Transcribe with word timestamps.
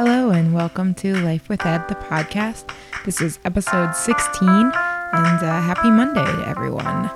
Hello, 0.00 0.30
and 0.30 0.54
welcome 0.54 0.94
to 0.94 1.16
Life 1.24 1.48
with 1.48 1.66
Ed, 1.66 1.88
the 1.88 1.96
podcast. 1.96 2.72
This 3.04 3.20
is 3.20 3.40
episode 3.44 3.96
16, 3.96 4.48
and 4.48 4.72
uh, 4.72 5.60
happy 5.60 5.90
Monday 5.90 6.24
to 6.24 6.48
everyone. 6.48 7.10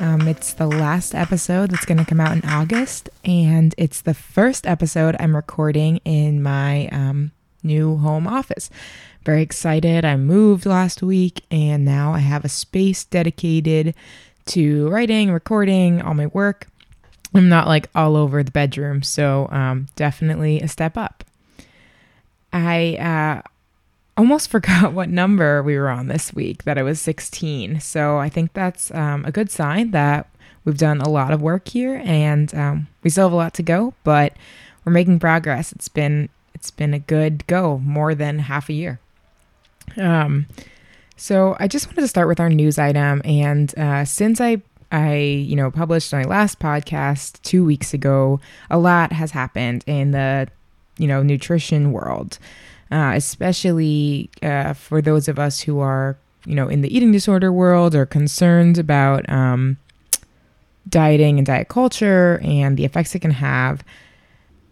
Um, 0.00 0.26
it's 0.26 0.54
the 0.54 0.66
last 0.66 1.14
episode 1.14 1.70
that's 1.70 1.84
going 1.84 1.98
to 1.98 2.04
come 2.04 2.18
out 2.18 2.36
in 2.36 2.44
August, 2.44 3.08
and 3.24 3.72
it's 3.78 4.00
the 4.00 4.14
first 4.14 4.66
episode 4.66 5.14
I'm 5.20 5.36
recording 5.36 5.98
in 5.98 6.42
my 6.42 6.88
um, 6.88 7.30
new 7.62 7.98
home 7.98 8.26
office. 8.26 8.68
Very 9.24 9.42
excited. 9.42 10.04
I 10.04 10.16
moved 10.16 10.66
last 10.66 11.04
week, 11.04 11.44
and 11.52 11.84
now 11.84 12.14
I 12.14 12.18
have 12.18 12.44
a 12.44 12.48
space 12.48 13.04
dedicated 13.04 13.94
to 14.46 14.88
writing, 14.88 15.30
recording, 15.30 16.02
all 16.02 16.14
my 16.14 16.26
work. 16.26 16.66
I'm 17.32 17.48
not 17.48 17.68
like 17.68 17.90
all 17.94 18.16
over 18.16 18.42
the 18.42 18.50
bedroom, 18.50 19.04
so 19.04 19.48
um, 19.52 19.86
definitely 19.94 20.60
a 20.60 20.66
step 20.66 20.96
up. 20.96 21.22
I 22.54 22.96
uh, 22.96 23.48
almost 24.16 24.50
forgot 24.50 24.92
what 24.92 25.10
number 25.10 25.62
we 25.62 25.76
were 25.76 25.90
on 25.90 26.08
this 26.08 26.32
week, 26.32 26.64
that 26.64 26.78
I 26.78 26.82
was 26.82 27.00
16. 27.00 27.80
So 27.80 28.18
I 28.18 28.28
think 28.28 28.52
that's 28.52 28.90
um, 28.94 29.24
a 29.24 29.32
good 29.32 29.50
sign 29.50 29.90
that 29.90 30.30
we've 30.64 30.78
done 30.78 31.00
a 31.00 31.08
lot 31.10 31.32
of 31.32 31.42
work 31.42 31.68
here 31.68 32.00
and 32.04 32.54
um, 32.54 32.88
we 33.02 33.10
still 33.10 33.26
have 33.26 33.32
a 33.32 33.36
lot 33.36 33.52
to 33.54 33.62
go, 33.62 33.92
but 34.02 34.32
we're 34.84 34.92
making 34.92 35.18
progress. 35.18 35.72
It's 35.72 35.88
been 35.88 36.28
it's 36.54 36.70
been 36.70 36.94
a 36.94 36.98
good 36.98 37.46
go, 37.46 37.78
more 37.78 38.14
than 38.14 38.38
half 38.38 38.70
a 38.70 38.72
year. 38.72 39.00
Um, 39.96 40.46
so 41.16 41.56
I 41.58 41.68
just 41.68 41.88
wanted 41.88 42.02
to 42.02 42.08
start 42.08 42.28
with 42.28 42.40
our 42.40 42.48
news 42.48 42.78
item, 42.78 43.20
and 43.24 43.76
uh, 43.78 44.04
since 44.04 44.40
I 44.40 44.62
I, 44.94 45.16
you 45.16 45.56
know, 45.56 45.72
published 45.72 46.12
my 46.12 46.22
last 46.22 46.60
podcast 46.60 47.42
two 47.42 47.64
weeks 47.64 47.92
ago. 47.92 48.40
A 48.70 48.78
lot 48.78 49.10
has 49.10 49.32
happened 49.32 49.82
in 49.88 50.12
the, 50.12 50.46
you 50.98 51.06
know, 51.06 51.22
nutrition 51.22 51.92
world, 51.92 52.38
uh, 52.90 53.12
especially 53.14 54.30
uh, 54.42 54.72
for 54.72 55.02
those 55.02 55.28
of 55.28 55.38
us 55.38 55.60
who 55.60 55.80
are, 55.80 56.16
you 56.46 56.54
know, 56.54 56.68
in 56.68 56.82
the 56.82 56.94
eating 56.94 57.12
disorder 57.12 57.52
world 57.52 57.94
or 57.94 58.06
concerned 58.06 58.78
about 58.78 59.28
um, 59.28 59.76
dieting 60.88 61.38
and 61.38 61.46
diet 61.46 61.68
culture 61.68 62.40
and 62.42 62.76
the 62.76 62.84
effects 62.84 63.14
it 63.14 63.20
can 63.20 63.30
have. 63.30 63.82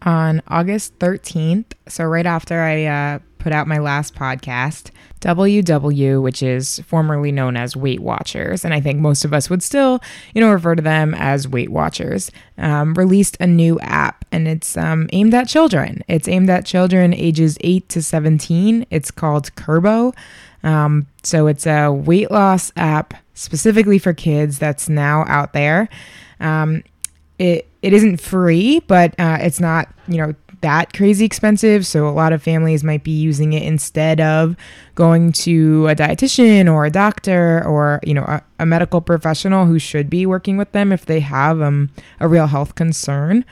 On 0.04 0.42
August 0.48 0.98
13th, 0.98 1.72
so 1.86 2.04
right 2.04 2.26
after 2.26 2.60
I 2.60 2.84
uh, 2.84 3.18
put 3.38 3.52
out 3.52 3.66
my 3.66 3.78
last 3.78 4.14
podcast, 4.14 4.90
WW, 5.20 6.20
which 6.20 6.42
is 6.42 6.80
formerly 6.80 7.30
known 7.30 7.56
as 7.56 7.76
Weight 7.76 8.00
Watchers, 8.00 8.64
and 8.64 8.74
I 8.74 8.80
think 8.80 9.00
most 9.00 9.24
of 9.24 9.32
us 9.32 9.48
would 9.48 9.62
still, 9.62 10.00
you 10.34 10.40
know, 10.40 10.50
refer 10.52 10.74
to 10.74 10.82
them 10.82 11.14
as 11.14 11.46
Weight 11.46 11.70
Watchers, 11.70 12.30
um, 12.58 12.94
released 12.94 13.36
a 13.38 13.46
new 13.46 13.78
app, 13.80 14.24
and 14.32 14.48
it's 14.48 14.76
um, 14.76 15.08
aimed 15.12 15.34
at 15.34 15.48
children. 15.48 16.02
It's 16.08 16.28
aimed 16.28 16.50
at 16.50 16.66
children 16.66 17.14
ages 17.14 17.56
8 17.60 17.88
to 17.90 18.02
17. 18.02 18.86
It's 18.90 19.10
called 19.10 19.54
Kurbo. 19.54 20.14
Um, 20.64 21.06
so 21.22 21.46
it's 21.46 21.66
a 21.66 21.90
weight 21.90 22.30
loss 22.30 22.72
app 22.76 23.14
specifically 23.34 23.98
for 23.98 24.12
kids 24.12 24.58
that's 24.58 24.88
now 24.88 25.24
out 25.26 25.52
there. 25.52 25.88
Um, 26.40 26.82
it 27.38 27.68
it 27.82 27.92
isn't 27.92 28.20
free, 28.20 28.80
but 28.86 29.18
uh, 29.18 29.38
it's 29.40 29.60
not 29.60 29.88
you 30.08 30.16
know 30.16 30.34
that 30.62 30.92
crazy 30.92 31.24
expensive. 31.24 31.84
So 31.86 32.08
a 32.08 32.10
lot 32.10 32.32
of 32.32 32.42
families 32.42 32.82
might 32.82 33.04
be 33.04 33.10
using 33.10 33.52
it 33.52 33.64
instead 33.64 34.20
of 34.20 34.56
going 34.94 35.32
to 35.32 35.88
a 35.88 35.94
dietitian 35.94 36.72
or 36.72 36.84
a 36.86 36.90
doctor 36.90 37.64
or 37.66 38.00
you 38.04 38.14
know 38.14 38.22
a, 38.22 38.42
a 38.60 38.66
medical 38.66 39.00
professional 39.00 39.66
who 39.66 39.78
should 39.78 40.08
be 40.08 40.24
working 40.24 40.56
with 40.56 40.72
them 40.72 40.92
if 40.92 41.06
they 41.06 41.20
have 41.20 41.60
um, 41.60 41.90
a 42.20 42.28
real 42.28 42.46
health 42.46 42.74
concern. 42.74 43.44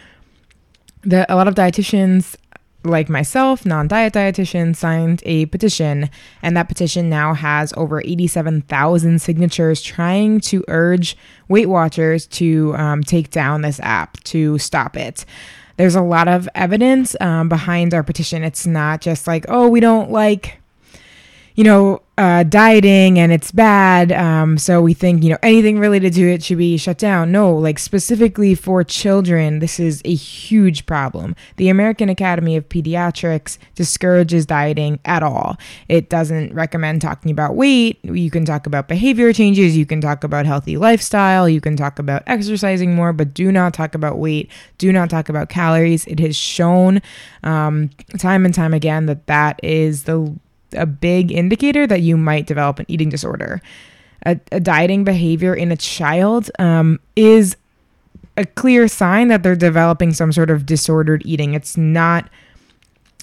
The, 1.02 1.30
a 1.32 1.34
lot 1.34 1.48
of 1.48 1.54
dietitians 1.54 2.36
like 2.84 3.08
myself, 3.08 3.66
non 3.66 3.88
diet 3.88 4.14
dietitian, 4.14 4.74
signed 4.74 5.22
a 5.26 5.46
petition, 5.46 6.10
and 6.42 6.56
that 6.56 6.68
petition 6.68 7.08
now 7.08 7.34
has 7.34 7.72
over 7.76 8.00
87,000 8.00 9.20
signatures 9.20 9.82
trying 9.82 10.40
to 10.40 10.64
urge 10.68 11.16
Weight 11.48 11.68
Watchers 11.68 12.26
to 12.28 12.74
um, 12.76 13.02
take 13.02 13.30
down 13.30 13.62
this 13.62 13.80
app, 13.80 14.22
to 14.24 14.58
stop 14.58 14.96
it. 14.96 15.24
There's 15.76 15.94
a 15.94 16.02
lot 16.02 16.28
of 16.28 16.48
evidence 16.54 17.16
um, 17.20 17.48
behind 17.48 17.94
our 17.94 18.02
petition. 18.02 18.44
It's 18.44 18.66
not 18.66 19.00
just 19.00 19.26
like, 19.26 19.46
oh, 19.48 19.68
we 19.68 19.80
don't 19.80 20.10
like 20.10 20.59
you 21.60 21.64
know, 21.64 22.00
uh, 22.16 22.42
dieting 22.42 23.18
and 23.18 23.30
it's 23.32 23.52
bad. 23.52 24.10
Um, 24.12 24.56
so 24.56 24.80
we 24.80 24.94
think, 24.94 25.22
you 25.22 25.28
know, 25.28 25.36
anything 25.42 25.78
related 25.78 26.14
to 26.14 26.22
it 26.22 26.42
should 26.42 26.56
be 26.56 26.78
shut 26.78 26.96
down. 26.96 27.32
No, 27.32 27.54
like 27.54 27.78
specifically 27.78 28.54
for 28.54 28.82
children, 28.82 29.58
this 29.58 29.78
is 29.78 30.00
a 30.06 30.14
huge 30.14 30.86
problem. 30.86 31.36
The 31.56 31.68
American 31.68 32.08
Academy 32.08 32.56
of 32.56 32.66
Pediatrics 32.70 33.58
discourages 33.74 34.46
dieting 34.46 35.00
at 35.04 35.22
all. 35.22 35.58
It 35.86 36.08
doesn't 36.08 36.54
recommend 36.54 37.02
talking 37.02 37.30
about 37.30 37.56
weight. 37.56 38.02
You 38.04 38.30
can 38.30 38.46
talk 38.46 38.64
about 38.64 38.88
behavior 38.88 39.30
changes. 39.34 39.76
You 39.76 39.84
can 39.84 40.00
talk 40.00 40.24
about 40.24 40.46
healthy 40.46 40.78
lifestyle. 40.78 41.46
You 41.46 41.60
can 41.60 41.76
talk 41.76 41.98
about 41.98 42.22
exercising 42.26 42.94
more, 42.94 43.12
but 43.12 43.34
do 43.34 43.52
not 43.52 43.74
talk 43.74 43.94
about 43.94 44.16
weight. 44.16 44.50
Do 44.78 44.90
not 44.92 45.10
talk 45.10 45.28
about 45.28 45.50
calories. 45.50 46.06
It 46.06 46.20
has 46.20 46.36
shown 46.36 47.02
um, 47.42 47.90
time 48.16 48.46
and 48.46 48.54
time 48.54 48.72
again 48.72 49.04
that 49.04 49.26
that 49.26 49.60
is 49.62 50.04
the 50.04 50.34
a 50.74 50.86
big 50.86 51.32
indicator 51.32 51.86
that 51.86 52.02
you 52.02 52.16
might 52.16 52.46
develop 52.46 52.78
an 52.78 52.86
eating 52.88 53.08
disorder. 53.08 53.60
A, 54.26 54.38
a 54.52 54.60
dieting 54.60 55.04
behavior 55.04 55.54
in 55.54 55.72
a 55.72 55.76
child 55.76 56.50
um, 56.58 57.00
is 57.16 57.56
a 58.36 58.44
clear 58.44 58.88
sign 58.88 59.28
that 59.28 59.42
they're 59.42 59.56
developing 59.56 60.12
some 60.12 60.32
sort 60.32 60.50
of 60.50 60.66
disordered 60.66 61.22
eating. 61.24 61.54
It's 61.54 61.76
not, 61.76 62.28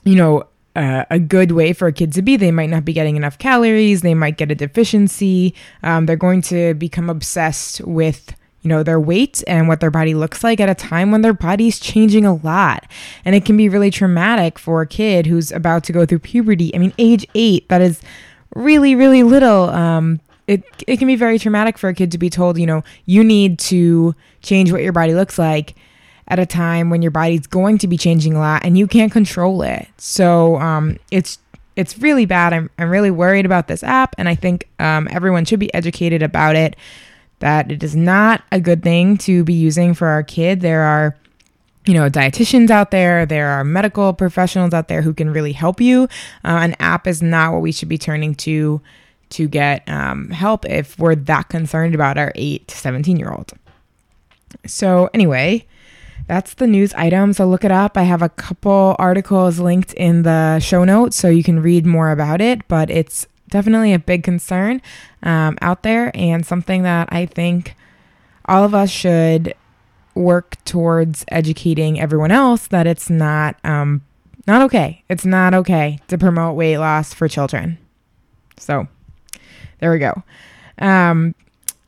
you 0.03 0.15
know, 0.15 0.47
uh, 0.75 1.05
a 1.09 1.19
good 1.19 1.51
way 1.51 1.73
for 1.73 1.87
a 1.87 1.91
kid 1.91 2.13
to 2.13 2.21
be. 2.21 2.35
They 2.37 2.51
might 2.51 2.69
not 2.69 2.85
be 2.85 2.93
getting 2.93 3.15
enough 3.15 3.39
calories. 3.39 4.01
They 4.01 4.13
might 4.13 4.37
get 4.37 4.51
a 4.51 4.55
deficiency. 4.55 5.55
Um, 5.81 6.05
they're 6.05 6.15
going 6.15 6.43
to 6.43 6.75
become 6.75 7.09
obsessed 7.09 7.81
with 7.81 8.35
you 8.67 8.73
know, 8.73 8.83
their 8.83 8.99
weight 8.99 9.41
and 9.47 9.69
what 9.69 9.79
their 9.79 9.89
body 9.89 10.13
looks 10.13 10.43
like 10.43 10.59
at 10.59 10.67
a 10.67 10.75
time 10.75 11.09
when 11.09 11.21
their 11.21 11.31
body's 11.31 11.79
changing 11.79 12.25
a 12.25 12.35
lot. 12.35 12.85
And 13.23 13.33
it 13.33 13.45
can 13.45 13.55
be 13.55 13.69
really 13.69 13.89
traumatic 13.89 14.59
for 14.59 14.81
a 14.81 14.85
kid 14.85 15.25
who's 15.25 15.53
about 15.53 15.85
to 15.85 15.93
go 15.93 16.05
through 16.05 16.19
puberty. 16.19 16.75
I 16.75 16.79
mean, 16.79 16.93
age 16.97 17.25
eight, 17.33 17.69
that 17.69 17.79
is 17.79 18.01
really, 18.55 18.93
really 18.93 19.23
little. 19.23 19.69
Um, 19.69 20.19
it, 20.47 20.65
it 20.85 20.97
can 20.97 21.07
be 21.07 21.15
very 21.15 21.39
traumatic 21.39 21.77
for 21.77 21.87
a 21.87 21.93
kid 21.93 22.11
to 22.11 22.17
be 22.17 22.29
told, 22.29 22.59
you 22.59 22.65
know, 22.65 22.83
you 23.05 23.23
need 23.23 23.57
to 23.59 24.13
change 24.41 24.73
what 24.73 24.83
your 24.83 24.91
body 24.91 25.13
looks 25.13 25.39
like 25.39 25.73
at 26.27 26.37
a 26.37 26.45
time 26.45 26.89
when 26.89 27.01
your 27.01 27.11
body's 27.11 27.47
going 27.47 27.77
to 27.77 27.87
be 27.87 27.97
changing 27.97 28.33
a 28.33 28.39
lot 28.39 28.65
and 28.65 28.77
you 28.77 28.85
can't 28.85 29.13
control 29.13 29.61
it. 29.61 29.87
So 29.97 30.57
um, 30.57 30.97
it's 31.09 31.39
it's 31.77 31.97
really 31.99 32.25
bad. 32.25 32.51
I'm, 32.51 32.69
I'm 32.77 32.89
really 32.89 33.11
worried 33.11 33.45
about 33.45 33.67
this 33.67 33.83
app, 33.83 34.15
and 34.17 34.27
I 34.27 34.33
think 34.33 34.67
um, 34.79 35.07
everyone 35.11 35.45
should 35.45 35.59
be 35.59 35.71
educated 35.75 36.21
about 36.21 36.55
it 36.55 36.75
that 37.39 37.71
it 37.71 37.83
is 37.83 37.95
not 37.95 38.43
a 38.51 38.59
good 38.59 38.83
thing 38.83 39.17
to 39.17 39.43
be 39.43 39.53
using 39.53 39.93
for 39.93 40.07
our 40.07 40.23
kid. 40.23 40.61
There 40.61 40.81
are 40.81 41.15
you 41.87 41.93
know, 41.93 42.09
dietitians 42.09 42.69
out 42.69 42.91
there, 42.91 43.25
there 43.25 43.47
are 43.47 43.63
medical 43.63 44.13
professionals 44.13 44.73
out 44.73 44.89
there 44.89 45.01
who 45.01 45.13
can 45.13 45.31
really 45.31 45.53
help 45.53 45.79
you. 45.79 46.03
Uh, 46.43 46.59
an 46.61 46.75
app 46.79 47.07
is 47.07 47.21
not 47.21 47.53
what 47.53 47.61
we 47.61 47.71
should 47.71 47.87
be 47.87 47.97
turning 47.97 48.35
to 48.35 48.81
to 49.29 49.47
get 49.47 49.87
um, 49.89 50.29
help 50.29 50.65
if 50.65 50.97
we're 50.99 51.15
that 51.15 51.49
concerned 51.49 51.93
about 51.93 52.17
our 52.17 52.31
8 52.35 52.67
to 52.67 52.77
17 52.77 53.17
year 53.17 53.31
old. 53.31 53.51
So, 54.65 55.09
anyway, 55.13 55.65
that's 56.27 56.53
the 56.53 56.67
news 56.67 56.93
item. 56.93 57.33
So, 57.33 57.45
look 57.45 57.65
it 57.65 57.71
up. 57.71 57.97
I 57.97 58.03
have 58.03 58.21
a 58.21 58.29
couple 58.29 58.95
articles 58.99 59.59
linked 59.59 59.93
in 59.93 60.23
the 60.23 60.59
show 60.59 60.83
notes 60.83 61.17
so 61.17 61.29
you 61.29 61.43
can 61.43 61.61
read 61.61 61.85
more 61.85 62.11
about 62.11 62.41
it, 62.41 62.67
but 62.67 62.89
it's 62.89 63.27
definitely 63.49 63.93
a 63.93 63.99
big 63.99 64.23
concern 64.23 64.81
um, 65.23 65.57
out 65.61 65.83
there 65.83 66.11
and 66.13 66.45
something 66.45 66.83
that 66.83 67.09
I 67.11 67.25
think 67.25 67.75
all 68.45 68.63
of 68.63 68.73
us 68.73 68.89
should 68.89 69.53
work 70.15 70.55
towards 70.65 71.23
educating 71.29 71.99
everyone 71.99 72.31
else 72.31 72.67
that 72.67 72.87
it's 72.87 73.09
not 73.09 73.55
um, 73.63 74.01
not 74.47 74.61
okay. 74.63 75.03
It's 75.09 75.25
not 75.25 75.53
okay 75.53 75.99
to 76.07 76.17
promote 76.17 76.55
weight 76.55 76.77
loss 76.77 77.13
for 77.13 77.27
children. 77.27 77.77
So 78.57 78.87
there 79.79 79.91
we 79.91 79.99
go. 79.99 80.23
Um, 80.79 81.35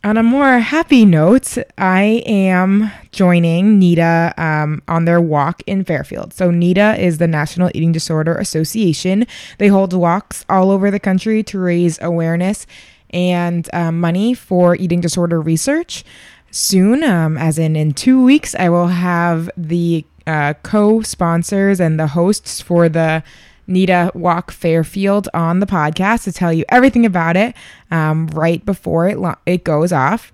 on 0.04 0.18
a 0.18 0.24
more 0.24 0.60
happy 0.60 1.04
note, 1.04 1.58
I 1.78 2.24
am 2.26 2.90
joining 3.12 3.80
NEDA 3.82 4.38
um, 4.40 4.82
on 4.88 5.04
their 5.06 5.20
walk 5.20 5.62
in 5.66 5.84
Fairfield. 5.84 6.34
So, 6.34 6.52
NEDA 6.52 6.98
is 6.98 7.18
the 7.18 7.28
National 7.28 7.70
Eating 7.74 7.92
Disorder 7.92 8.36
Association. 8.36 9.28
They 9.58 9.68
hold 9.68 9.92
walks 9.94 10.46
all 10.48 10.72
over 10.72 10.90
the 10.90 11.00
country 11.00 11.44
to 11.44 11.60
raise 11.60 12.02
awareness 12.02 12.66
and 13.10 13.68
um, 13.74 14.00
money 14.00 14.34
for 14.34 14.76
eating 14.76 15.02
disorder 15.02 15.42
research. 15.42 16.06
Soon, 16.52 17.04
um, 17.04 17.38
as 17.38 17.60
in 17.60 17.76
in 17.76 17.94
two 17.94 18.24
weeks, 18.24 18.56
I 18.56 18.70
will 18.70 18.88
have 18.88 19.50
the 19.58 20.06
uh, 20.26 20.54
co 20.64 21.02
sponsors 21.02 21.82
and 21.82 22.00
the 22.00 22.08
hosts 22.08 22.62
for 22.62 22.88
the 22.88 23.22
NEDA 23.70 24.14
Walk 24.16 24.52
Fairfield 24.52 25.30
on 25.34 25.60
the 25.60 25.66
podcast 25.66 26.24
to 26.24 26.32
tell 26.32 26.52
you 26.52 26.66
everything 26.70 27.06
about 27.06 27.38
it 27.38 27.56
um, 27.92 28.28
right 28.28 28.66
before 28.66 29.08
it, 29.08 29.18
lo- 29.18 29.38
it 29.46 29.64
goes 29.64 29.92
off. 29.92 30.34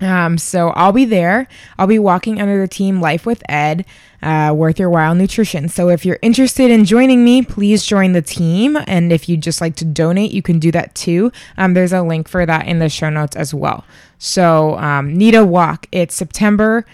Um, 0.00 0.38
so 0.38 0.70
I'll 0.70 0.92
be 0.92 1.04
there. 1.04 1.46
I'll 1.78 1.86
be 1.86 1.98
walking 1.98 2.40
under 2.40 2.60
the 2.60 2.68
team 2.68 3.00
Life 3.00 3.24
with 3.24 3.42
Ed, 3.48 3.86
uh, 4.22 4.52
Worth 4.54 4.78
Your 4.78 4.90
While 4.90 5.14
Nutrition. 5.14 5.68
So 5.68 5.88
if 5.88 6.04
you're 6.04 6.18
interested 6.20 6.70
in 6.70 6.84
joining 6.84 7.24
me, 7.24 7.42
please 7.42 7.84
join 7.84 8.12
the 8.12 8.22
team. 8.22 8.76
And 8.86 9.12
if 9.12 9.28
you'd 9.28 9.42
just 9.42 9.60
like 9.60 9.76
to 9.76 9.84
donate, 9.84 10.32
you 10.32 10.42
can 10.42 10.58
do 10.58 10.72
that 10.72 10.94
too. 10.94 11.30
Um, 11.56 11.74
there's 11.74 11.92
a 11.92 12.02
link 12.02 12.28
for 12.28 12.44
that 12.44 12.66
in 12.66 12.80
the 12.80 12.88
show 12.88 13.08
notes 13.08 13.36
as 13.36 13.54
well. 13.54 13.84
So 14.18 14.76
um, 14.78 15.14
NEDA 15.14 15.46
walk. 15.46 15.86
It's 15.92 16.14
September 16.14 16.84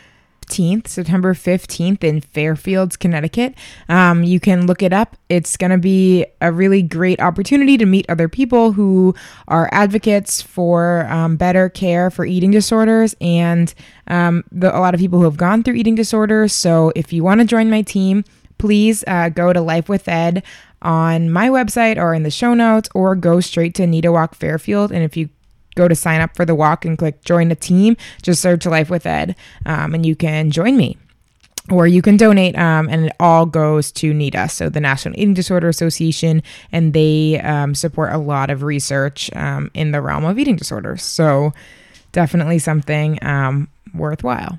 15th, 0.51 0.89
September 0.89 1.35
15th 1.35 2.03
in 2.03 2.21
Fairfields, 2.21 2.99
Connecticut. 2.99 3.55
Um, 3.89 4.25
you 4.25 4.41
can 4.41 4.67
look 4.67 4.83
it 4.83 4.93
up. 4.93 5.17
It's 5.29 5.57
going 5.57 5.71
to 5.71 5.79
be 5.79 6.27
a 6.41 6.53
really 6.53 6.83
great 6.83 7.21
opportunity 7.21 7.79
to 7.79 7.87
meet 7.87 8.07
other 8.09 8.29
people 8.29 8.73
who 8.73 9.15
are 9.49 9.69
advocates 9.73 10.43
for 10.43 11.07
um, 11.09 11.37
better 11.37 11.69
care 11.69 12.11
for 12.11 12.25
eating 12.25 12.51
disorders 12.51 13.15
and 13.21 13.73
um, 14.09 14.45
the, 14.51 14.77
a 14.77 14.81
lot 14.81 14.95
of 14.95 15.01
people 15.01 15.19
who 15.19 15.25
have 15.25 15.37
gone 15.37 15.63
through 15.63 15.75
eating 15.75 15.95
disorders. 15.95 16.53
So 16.53 16.93
if 16.97 17.13
you 17.13 17.23
want 17.23 17.41
to 17.41 17.47
join 17.47 17.71
my 17.71 17.83
team, 17.83 18.25
please 18.59 19.05
uh, 19.07 19.29
go 19.29 19.53
to 19.53 19.61
Life 19.61 19.89
with 19.89 20.09
Ed 20.09 20.43
on 20.83 21.31
my 21.31 21.49
website 21.49 21.97
or 21.97 22.15
in 22.15 22.23
the 22.23 22.31
show 22.31 22.55
notes 22.55 22.89
or 22.95 23.15
go 23.15 23.41
straight 23.41 23.75
to 23.77 23.83
NEDA 23.83 24.13
Walk 24.13 24.35
Fairfield. 24.35 24.91
And 24.91 25.05
if 25.05 25.17
you 25.17 25.29
go 25.75 25.89
to 25.89 25.95
sign 25.95 26.21
up 26.21 26.37
for 26.37 26.45
the 26.45 26.55
walk 26.55 26.85
and 26.85 26.99
click 26.99 27.25
join 27.25 27.51
a 27.51 27.55
team, 27.55 27.97
just 28.23 28.43
search 28.43 28.63
to 28.63 28.71
Life 28.71 28.91
with 28.91 29.07
Ed 29.07 29.37
um, 29.67 29.95
and 29.95 30.05
you 30.05 30.17
can 30.17 30.51
join 30.51 30.77
me. 30.77 30.97
Or 31.71 31.87
you 31.87 32.03
can 32.03 32.17
donate, 32.17 32.59
um, 32.59 32.89
and 32.89 33.07
it 33.07 33.13
all 33.21 33.47
goes 33.47 33.93
to 33.93 34.13
NEDA, 34.13 34.51
so 34.51 34.69
the 34.69 34.81
National 34.81 35.15
Eating 35.15 35.35
Disorder 35.35 35.69
Association, 35.69 36.43
and 36.73 36.95
they 36.95 37.39
um, 37.41 37.77
support 37.77 38.13
a 38.13 38.19
lot 38.19 38.51
of 38.51 38.65
research 38.65 39.31
um, 39.37 39.71
in 39.75 39.93
the 39.93 40.01
realm 40.01 40.25
of 40.25 40.39
eating 40.39 40.57
disorders. 40.57 41.03
So, 41.03 41.53
definitely 42.13 42.59
something 42.59 43.23
um, 43.23 43.69
worthwhile. 43.95 44.59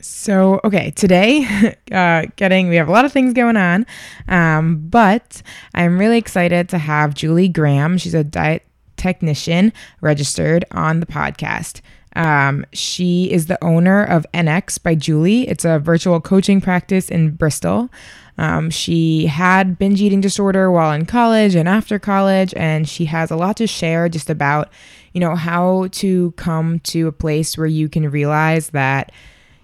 So, 0.00 0.60
okay, 0.64 0.92
today, 0.92 1.76
uh, 1.92 2.26
getting, 2.36 2.68
we 2.68 2.76
have 2.76 2.88
a 2.88 2.92
lot 2.92 3.04
of 3.04 3.12
things 3.12 3.32
going 3.32 3.56
on, 3.56 3.84
um, 4.28 4.86
but 4.88 5.42
I'm 5.74 5.98
really 5.98 6.18
excited 6.18 6.68
to 6.68 6.78
have 6.78 7.14
Julie 7.14 7.48
Graham. 7.48 7.98
She's 7.98 8.14
a 8.14 8.22
diet 8.22 8.64
technician 9.00 9.72
registered 10.02 10.64
on 10.70 11.00
the 11.00 11.06
podcast. 11.06 11.80
Um, 12.16 12.66
she 12.72 13.30
is 13.30 13.46
the 13.46 13.62
owner 13.64 14.04
of 14.04 14.26
NX 14.34 14.82
by 14.82 14.94
Julie. 14.94 15.48
It's 15.48 15.64
a 15.64 15.78
virtual 15.78 16.20
coaching 16.20 16.60
practice 16.60 17.08
in 17.08 17.30
Bristol. 17.30 17.88
Um, 18.36 18.70
she 18.70 19.26
had 19.26 19.78
binge 19.78 20.00
eating 20.00 20.20
disorder 20.20 20.70
while 20.70 20.92
in 20.92 21.06
college 21.06 21.54
and 21.54 21.68
after 21.68 21.98
college, 21.98 22.52
and 22.56 22.88
she 22.88 23.04
has 23.06 23.30
a 23.30 23.36
lot 23.36 23.56
to 23.58 23.66
share 23.66 24.08
just 24.08 24.30
about, 24.30 24.70
you 25.12 25.20
know, 25.20 25.34
how 25.34 25.88
to 25.92 26.32
come 26.32 26.80
to 26.80 27.06
a 27.06 27.12
place 27.12 27.56
where 27.56 27.66
you 27.66 27.88
can 27.88 28.10
realize 28.10 28.70
that, 28.70 29.12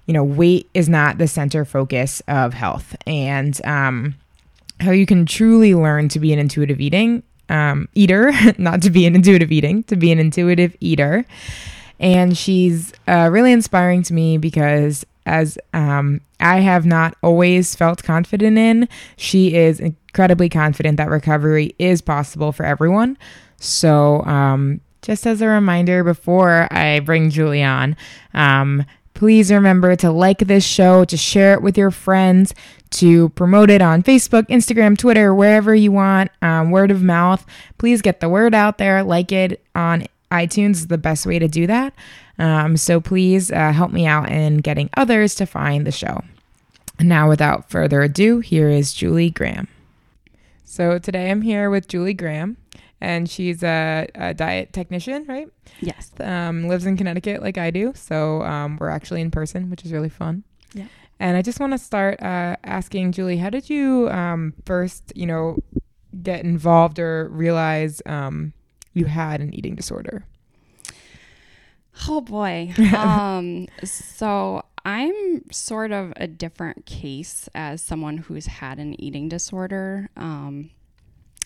you 0.07 0.15
know, 0.15 0.25
weight 0.25 0.69
is 0.73 0.89
not 0.89 1.19
the 1.19 1.27
center 1.27 1.65
focus 1.65 2.23
of 2.29 2.55
health, 2.55 2.95
and 3.07 3.61
um, 3.65 4.15
how 4.81 4.93
you 4.93 5.07
can 5.07 5.27
truly 5.27 5.75
learn 5.75 6.09
to 6.11 6.21
be 6.21 6.33
an 6.33 6.39
intuitive 6.39 6.81
eating 6.81 7.23
um, 7.49 7.89
eater, 7.95 8.33
not 8.59 8.83
to 8.83 8.91
be 8.91 9.07
an 9.07 9.15
intuitive 9.15 9.53
eating, 9.53 9.83
to 9.85 9.97
be 9.97 10.13
an 10.13 10.19
intuitive 10.19 10.77
eater. 10.81 11.25
And 11.99 12.37
she's 12.37 12.93
uh, 13.09 13.29
really 13.33 13.53
inspiring 13.53 14.03
to 14.05 14.15
me 14.15 14.37
because, 14.39 15.07
as 15.25 15.59
um, 15.73 16.21
I 16.41 16.61
have 16.61 16.85
not 16.85 17.17
always 17.23 17.75
felt 17.75 18.03
confident 18.03 18.59
in, 18.59 18.89
she 19.17 19.55
is 19.55 19.81
incredibly 19.81 20.49
confident 20.49 20.99
that 20.99 21.09
recovery 21.09 21.75
is 21.79 22.03
possible 22.03 22.53
for 22.53 22.65
everyone. 22.65 23.17
So, 23.59 24.23
um, 24.25 24.81
just 25.03 25.27
as 25.27 25.41
a 25.41 25.47
reminder 25.47 26.03
before 26.03 26.67
I 26.73 27.01
bring 27.01 27.31
Julie 27.31 27.63
on, 27.63 27.97
um, 28.35 28.85
please 29.17 29.51
remember 29.51 29.97
to 29.97 30.11
like 30.13 30.41
this 30.41 30.65
show, 30.65 31.05
to 31.07 31.17
share 31.17 31.55
it 31.55 31.63
with 31.63 31.77
your 31.77 31.91
friends, 31.91 32.55
to 32.91 33.31
promote 33.31 33.71
it 33.71 33.81
on 33.83 34.03
Facebook, 34.03 34.47
Instagram, 34.49 34.97
Twitter, 34.97 35.35
wherever 35.35 35.75
you 35.75 35.91
want. 35.91 36.31
Um, 36.43 36.71
word 36.71 36.91
of 36.91 37.03
mouth. 37.03 37.45
Please 37.79 38.03
get 38.03 38.21
the 38.21 38.29
word 38.29 38.55
out 38.55 38.79
there. 38.79 39.03
Like 39.03 39.33
it 39.33 39.65
on 39.75 40.05
iTunes 40.31 40.73
is 40.73 40.87
the 40.89 40.99
best 40.99 41.25
way 41.27 41.39
to 41.39 41.49
do 41.49 41.67
that. 41.67 41.95
Um, 42.39 42.77
so 42.77 43.01
please 43.01 43.51
uh, 43.51 43.73
help 43.73 43.91
me 43.91 44.07
out 44.07 44.31
in 44.31 44.59
getting 44.59 44.91
others 44.97 45.35
to 45.37 45.47
find 45.47 45.87
the 45.87 45.93
show. 45.93 46.23
Now, 47.01 47.29
without 47.29 47.71
further 47.71 48.03
ado, 48.03 48.41
here 48.41 48.69
is 48.69 48.93
Julie 48.93 49.31
Graham. 49.31 49.69
So 50.65 50.99
today 50.99 51.31
I'm 51.31 51.41
here 51.41 51.71
with 51.71 51.89
Julie 51.89 52.15
Graham, 52.15 52.59
and 53.07 53.31
she's 53.31 53.63
a, 53.63 54.09
a 54.17 54.35
diet 54.35 54.73
technician, 54.73 55.25
right? 55.29 55.49
Yes. 55.81 56.11
Um, 56.19 56.67
lives 56.67 56.87
in 56.87 56.97
Connecticut 56.97 57.41
like 57.41 57.57
I 57.57 57.71
do. 57.71 57.93
So 57.95 58.43
um, 58.43 58.79
we're 58.81 58.89
actually 58.89 59.21
in 59.21 59.31
person, 59.31 59.71
which 59.71 59.85
is 59.85 59.93
really 59.93 60.09
fun. 60.09 60.43
Yeah. 60.75 60.87
And 61.21 61.37
I 61.37 61.43
just 61.43 61.61
want 61.61 61.73
to 61.73 61.79
start 61.79 62.21
uh, 62.21 62.57
asking 62.65 63.13
Julie, 63.13 63.37
how 63.37 63.49
did 63.49 63.71
you 63.71 64.11
um, 64.11 64.55
first, 64.65 65.13
you 65.15 65.25
know, 65.25 65.63
get 66.21 66.45
involved 66.45 66.99
or 66.99 67.29
realize 67.29 68.03
um, 68.07 68.53
you 68.93 69.05
had 69.05 69.41
an 69.41 69.55
eating 69.55 69.77
disorder? 69.77 70.27
Oh 72.09 72.21
boy. 72.21 72.75
um, 72.97 73.69
so 73.85 74.65
I'm 74.85 75.49
sort 75.53 75.93
of 75.93 76.13
a 76.17 76.27
different 76.27 76.87
case 76.87 77.49
as 77.55 77.81
someone 77.81 78.19
who's 78.19 78.47
had 78.47 78.81
an 78.81 79.01
eating 79.01 79.29
disorder. 79.29 80.11
Um, 80.17 80.71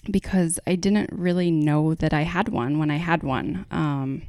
because 0.09 0.59
I 0.67 0.77
didn't 0.77 1.11
really 1.13 1.51
know 1.51 1.95
that 1.95 2.15
I 2.15 2.23
had 2.23 2.49
one 2.49 2.79
when 2.79 2.91
I 2.91 2.97
had 2.97 3.23
one. 3.23 3.67
Um, 3.71 4.23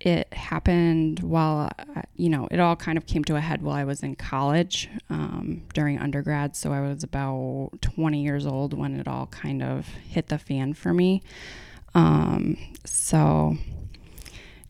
it 0.00 0.32
happened 0.34 1.20
while, 1.20 1.70
uh, 1.78 2.02
you 2.16 2.28
know, 2.28 2.48
it 2.50 2.60
all 2.60 2.76
kind 2.76 2.98
of 2.98 3.06
came 3.06 3.24
to 3.24 3.36
a 3.36 3.40
head 3.40 3.62
while 3.62 3.76
I 3.76 3.84
was 3.84 4.02
in 4.02 4.14
college 4.14 4.90
um, 5.08 5.62
during 5.72 5.98
undergrad. 5.98 6.54
So 6.54 6.72
I 6.72 6.80
was 6.80 7.02
about 7.02 7.70
20 7.80 8.22
years 8.22 8.46
old 8.46 8.74
when 8.74 9.00
it 9.00 9.08
all 9.08 9.26
kind 9.26 9.62
of 9.62 9.88
hit 9.88 10.28
the 10.28 10.38
fan 10.38 10.74
for 10.74 10.92
me. 10.92 11.22
Um, 11.94 12.58
so 12.84 13.56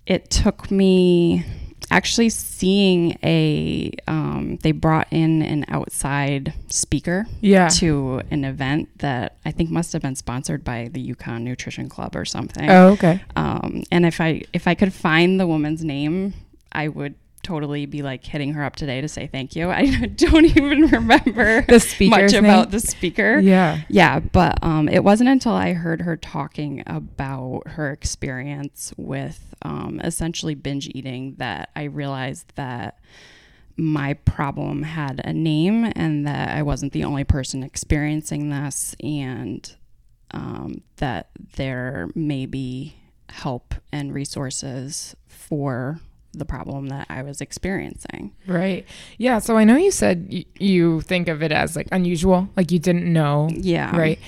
it 0.06 0.30
took 0.30 0.70
me 0.70 1.44
actually 1.90 2.28
seeing 2.30 3.18
a 3.22 3.92
um, 4.08 4.58
they 4.62 4.72
brought 4.72 5.06
in 5.10 5.42
an 5.42 5.64
outside 5.68 6.52
speaker 6.68 7.26
Yeah. 7.40 7.68
to 7.68 8.20
an 8.30 8.44
event 8.44 8.88
that 8.98 9.36
I 9.44 9.50
think 9.52 9.70
must 9.70 9.92
have 9.92 10.02
been 10.02 10.16
sponsored 10.16 10.64
by 10.64 10.88
the 10.92 11.14
UConn 11.14 11.42
Nutrition 11.42 11.88
Club 11.88 12.16
or 12.16 12.24
something. 12.24 12.68
Oh, 12.70 12.88
okay. 12.92 13.22
Um, 13.36 13.82
and 13.90 14.04
if 14.06 14.20
I 14.20 14.42
if 14.52 14.66
I 14.66 14.74
could 14.74 14.92
find 14.92 15.38
the 15.38 15.46
woman's 15.46 15.84
name, 15.84 16.34
I 16.72 16.88
would 16.88 17.14
totally 17.46 17.86
be 17.86 18.02
like 18.02 18.24
hitting 18.24 18.52
her 18.54 18.64
up 18.64 18.74
today 18.74 19.00
to 19.00 19.08
say 19.08 19.28
thank 19.28 19.54
you. 19.54 19.70
I 19.70 19.86
don't 20.16 20.44
even 20.44 20.88
remember 20.88 21.62
The 21.68 21.78
speaker's 21.78 22.32
much 22.32 22.42
name? 22.42 22.44
about 22.44 22.70
the 22.72 22.80
speaker. 22.80 23.38
Yeah. 23.38 23.82
Yeah, 23.88 24.18
but 24.18 24.58
um, 24.62 24.88
it 24.88 25.04
wasn't 25.04 25.28
until 25.30 25.52
I 25.52 25.72
heard 25.72 26.02
her 26.02 26.16
talking 26.16 26.82
about 26.86 27.62
her 27.66 27.90
experience 27.92 28.92
with 28.96 29.54
um, 29.62 30.00
essentially 30.02 30.54
binge 30.54 30.88
eating 30.92 31.36
that 31.38 31.70
I 31.76 31.84
realized 31.84 32.52
that 32.56 32.98
my 33.76 34.14
problem 34.14 34.82
had 34.82 35.20
a 35.24 35.32
name 35.32 35.92
and 35.94 36.26
that 36.26 36.48
I 36.50 36.62
wasn't 36.62 36.92
the 36.92 37.04
only 37.04 37.24
person 37.24 37.62
experiencing 37.62 38.48
this, 38.50 38.96
and 39.00 39.70
um, 40.30 40.82
that 40.96 41.28
there 41.56 42.08
may 42.14 42.46
be 42.46 42.96
help 43.28 43.74
and 43.92 44.14
resources 44.14 45.14
for 45.28 46.00
the 46.38 46.44
problem 46.44 46.88
that 46.88 47.06
I 47.08 47.22
was 47.22 47.40
experiencing. 47.40 48.32
Right. 48.46 48.86
Yeah. 49.18 49.38
So 49.38 49.56
I 49.56 49.64
know 49.64 49.76
you 49.76 49.90
said 49.90 50.28
y- 50.30 50.44
you 50.58 51.00
think 51.02 51.28
of 51.28 51.42
it 51.42 51.52
as 51.52 51.76
like 51.76 51.88
unusual, 51.92 52.48
like 52.56 52.70
you 52.70 52.78
didn't 52.78 53.10
know. 53.12 53.48
Yeah. 53.52 53.96
Right. 53.96 54.18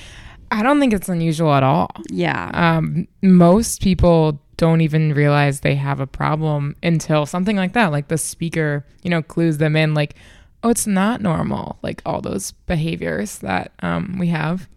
I 0.50 0.62
don't 0.62 0.80
think 0.80 0.92
it's 0.92 1.08
unusual 1.08 1.52
at 1.52 1.62
all. 1.62 1.90
Yeah. 2.10 2.50
Um, 2.54 3.06
most 3.22 3.82
people 3.82 4.40
don't 4.56 4.80
even 4.80 5.12
realize 5.14 5.60
they 5.60 5.74
have 5.76 6.00
a 6.00 6.06
problem 6.06 6.74
until 6.82 7.26
something 7.26 7.56
like 7.56 7.74
that, 7.74 7.92
like 7.92 8.08
the 8.08 8.18
speaker, 8.18 8.84
you 9.02 9.10
know, 9.10 9.22
clues 9.22 9.58
them 9.58 9.76
in, 9.76 9.94
like, 9.94 10.16
oh, 10.62 10.70
it's 10.70 10.86
not 10.86 11.20
normal, 11.20 11.78
like 11.82 12.02
all 12.04 12.20
those 12.20 12.52
behaviors 12.66 13.38
that 13.38 13.72
um, 13.80 14.16
we 14.18 14.28
have. 14.28 14.68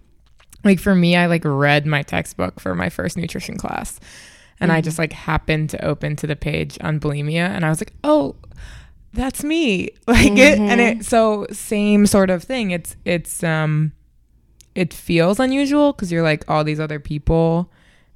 Like 0.64 0.80
for 0.80 0.94
me, 0.94 1.16
I 1.16 1.26
like 1.26 1.44
read 1.44 1.88
my 1.88 2.04
textbook 2.04 2.60
for 2.60 2.76
my 2.76 2.90
first 2.90 3.18
nutrition 3.18 3.58
class, 3.58 4.00
and 4.62 4.72
I 4.72 4.82
just 4.82 4.98
like 5.00 5.14
happened 5.14 5.70
to 5.72 5.86
open 5.86 6.16
to 6.18 6.28
the 6.28 6.36
page 6.36 6.78
on 6.82 7.00
bulimia, 7.00 7.50
and 7.50 7.66
I 7.66 7.70
was 7.70 7.82
like, 7.82 7.94
oh, 8.04 8.36
that's 9.14 9.44
me, 9.44 9.90
like 10.08 10.38
it, 10.38 10.60
and 10.60 10.80
it. 10.80 11.06
So 11.06 11.48
same 11.52 12.06
sort 12.06 12.30
of 12.30 12.44
thing. 12.44 12.72
It's 12.72 12.96
it's 13.04 13.44
um 13.44 13.92
it 14.76 14.94
feels 14.94 15.40
unusual 15.40 15.92
because 15.92 16.12
you're 16.12 16.24
like 16.24 16.50
all 16.50 16.64
these 16.64 16.80
other 16.80 17.00
people 17.00 17.70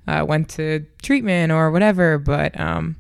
uh, 0.08 0.26
went 0.28 0.50
to 0.50 0.86
treatment 1.02 1.52
or 1.52 1.72
whatever, 1.72 2.18
but 2.18 2.58
um, 2.60 2.96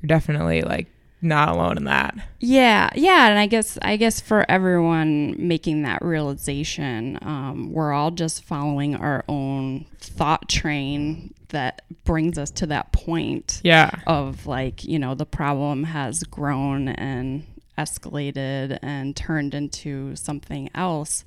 you're 0.00 0.08
definitely 0.08 0.62
like 0.62 0.86
not 1.22 1.48
alone 1.48 1.76
in 1.78 1.84
that. 1.84 2.14
Yeah, 2.40 2.90
yeah, 2.94 3.28
and 3.28 3.38
I 3.38 3.46
guess 3.46 3.78
I 3.82 3.96
guess 3.96 4.20
for 4.20 4.44
everyone 4.50 5.34
making 5.38 5.82
that 5.82 6.02
realization, 6.02 7.18
um, 7.22 7.72
we're 7.72 7.92
all 7.92 8.10
just 8.10 8.44
following 8.44 8.94
our 8.94 9.24
own 9.28 9.86
thought 10.00 10.48
train 10.48 11.32
that 11.48 11.82
brings 12.04 12.38
us 12.38 12.50
to 12.50 12.66
that 12.66 12.92
point 12.92 13.60
Yeah. 13.64 13.90
of 14.06 14.46
like 14.46 14.84
you 14.84 14.98
know 14.98 15.14
the 15.14 15.24
problem 15.26 15.84
has 15.84 16.22
grown 16.24 16.88
and 16.88 17.44
escalated 17.78 18.78
and 18.82 19.14
turned 19.16 19.54
into 19.54 20.16
something 20.16 20.68
else 20.74 21.24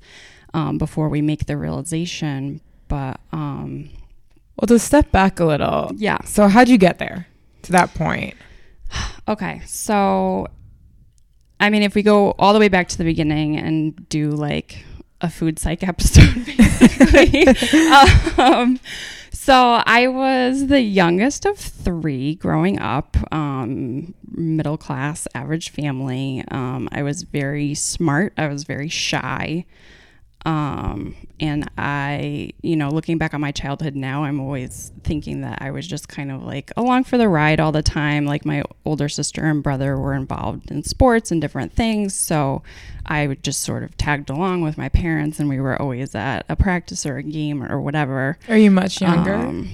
um, 0.54 0.78
before 0.78 1.08
we 1.08 1.20
make 1.22 1.46
the 1.46 1.56
realization. 1.56 2.60
But 2.88 3.20
um, 3.32 3.90
Well, 4.56 4.66
to 4.66 4.78
step 4.78 5.10
back 5.12 5.38
a 5.40 5.44
little. 5.44 5.92
yeah, 5.96 6.18
So 6.24 6.48
how'd 6.48 6.68
you 6.68 6.76
get 6.78 6.98
there 6.98 7.26
to 7.62 7.72
that 7.72 7.94
point? 7.94 8.34
Okay, 9.28 9.62
so 9.64 10.48
I 11.60 11.68
mean, 11.68 11.82
if 11.82 11.94
we 11.94 12.02
go 12.02 12.30
all 12.38 12.54
the 12.54 12.58
way 12.58 12.68
back 12.68 12.88
to 12.88 12.98
the 12.98 13.04
beginning 13.04 13.56
and 13.56 14.08
do 14.08 14.30
like 14.30 14.84
a 15.20 15.28
food 15.28 15.58
psych 15.58 15.82
episode, 15.88 16.46
basically. 16.46 17.46
um, 18.38 18.80
so 19.30 19.82
I 19.84 20.08
was 20.08 20.66
the 20.68 20.80
youngest 20.80 21.44
of 21.44 21.58
three 21.58 22.34
growing 22.34 22.78
up, 22.80 23.16
um, 23.32 24.14
middle 24.30 24.78
class, 24.78 25.28
average 25.34 25.70
family. 25.70 26.42
Um, 26.50 26.88
I 26.92 27.02
was 27.02 27.22
very 27.22 27.74
smart. 27.74 28.32
I 28.38 28.48
was 28.48 28.64
very 28.64 28.88
shy. 28.88 29.66
Um, 30.46 31.14
and 31.38 31.70
I, 31.76 32.52
you 32.62 32.76
know, 32.76 32.88
looking 32.88 33.18
back 33.18 33.34
on 33.34 33.40
my 33.40 33.52
childhood 33.52 33.94
now, 33.94 34.24
I'm 34.24 34.40
always 34.40 34.90
thinking 35.04 35.42
that 35.42 35.58
I 35.60 35.70
was 35.70 35.86
just 35.86 36.08
kind 36.08 36.30
of 36.32 36.42
like 36.42 36.72
along 36.76 37.04
for 37.04 37.18
the 37.18 37.28
ride 37.28 37.60
all 37.60 37.72
the 37.72 37.82
time. 37.82 38.24
Like 38.24 38.44
my 38.46 38.62
older 38.84 39.08
sister 39.08 39.44
and 39.44 39.62
brother 39.62 39.98
were 39.98 40.14
involved 40.14 40.70
in 40.70 40.82
sports 40.82 41.30
and 41.30 41.40
different 41.40 41.72
things. 41.72 42.14
So 42.14 42.62
I 43.06 43.26
would 43.26 43.42
just 43.42 43.60
sort 43.62 43.82
of 43.82 43.96
tagged 43.98 44.30
along 44.30 44.62
with 44.62 44.78
my 44.78 44.88
parents 44.88 45.38
and 45.40 45.48
we 45.48 45.60
were 45.60 45.80
always 45.80 46.14
at 46.14 46.46
a 46.48 46.56
practice 46.56 47.04
or 47.04 47.16
a 47.18 47.22
game 47.22 47.62
or 47.62 47.80
whatever. 47.80 48.38
Are 48.48 48.56
you 48.56 48.70
much 48.70 49.00
younger 49.00 49.34
Um? 49.34 49.68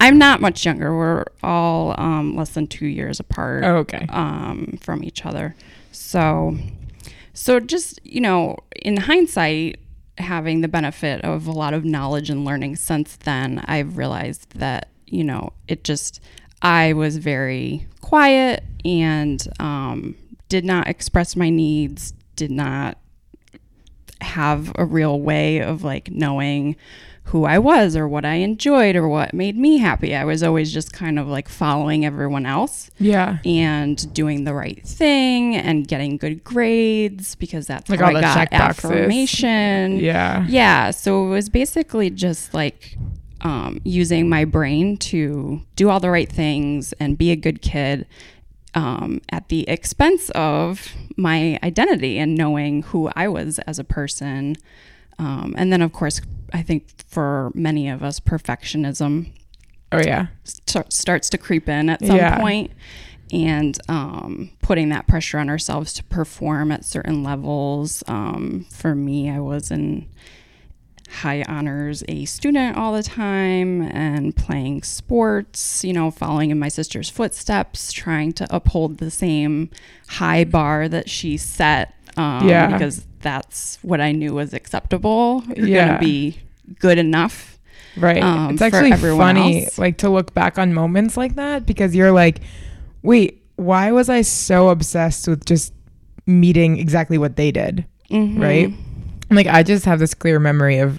I'm 0.00 0.18
not 0.18 0.42
much 0.42 0.66
younger. 0.66 0.94
We're 0.94 1.24
all 1.42 1.94
um, 1.98 2.36
less 2.36 2.50
than 2.50 2.66
two 2.66 2.86
years 2.86 3.18
apart 3.18 3.64
Oh, 3.64 3.76
okay. 3.76 4.06
um, 4.10 4.78
from 4.82 5.02
each 5.02 5.24
other. 5.24 5.54
So, 5.90 6.58
so 7.32 7.60
just 7.60 7.98
you 8.04 8.20
know, 8.20 8.58
in 8.82 8.98
hindsight, 8.98 9.78
having 10.18 10.60
the 10.60 10.68
benefit 10.68 11.20
of 11.22 11.46
a 11.46 11.52
lot 11.52 11.74
of 11.74 11.84
knowledge 11.84 12.30
and 12.30 12.44
learning 12.44 12.76
since 12.76 13.16
then, 13.16 13.64
I've 13.66 13.96
realized 13.96 14.50
that 14.58 14.88
you 15.06 15.24
know 15.24 15.52
it 15.68 15.84
just 15.84 16.20
I 16.62 16.92
was 16.92 17.18
very 17.18 17.86
quiet 18.00 18.64
and 18.84 19.46
um, 19.60 20.16
did 20.48 20.64
not 20.64 20.88
express 20.88 21.36
my 21.36 21.50
needs. 21.50 22.12
Did 22.36 22.50
not 22.50 22.98
have 24.20 24.72
a 24.76 24.84
real 24.84 25.20
way 25.20 25.60
of 25.60 25.84
like 25.84 26.10
knowing 26.10 26.76
who 27.28 27.44
I 27.44 27.58
was 27.58 27.96
or 27.96 28.06
what 28.06 28.24
I 28.24 28.34
enjoyed 28.34 28.94
or 28.96 29.08
what 29.08 29.32
made 29.34 29.56
me 29.56 29.78
happy. 29.78 30.14
I 30.14 30.24
was 30.24 30.42
always 30.42 30.72
just 30.72 30.92
kind 30.92 31.18
of 31.18 31.26
like 31.26 31.48
following 31.48 32.04
everyone 32.04 32.46
else 32.46 32.90
Yeah. 32.98 33.38
and 33.44 34.12
doing 34.14 34.44
the 34.44 34.54
right 34.54 34.86
thing 34.86 35.56
and 35.56 35.88
getting 35.88 36.16
good 36.18 36.44
grades 36.44 37.34
because 37.34 37.66
that's 37.66 37.88
Like 37.90 38.00
how 38.00 38.06
all 38.10 38.16
I 38.16 38.20
the 38.20 38.48
got 38.50 38.52
affirmation. 38.52 39.96
Yeah. 39.98 40.46
Yeah, 40.48 40.90
so 40.90 41.26
it 41.26 41.30
was 41.30 41.48
basically 41.48 42.10
just 42.10 42.54
like 42.54 42.96
um, 43.40 43.80
using 43.84 44.28
my 44.28 44.44
brain 44.44 44.96
to 44.98 45.60
do 45.76 45.88
all 45.90 46.00
the 46.00 46.10
right 46.10 46.30
things 46.30 46.92
and 46.94 47.18
be 47.18 47.30
a 47.30 47.36
good 47.36 47.62
kid 47.62 48.06
um, 48.74 49.20
at 49.30 49.48
the 49.48 49.68
expense 49.68 50.30
of 50.30 50.88
my 51.16 51.58
identity 51.62 52.18
and 52.18 52.34
knowing 52.36 52.82
who 52.82 53.10
I 53.16 53.28
was 53.28 53.58
as 53.60 53.78
a 53.78 53.84
person. 53.84 54.56
Um, 55.18 55.54
and 55.56 55.72
then, 55.72 55.80
of 55.80 55.92
course, 55.92 56.20
I 56.54 56.62
think 56.62 56.86
for 57.08 57.50
many 57.54 57.88
of 57.90 58.02
us, 58.02 58.20
perfectionism 58.20 59.32
Oh 59.92 59.98
yeah. 59.98 60.26
st- 60.44 60.92
starts 60.92 61.28
to 61.30 61.38
creep 61.38 61.68
in 61.68 61.90
at 61.90 62.04
some 62.04 62.16
Yeah. 62.16 62.38
point 62.38 62.70
and 63.32 63.78
um, 63.88 64.50
putting 64.62 64.88
that 64.90 65.06
pressure 65.06 65.38
on 65.38 65.48
ourselves 65.50 65.92
to 65.94 66.04
perform 66.04 66.70
at 66.72 66.84
certain 66.84 67.22
levels. 67.22 68.02
Um, 68.06 68.66
for 68.70 68.94
me, 68.94 69.28
I 69.30 69.40
was 69.40 69.70
in 69.70 70.08
high 71.10 71.44
honors 71.48 72.02
a 72.08 72.24
student 72.24 72.76
all 72.76 72.92
the 72.92 73.02
time 73.02 73.82
and 73.82 74.34
playing 74.34 74.82
sports, 74.82 75.84
you 75.84 75.92
know, 75.92 76.10
following 76.10 76.50
in 76.50 76.58
my 76.58 76.68
sister's 76.68 77.08
footsteps, 77.10 77.92
trying 77.92 78.32
to 78.32 78.46
uphold 78.54 78.98
the 78.98 79.10
same 79.10 79.70
high 80.08 80.44
bar 80.44 80.88
that 80.88 81.08
she 81.08 81.36
set. 81.36 81.93
Um, 82.16 82.48
Yeah. 82.48 82.66
Because 82.72 83.04
that's 83.20 83.78
what 83.82 84.00
I 84.00 84.12
knew 84.12 84.34
was 84.34 84.52
acceptable. 84.54 85.42
You're 85.56 85.66
Yeah. 85.66 85.86
going 85.86 85.98
to 86.00 86.04
be 86.04 86.38
good 86.78 86.98
enough. 86.98 87.58
Right. 87.96 88.22
um, 88.22 88.50
it's 88.54 88.62
actually 88.62 88.90
funny 88.92 89.64
else. 89.66 89.78
like 89.78 89.98
to 89.98 90.08
look 90.10 90.34
back 90.34 90.58
on 90.58 90.74
moments 90.74 91.16
like 91.16 91.36
that 91.36 91.64
because 91.64 91.94
you're 91.94 92.10
like, 92.10 92.40
wait, 93.02 93.40
why 93.56 93.92
was 93.92 94.08
I 94.08 94.22
so 94.22 94.68
obsessed 94.70 95.28
with 95.28 95.44
just 95.44 95.72
meeting 96.26 96.78
exactly 96.78 97.18
what 97.18 97.36
they 97.36 97.52
did? 97.52 97.84
Mhm. 98.10 98.40
Right. 98.42 98.72
Like 99.30 99.46
I 99.46 99.62
just 99.62 99.84
have 99.84 100.00
this 100.00 100.12
clear 100.12 100.40
memory 100.40 100.78
of 100.78 100.98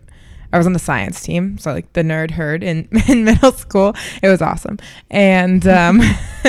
I 0.55 0.57
was 0.57 0.65
on 0.65 0.71
the 0.71 0.79
science 0.79 1.21
team, 1.21 1.57
so 1.57 1.74
like 1.74 1.91
the 1.91 2.01
nerd 2.01 2.31
herd 2.31 2.63
in, 2.63 2.88
in 3.09 3.25
middle 3.25 3.51
school. 3.51 3.93
It 4.24 4.29
was 4.29 4.41
awesome. 4.41 4.79
And 5.12 5.67
um 5.67 6.01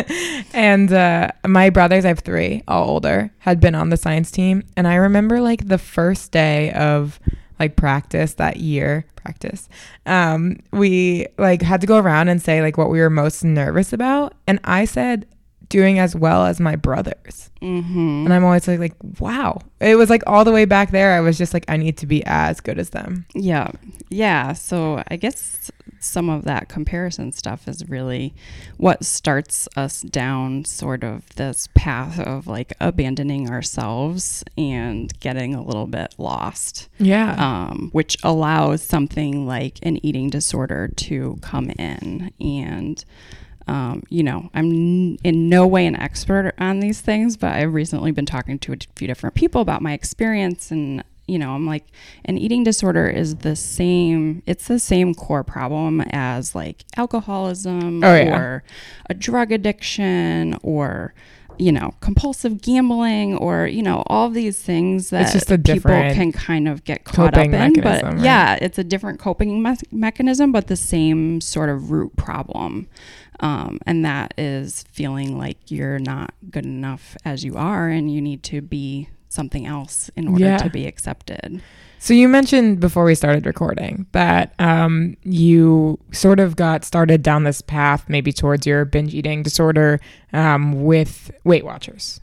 and 0.54 0.92
uh 0.92 1.32
my 1.44 1.70
brothers, 1.70 2.04
I 2.04 2.08
have 2.08 2.20
three, 2.20 2.62
all 2.68 2.88
older, 2.88 3.32
had 3.38 3.58
been 3.58 3.74
on 3.74 3.90
the 3.90 3.96
science 3.96 4.30
team. 4.30 4.62
And 4.76 4.86
I 4.86 4.94
remember 4.94 5.40
like 5.40 5.66
the 5.66 5.76
first 5.76 6.30
day 6.30 6.70
of 6.74 7.18
like 7.58 7.74
practice 7.74 8.34
that 8.34 8.58
year, 8.58 9.06
practice. 9.16 9.68
Um, 10.04 10.60
we 10.70 11.26
like 11.36 11.62
had 11.62 11.80
to 11.80 11.88
go 11.88 11.98
around 11.98 12.28
and 12.28 12.40
say 12.40 12.62
like 12.62 12.78
what 12.78 12.90
we 12.90 13.00
were 13.00 13.10
most 13.10 13.42
nervous 13.42 13.92
about. 13.92 14.34
And 14.46 14.60
I 14.62 14.84
said 14.84 15.26
doing 15.68 15.98
as 15.98 16.14
well 16.14 16.46
as 16.46 16.60
my 16.60 16.76
brothers. 16.76 17.50
Mm-hmm. 17.62 18.24
And 18.26 18.32
I'm 18.32 18.44
always 18.44 18.68
like, 18.68 18.78
like, 18.78 18.94
wow. 19.18 19.60
It 19.80 19.96
was 19.96 20.10
like 20.10 20.22
all 20.26 20.44
the 20.44 20.52
way 20.52 20.64
back 20.64 20.90
there. 20.90 21.12
I 21.12 21.20
was 21.20 21.38
just 21.38 21.52
like, 21.54 21.64
I 21.68 21.76
need 21.76 21.96
to 21.98 22.06
be 22.06 22.22
as 22.24 22.60
good 22.60 22.78
as 22.78 22.90
them. 22.90 23.26
Yeah. 23.34 23.70
Yeah. 24.08 24.52
So 24.52 25.02
I 25.08 25.16
guess 25.16 25.70
some 25.98 26.28
of 26.28 26.44
that 26.44 26.68
comparison 26.68 27.32
stuff 27.32 27.66
is 27.66 27.88
really 27.88 28.34
what 28.76 29.04
starts 29.04 29.68
us 29.76 30.02
down 30.02 30.64
sort 30.64 31.02
of 31.02 31.26
this 31.36 31.68
path 31.74 32.20
of 32.20 32.46
like 32.46 32.72
abandoning 32.80 33.50
ourselves 33.50 34.44
and 34.56 35.18
getting 35.20 35.54
a 35.54 35.62
little 35.62 35.86
bit 35.86 36.14
lost, 36.18 36.88
Yeah. 36.98 37.34
um, 37.38 37.88
which 37.92 38.16
allows 38.22 38.82
something 38.82 39.46
like 39.46 39.78
an 39.82 40.04
eating 40.06 40.30
disorder 40.30 40.88
to 40.96 41.38
come 41.40 41.70
in. 41.70 42.30
And, 42.40 43.04
um, 43.66 44.02
you 44.10 44.22
know, 44.22 44.48
I'm 44.54 44.70
n- 44.70 45.18
in 45.24 45.48
no 45.48 45.66
way 45.66 45.86
an 45.86 45.96
expert 45.96 46.54
on 46.58 46.80
these 46.80 47.00
things, 47.00 47.36
but 47.36 47.52
I've 47.52 47.74
recently 47.74 48.12
been 48.12 48.26
talking 48.26 48.58
to 48.60 48.72
a 48.72 48.76
few 48.94 49.08
different 49.08 49.34
people 49.34 49.60
about 49.60 49.82
my 49.82 49.92
experience 49.92 50.70
and 50.70 51.02
you 51.28 51.40
know, 51.40 51.50
I'm 51.56 51.66
like, 51.66 51.84
an 52.24 52.38
eating 52.38 52.62
disorder 52.62 53.08
is 53.08 53.34
the 53.38 53.56
same, 53.56 54.44
it's 54.46 54.68
the 54.68 54.78
same 54.78 55.12
core 55.12 55.42
problem 55.42 56.00
as 56.12 56.54
like 56.54 56.84
alcoholism 56.96 58.04
Oh, 58.04 58.14
yeah. 58.14 58.38
or 58.38 58.62
a 59.10 59.14
drug 59.14 59.50
addiction 59.50 60.56
or, 60.62 61.14
you 61.58 61.72
know, 61.72 61.94
compulsive 62.00 62.60
gambling 62.60 63.36
or, 63.36 63.66
you 63.66 63.82
know, 63.82 64.02
all 64.06 64.30
these 64.30 64.60
things 64.60 65.10
that 65.10 65.32
just 65.32 65.48
people 65.64 65.90
can 65.90 66.32
kind 66.32 66.68
of 66.68 66.84
get 66.84 67.04
caught 67.04 67.36
up 67.36 67.46
in. 67.46 67.74
But 67.74 68.02
right? 68.02 68.18
yeah, 68.20 68.58
it's 68.60 68.78
a 68.78 68.84
different 68.84 69.18
coping 69.18 69.62
me- 69.62 69.76
mechanism, 69.90 70.52
but 70.52 70.66
the 70.66 70.76
same 70.76 71.40
sort 71.40 71.68
of 71.68 71.90
root 71.90 72.16
problem. 72.16 72.88
Um, 73.40 73.78
and 73.86 74.04
that 74.04 74.32
is 74.38 74.84
feeling 74.92 75.38
like 75.38 75.70
you're 75.70 75.98
not 75.98 76.32
good 76.50 76.64
enough 76.64 77.16
as 77.24 77.44
you 77.44 77.56
are 77.56 77.88
and 77.88 78.10
you 78.12 78.22
need 78.22 78.42
to 78.44 78.62
be 78.62 79.08
something 79.28 79.66
else 79.66 80.10
in 80.16 80.28
order 80.28 80.44
Yeah. 80.44 80.56
to 80.58 80.70
be 80.70 80.86
accepted. 80.86 81.60
So 81.98 82.14
you 82.14 82.28
mentioned 82.28 82.78
before 82.78 83.04
we 83.04 83.14
started 83.14 83.46
recording 83.46 84.06
that 84.12 84.54
um, 84.60 85.16
you 85.24 85.98
sort 86.12 86.38
of 86.38 86.54
got 86.54 86.84
started 86.84 87.22
down 87.22 87.44
this 87.44 87.60
path, 87.62 88.04
maybe 88.08 88.32
towards 88.32 88.66
your 88.66 88.84
binge 88.84 89.12
eating 89.14 89.42
disorder, 89.42 90.00
um, 90.32 90.84
with 90.84 91.30
Weight 91.44 91.64
Watchers. 91.64 92.20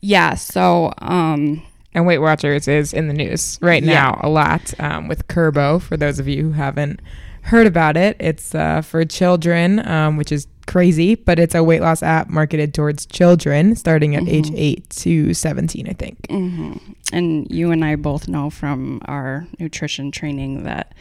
Yeah. 0.00 0.34
So, 0.34 0.92
um, 0.98 1.62
And 1.94 2.06
Weight 2.06 2.18
Watchers 2.18 2.66
is 2.68 2.92
in 2.92 3.08
the 3.08 3.14
news 3.14 3.58
right 3.62 3.82
Yeah. 3.82 3.94
now 3.94 4.20
a 4.22 4.28
lot 4.28 4.74
um, 4.80 5.06
with 5.08 5.28
Kurbo. 5.28 5.80
For 5.80 5.96
those 5.96 6.18
of 6.18 6.26
you 6.28 6.42
who 6.44 6.52
haven't 6.52 7.00
heard 7.46 7.66
about 7.66 7.96
it, 7.96 8.16
it's 8.20 8.54
uh, 8.54 8.82
for 8.82 9.04
children, 9.04 9.86
um, 9.88 10.16
which 10.16 10.30
is 10.32 10.46
crazy, 10.66 11.14
but 11.14 11.38
it's 11.38 11.54
a 11.54 11.62
weight 11.62 11.80
loss 11.80 12.02
app 12.02 12.28
marketed 12.28 12.74
towards 12.74 13.06
children 13.06 13.76
starting 13.76 14.16
at 14.16 14.26
age 14.28 14.48
Mhm. 14.50 14.54
8 14.58 14.90
to 14.90 15.32
17, 15.34 15.88
I 15.88 15.92
think. 15.92 16.26
hmm 16.28 16.72
and 17.12 17.46
you 17.50 17.70
and 17.70 17.84
I 17.84 17.94
both 17.94 18.26
know 18.26 18.50
from 18.50 19.00
our 19.04 19.46
nutrition 19.60 20.10
training 20.10 20.64
that 20.64 20.92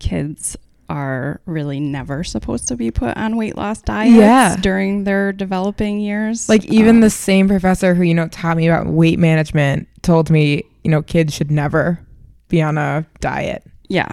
kids 0.00 0.56
are 0.88 1.40
really 1.46 1.78
never 1.78 2.24
supposed 2.24 2.66
to 2.68 2.76
be 2.76 2.90
put 2.90 3.16
on 3.16 3.36
weight 3.36 3.56
loss 3.56 3.80
diets 3.80 4.12
Yeah. 4.12 4.56
during 4.56 5.04
their 5.04 5.32
developing 5.32 6.00
years. 6.00 6.48
Like 6.48 6.64
even 6.64 6.96
Um, 6.96 7.00
the 7.00 7.10
same 7.10 7.46
professor 7.46 7.94
who 7.94 8.02
you 8.02 8.12
know 8.12 8.26
taught 8.26 8.56
me 8.56 8.66
about 8.66 8.88
weight 8.88 9.20
management 9.20 9.86
told 10.02 10.30
me 10.30 10.64
you 10.82 10.90
know 10.90 11.00
kids 11.00 11.32
should 11.32 11.50
never 11.52 12.00
be 12.48 12.60
on 12.60 12.76
a 12.76 13.06
diet. 13.20 13.62
yeah. 13.88 14.08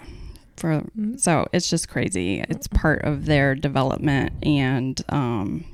For 0.59 0.83
so 1.17 1.47
it's 1.53 1.69
just 1.69 1.87
crazy. 1.89 2.43
It's 2.49 2.67
part 2.67 3.03
of 3.03 3.25
their 3.25 3.55
development 3.55 4.33
and 4.43 5.01
um 5.09 5.65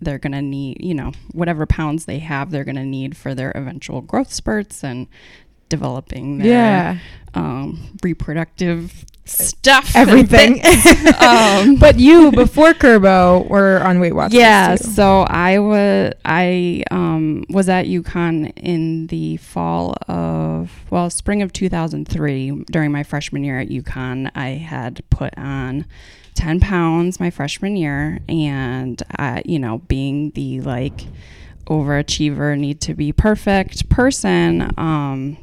they're 0.00 0.18
going 0.18 0.32
to 0.32 0.42
need, 0.42 0.78
you 0.80 0.94
know, 0.94 1.12
whatever 1.30 1.64
pounds 1.64 2.06
they 2.06 2.18
have, 2.18 2.50
they're 2.50 2.64
going 2.64 2.74
to 2.74 2.84
need 2.84 3.16
for 3.16 3.34
their 3.36 3.52
eventual 3.56 4.00
growth 4.00 4.32
spurts 4.32 4.82
and 4.82 5.06
developing 5.76 6.38
their 6.38 6.46
Yeah, 6.48 6.98
um, 7.34 7.80
reproductive 8.02 9.04
stuff, 9.24 9.92
everything. 10.04 10.60
um, 11.20 11.76
but 11.84 11.98
you 11.98 12.30
before 12.32 12.74
Kurbo 12.74 13.48
were 13.48 13.80
on 13.80 14.00
Weight 14.00 14.12
Watchers. 14.14 14.34
yeah, 14.34 14.76
too. 14.76 14.84
so 14.84 15.22
I 15.22 15.58
was 15.60 16.12
I 16.24 16.82
um, 16.90 17.44
was 17.48 17.68
at 17.68 17.86
UConn 17.86 18.52
in 18.56 19.06
the 19.06 19.36
fall 19.38 19.94
of 20.08 20.70
well 20.90 21.08
spring 21.08 21.40
of 21.42 21.52
2003 21.52 22.64
during 22.70 22.92
my 22.92 23.02
freshman 23.02 23.44
year 23.44 23.58
at 23.60 23.68
UConn. 23.68 24.30
I 24.34 24.48
had 24.50 25.02
put 25.08 25.32
on 25.38 25.86
10 26.34 26.60
pounds 26.60 27.20
my 27.20 27.30
freshman 27.30 27.76
year, 27.76 28.18
and 28.28 29.00
I, 29.18 29.42
you 29.46 29.58
know, 29.58 29.78
being 29.88 30.30
the 30.32 30.60
like 30.62 31.06
overachiever, 31.66 32.58
need 32.58 32.80
to 32.82 32.94
be 32.94 33.12
perfect 33.12 33.88
person. 33.88 34.72
Um, 34.76 35.36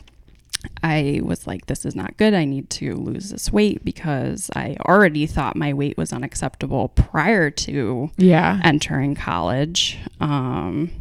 I 0.83 1.21
was 1.23 1.47
like, 1.47 1.67
this 1.67 1.85
is 1.85 1.95
not 1.95 2.17
good. 2.17 2.33
I 2.33 2.45
need 2.45 2.69
to 2.71 2.95
lose 2.95 3.29
this 3.29 3.51
weight 3.51 3.83
because 3.83 4.49
I 4.55 4.77
already 4.85 5.25
thought 5.25 5.55
my 5.55 5.73
weight 5.73 5.97
was 5.97 6.11
unacceptable 6.13 6.89
prior 6.89 7.49
to 7.49 8.09
yeah, 8.17 8.59
entering 8.63 9.15
college. 9.15 9.99
Um, 10.19 10.91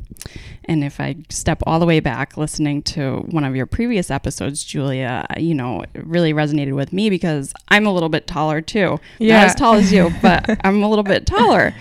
and 0.65 0.85
if 0.85 1.01
I 1.01 1.17
step 1.31 1.63
all 1.67 1.81
the 1.81 1.87
way 1.87 2.01
back 2.01 2.37
listening 2.37 2.83
to 2.83 3.19
one 3.31 3.45
of 3.45 3.57
your 3.57 3.67
previous 3.67 4.11
episodes, 4.11 4.65
Julia, 4.65 5.27
you 5.37 5.55
know, 5.55 5.83
it 5.83 5.91
really 5.95 6.33
resonated 6.33 6.75
with 6.75 6.93
me 6.93 7.09
because 7.09 7.53
I'm 7.69 7.87
a 7.87 7.93
little 7.93 8.09
bit 8.09 8.27
taller 8.27 8.61
too. 8.61 8.99
Yeah. 9.19 9.39
Not 9.39 9.47
as 9.47 9.55
tall 9.55 9.75
as 9.75 9.93
you, 9.93 10.11
but 10.23 10.49
I'm 10.65 10.83
a 10.83 10.89
little 10.89 11.05
bit 11.05 11.27
taller. 11.27 11.75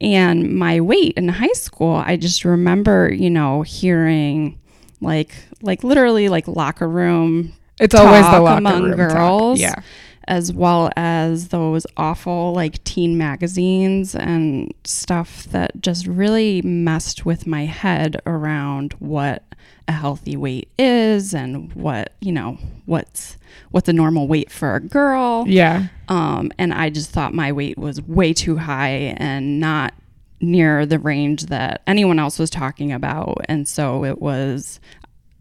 And 0.00 0.56
my 0.56 0.80
weight 0.80 1.14
in 1.16 1.28
high 1.28 1.52
school, 1.52 1.94
I 1.94 2.16
just 2.16 2.44
remember, 2.44 3.12
you 3.12 3.28
know, 3.28 3.62
hearing 3.62 4.58
like 5.00 5.34
like 5.62 5.82
literally 5.84 6.28
like 6.28 6.46
locker 6.48 6.88
room 6.88 7.52
it's 7.80 7.94
always 7.94 8.24
the 8.30 8.40
locker 8.40 8.58
among 8.58 8.82
room 8.82 8.96
talk. 8.98 9.12
girls. 9.12 9.60
Yeah, 9.60 9.82
as 10.28 10.52
well 10.52 10.90
as 10.96 11.48
those 11.48 11.86
awful 11.96 12.52
like 12.52 12.82
teen 12.84 13.18
magazines 13.18 14.14
and 14.14 14.72
stuff 14.84 15.44
that 15.44 15.80
just 15.80 16.06
really 16.06 16.62
messed 16.62 17.24
with 17.24 17.46
my 17.46 17.64
head 17.64 18.20
around 18.26 18.92
what 18.98 19.42
a 19.88 19.92
healthy 19.92 20.36
weight 20.36 20.68
is 20.78 21.34
and 21.34 21.72
what 21.72 22.12
you 22.20 22.30
know 22.30 22.58
what's 22.86 23.36
what's 23.72 23.88
a 23.88 23.92
normal 23.92 24.28
weight 24.28 24.50
for 24.52 24.76
a 24.76 24.80
girl 24.80 25.44
yeah, 25.48 25.88
um, 26.08 26.52
and 26.58 26.72
I 26.72 26.90
just 26.90 27.10
thought 27.10 27.34
my 27.34 27.50
weight 27.50 27.76
was 27.76 28.00
way 28.02 28.32
too 28.32 28.56
high 28.56 29.14
and 29.16 29.58
not 29.58 29.94
near 30.40 30.86
the 30.86 30.98
range 30.98 31.46
that 31.46 31.82
anyone 31.86 32.18
else 32.18 32.38
was 32.38 32.50
talking 32.50 32.92
about. 32.92 33.38
And 33.48 33.68
so 33.68 34.04
it 34.04 34.20
was, 34.22 34.80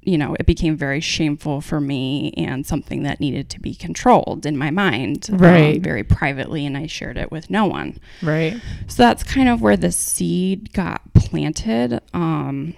you 0.02 0.18
know, 0.18 0.36
it 0.40 0.46
became 0.46 0.76
very 0.76 1.00
shameful 1.00 1.62
for 1.62 1.80
me 1.80 2.34
and 2.38 2.66
something 2.66 3.04
that 3.04 3.20
needed 3.20 3.50
to 3.52 3.60
be 3.60 3.74
controlled 3.76 4.46
in 4.46 4.58
my 4.58 4.72
mind, 4.72 5.30
um, 5.32 5.38
Right. 5.38 5.82
very 5.82 6.04
privately. 6.04 6.66
And 6.66 6.76
I 6.78 6.88
shared 6.88 7.18
it 7.18 7.32
with 7.32 7.50
no 7.50 7.66
one. 7.66 7.98
right. 8.22 8.56
So 8.88 9.04
that's 9.04 9.24
kind 9.24 9.48
of 9.50 9.62
where 9.62 9.78
the 9.78 9.92
seed 9.92 10.74
got 10.74 11.02
planted. 11.14 12.02
Um, 12.14 12.74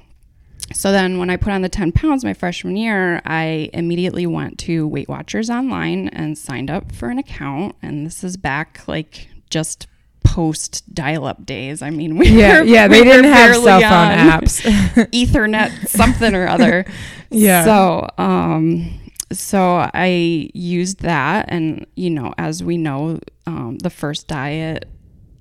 so 0.74 0.92
then 0.92 1.18
when 1.18 1.30
I 1.30 1.36
put 1.38 1.52
on 1.54 1.64
the 1.64 1.70
10 1.70 1.92
pounds 1.92 2.24
my 2.24 2.34
freshman 2.34 2.78
year, 2.78 3.22
I 3.26 3.70
immediately 3.74 4.26
went 4.26 4.58
to 4.60 4.88
Weight 4.88 5.10
Watchers 5.10 5.50
online 5.50 6.08
and 6.10 6.38
signed 6.38 6.70
up 6.72 6.92
for 6.92 7.10
an 7.10 7.18
account. 7.18 7.76
And 7.82 8.06
this 8.06 8.24
is 8.24 8.38
back 8.38 8.82
like 8.88 9.28
just 9.50 9.88
post 10.32 10.94
dial 10.96 11.26
up 11.26 11.46
days. 11.46 11.82
I 11.82 11.90
mean, 11.90 12.18
we 12.18 12.30
Yeah, 12.30 12.62
were, 12.62 12.66
yeah. 12.66 12.88
They 12.88 13.00
were 13.00 13.06
didn't 13.06 13.32
have 13.34 13.56
cell 13.56 13.82
phone 13.82 13.92
on 13.92 14.18
apps. 14.42 14.62
Ethernet, 15.12 15.88
something 15.88 16.34
or 16.34 16.48
other. 16.48 16.86
Yeah. 17.34 17.64
So, 17.64 18.10
um, 18.18 19.00
so 19.32 19.90
I 19.94 20.50
used 20.54 21.00
that, 21.00 21.46
and 21.48 21.86
you 21.96 22.10
know, 22.10 22.34
as 22.38 22.62
we 22.62 22.76
know, 22.76 23.22
um, 23.48 23.78
the 23.78 23.90
first 23.90 24.28
diet 24.28 24.90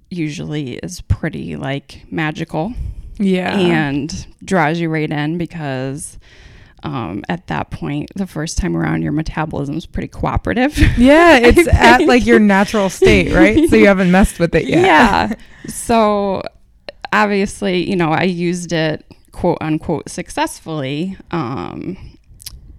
usually 0.09 0.75
is 0.75 1.01
pretty 1.01 1.57
like 1.57 2.05
magical 2.09 2.75
yeah, 3.19 3.59
and 3.59 4.27
draws 4.45 4.79
you 4.79 4.89
right 4.89 5.11
in 5.11 5.37
because 5.37 6.17
um, 6.83 7.25
at 7.29 7.47
that 7.49 7.71
point, 7.71 8.11
the 8.15 8.27
first 8.27 8.59
time 8.59 8.77
around, 8.77 9.03
your 9.03 9.13
metabolism 9.13 9.77
is 9.77 9.87
pretty 9.87 10.09
cooperative. 10.09 10.77
yeah. 10.99 11.39
It's 11.51 11.69
at 11.69 12.07
like 12.07 12.27
your 12.27 12.39
natural 12.39 12.91
state, 12.91 13.33
right? 13.33 13.69
So 13.69 13.77
you 13.77 13.87
haven't 13.93 14.11
messed 14.11 14.39
with 14.39 14.55
it 14.55 14.67
yet. 14.67 14.85
Yeah. 14.85 15.35
so 15.69 16.43
obviously, 17.13 17.89
you 17.89 17.97
know, 17.97 18.11
I 18.11 18.23
used 18.23 18.73
it 18.73 19.05
quote 19.33 19.59
unquote 19.61 20.09
successfully 20.09 21.17
um, 21.31 22.10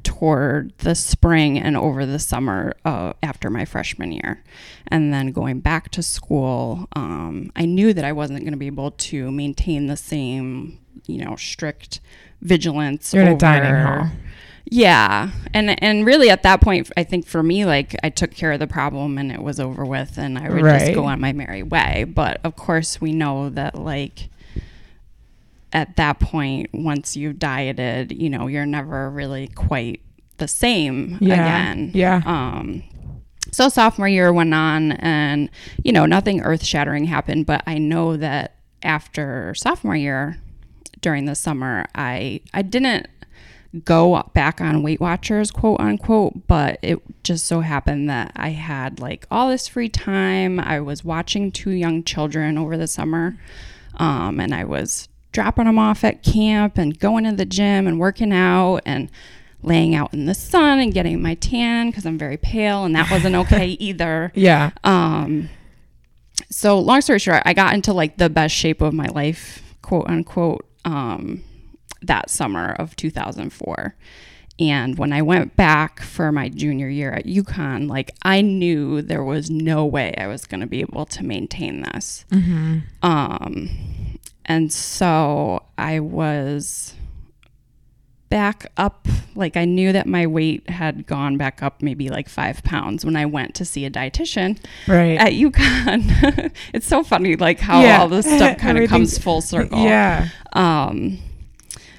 toward 0.04 0.78
the 0.80 0.96
spring 0.96 1.58
and 1.60 1.78
over 1.78 2.06
the 2.06 2.20
summer 2.20 2.74
uh, 2.86 3.14
after 3.22 3.50
my 3.50 3.66
freshman 3.66 4.12
year. 4.12 4.44
And 4.88 5.14
then 5.14 5.32
going 5.32 5.60
back 5.60 5.90
to 5.92 6.04
school, 6.04 6.88
um, 6.96 7.52
I 7.56 7.66
knew 7.66 7.94
that 7.94 8.06
I 8.06 8.12
wasn't 8.12 8.42
going 8.42 8.54
to 8.54 8.58
be 8.58 8.68
able 8.68 8.92
to 8.92 9.32
maintain 9.32 9.88
the 9.88 9.98
same, 9.98 10.80
you 11.08 11.24
know, 11.24 11.36
strict 11.36 12.02
vigilance. 12.42 13.14
You're 13.14 13.24
in 13.24 13.34
a 13.34 13.38
dining 13.38 13.74
hall. 13.74 14.10
yeah, 14.66 15.32
and 15.54 15.82
and 15.84 16.06
really 16.06 16.30
at 16.30 16.44
that 16.44 16.62
point, 16.62 16.92
I 16.98 17.04
think 17.04 17.26
for 17.28 17.42
me, 17.44 17.66
like 17.66 17.96
I 18.04 18.10
took 18.10 18.32
care 18.32 18.52
of 18.52 18.60
the 18.60 18.68
problem 18.68 19.18
and 19.18 19.32
it 19.32 19.42
was 19.42 19.60
over 19.60 19.86
with, 19.86 20.18
and 20.18 20.38
I 20.38 20.50
would 20.50 20.64
just 20.64 20.94
go 20.94 21.06
on 21.06 21.20
my 21.22 21.34
merry 21.34 21.64
way. 21.64 22.04
But 22.04 22.42
of 22.44 22.56
course, 22.56 23.00
we 23.00 23.12
know 23.12 23.50
that 23.50 23.76
like 23.76 24.30
at 25.74 25.96
that 25.96 26.20
point, 26.20 26.70
once 26.74 27.16
you've 27.16 27.40
dieted, 27.40 28.12
you 28.12 28.30
know, 28.30 28.48
you're 28.48 28.66
never 28.66 29.10
really 29.10 29.48
quite 29.48 30.02
the 30.38 30.48
same 30.48 31.18
Yeah. 31.22 31.34
again. 31.34 31.92
Yeah. 31.94 32.22
Um, 32.26 32.84
so 33.52 33.70
sophomore 33.70 34.08
year 34.08 34.32
went 34.32 34.54
on, 34.54 34.94
and 34.94 35.50
you 35.84 35.92
know, 35.92 36.06
nothing 36.06 36.42
earth 36.42 36.64
shattering 36.64 37.06
happened. 37.06 37.46
But 37.46 37.64
I 37.68 37.78
know 37.78 38.18
that 38.18 38.56
after 38.84 39.54
sophomore 39.56 39.96
year, 39.96 40.38
during 41.02 41.26
the 41.26 41.36
summer, 41.36 41.86
I 41.96 42.42
I 42.54 42.62
didn't 42.62 43.08
go 43.86 44.30
back 44.34 44.60
on 44.60 44.84
Weight 44.84 45.00
Watchers, 45.00 45.50
quote 45.52 45.80
unquote, 45.80 46.46
but 46.48 46.78
it 46.82 47.00
just 47.24 47.46
so 47.46 47.62
happened 47.62 48.10
that 48.10 48.32
I 48.36 48.50
had 48.50 49.00
like 49.00 49.26
all 49.32 49.50
this 49.50 49.68
free 49.68 49.90
time. 49.90 50.60
I 50.60 50.80
was 50.82 51.04
watching 51.06 51.52
two 51.52 51.72
young 51.72 52.04
children 52.04 52.58
over 52.58 52.76
the 52.78 52.88
summer, 52.88 53.38
um, 53.96 54.40
and 54.40 54.54
I 54.54 54.64
was 54.66 55.08
dropping 55.32 55.66
them 55.66 55.80
off 55.80 56.04
at 56.04 56.24
camp 56.24 56.78
and 56.78 56.98
going 57.00 57.24
to 57.24 57.32
the 57.32 57.46
gym 57.46 57.88
and 57.88 58.00
working 58.00 58.34
out 58.34 58.82
and 58.86 59.10
laying 59.64 59.94
out 59.96 60.14
in 60.14 60.26
the 60.26 60.34
sun 60.34 60.80
and 60.80 60.94
getting 60.94 61.22
my 61.22 61.36
tan 61.36 61.90
because 61.90 62.06
I'm 62.06 62.18
very 62.18 62.38
pale, 62.38 62.84
and 62.84 62.96
that 62.96 63.12
wasn't 63.12 63.36
okay 63.36 63.68
either. 63.80 64.32
Yeah. 64.36 64.72
Um, 64.84 65.50
so 66.50 66.80
long 66.80 67.02
story 67.02 67.20
short, 67.20 67.44
I 67.46 67.54
got 67.54 67.74
into 67.74 67.94
like 67.94 68.18
the 68.18 68.30
best 68.30 68.56
shape 68.56 68.82
of 68.82 68.94
my 68.94 69.08
life, 69.08 69.62
quote 69.82 70.08
unquote, 70.08 70.66
um, 70.86 71.44
that 72.02 72.30
summer 72.30 72.74
of 72.74 72.96
2004. 72.96 73.96
And 74.60 74.98
when 74.98 75.12
I 75.14 75.22
went 75.22 75.56
back 75.56 76.02
for 76.02 76.32
my 76.32 76.50
junior 76.50 76.88
year 76.90 77.12
at 77.14 77.26
UConn, 77.26 77.90
like 77.90 78.12
I 78.24 78.42
knew 78.42 79.02
there 79.02 79.24
was 79.24 79.50
no 79.50 79.86
way 79.86 80.14
I 80.18 80.28
was 80.28 80.46
going 80.46 80.62
to 80.62 80.68
be 80.68 80.82
able 80.82 81.06
to 81.08 81.24
maintain 81.24 81.82
this. 81.82 82.26
Um, 83.02 83.70
and 84.46 84.72
so 84.72 85.64
I 85.78 86.00
was 86.00 86.96
back 88.30 88.66
up. 88.78 89.08
Like 89.36 89.58
I 89.58 89.66
knew 89.66 89.92
that 89.92 90.08
my 90.08 90.26
weight 90.28 90.70
had 90.70 91.06
gone 91.06 91.38
back 91.38 91.62
up 91.62 91.82
maybe 91.82 92.10
like 92.10 92.30
five 92.30 92.64
pounds 92.64 93.04
when 93.06 93.16
I 93.16 93.26
went 93.26 93.56
to 93.56 93.66
see 93.66 93.86
a 93.86 93.90
dietitian 93.92 94.58
Right. 94.88 95.18
at 95.20 95.34
UConn. 95.34 96.52
it's 96.74 96.88
so 96.88 97.04
funny, 97.04 97.36
like 97.36 97.60
how 97.60 97.82
Yeah. 97.82 98.00
all 98.02 98.08
this 98.08 98.26
stuff 98.26 98.58
kind 98.60 98.78
of 98.78 98.90
comes 98.90 99.18
full 99.18 99.42
circle. 99.42 99.84
yeah. 99.84 100.30
Um, 100.54 101.20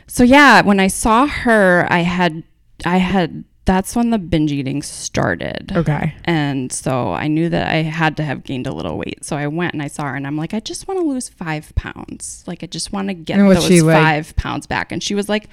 so 0.07 0.25
yeah, 0.25 0.63
when 0.63 0.81
I 0.81 0.89
saw 0.89 1.27
her, 1.27 1.87
I 1.91 2.01
had 2.01 2.43
I 2.85 2.97
had 2.99 3.45
that's 3.65 3.95
when 3.95 4.11
the 4.11 4.19
binge 4.19 4.51
eating 4.51 4.83
started. 4.83 5.71
Okay. 5.75 6.15
And 6.25 6.73
so 6.73 7.13
I 7.13 7.29
knew 7.29 7.49
that 7.49 7.69
I 7.69 7.77
had 7.83 8.17
to 8.17 8.25
have 8.25 8.43
gained 8.43 8.67
a 8.67 8.73
little 8.73 8.99
weight. 8.99 9.25
So 9.25 9.37
I 9.37 9.47
went 9.47 9.73
and 9.73 9.83
I 9.83 9.87
saw 9.87 10.05
her 10.05 10.17
and 10.17 10.27
I'm 10.27 10.37
like, 10.37 10.53
I 10.53 10.59
just 10.61 10.89
want 10.89 10.99
to 11.01 11.07
lose 11.07 11.29
five 11.29 11.73
pounds. 11.77 12.43
Like, 12.47 12.65
I 12.65 12.67
just 12.67 12.93
want 12.93 13.09
to 13.09 13.15
get 13.15 13.39
those 13.39 13.65
she 13.65 13.81
like? 13.81 13.97
five 14.03 14.35
pounds 14.37 14.67
back. 14.67 14.91
And 14.91 15.01
she 15.03 15.15
was 15.15 15.29
like, 15.29 15.49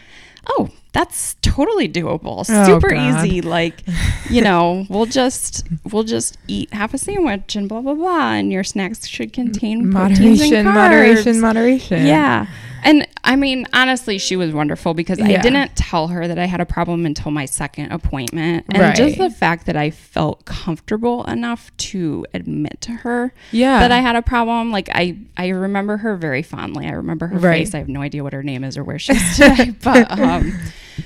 Oh, 0.47 0.69
that's 0.93 1.35
totally 1.41 1.87
doable. 1.87 2.43
Oh, 2.49 2.65
Super 2.65 2.89
God. 2.89 3.25
easy. 3.25 3.41
Like, 3.41 3.83
you 4.29 4.41
know, 4.41 4.85
we'll 4.89 5.05
just 5.05 5.67
we'll 5.91 6.03
just 6.05 6.37
eat 6.47 6.73
half 6.73 6.93
a 6.93 6.97
sandwich 6.97 7.55
and 7.57 7.69
blah 7.69 7.81
blah 7.81 7.93
blah. 7.93 8.31
And 8.31 8.51
your 8.51 8.63
snacks 8.63 9.05
should 9.05 9.33
contain 9.33 9.91
proteins 9.91 10.41
and 10.41 10.65
Moderation, 10.65 10.65
carbs. 10.65 10.73
moderation, 10.73 11.41
moderation. 11.41 12.05
Yeah. 12.07 12.47
And 12.83 13.07
I 13.23 13.35
mean, 13.35 13.65
honestly, 13.73 14.17
she 14.17 14.35
was 14.35 14.53
wonderful 14.53 14.93
because 14.93 15.19
I 15.19 15.37
didn't 15.41 15.75
tell 15.75 16.07
her 16.09 16.27
that 16.27 16.39
I 16.39 16.45
had 16.45 16.61
a 16.61 16.65
problem 16.65 17.05
until 17.05 17.31
my 17.31 17.45
second 17.45 17.91
appointment. 17.91 18.65
And 18.69 18.95
just 18.95 19.17
the 19.17 19.29
fact 19.29 19.65
that 19.67 19.75
I 19.75 19.89
felt 19.91 20.45
comfortable 20.45 21.23
enough 21.25 21.71
to 21.77 22.25
admit 22.33 22.81
to 22.81 22.91
her 22.91 23.33
Yeah. 23.51 23.79
that 23.79 23.91
I 23.91 23.99
had 23.99 24.15
a 24.15 24.21
problem, 24.21 24.71
like 24.71 24.89
I, 24.93 25.17
I 25.37 25.49
remember 25.49 25.97
her 25.97 26.15
very 26.15 26.41
fondly. 26.43 26.87
I 26.87 26.91
remember 26.91 27.27
her 27.27 27.37
Right. 27.37 27.59
face. 27.65 27.73
I 27.75 27.79
have 27.79 27.89
no 27.89 28.01
idea 28.01 28.23
what 28.23 28.33
her 28.33 28.43
name 28.43 28.63
is 28.63 28.77
or 28.77 28.83
where 28.83 28.99
she 28.99 29.13
is 29.13 29.35
today. 29.37 29.71
but 29.83 30.09
um, 30.19 30.57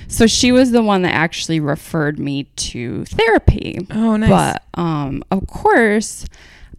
so 0.08 0.26
she 0.26 0.52
was 0.52 0.70
the 0.70 0.82
one 0.82 1.02
that 1.02 1.14
actually 1.14 1.60
referred 1.60 2.18
me 2.18 2.44
to 2.56 3.04
therapy. 3.06 3.78
Oh, 3.90 4.16
nice. 4.16 4.30
But 4.30 4.80
um, 4.80 5.22
of 5.30 5.46
course, 5.46 6.24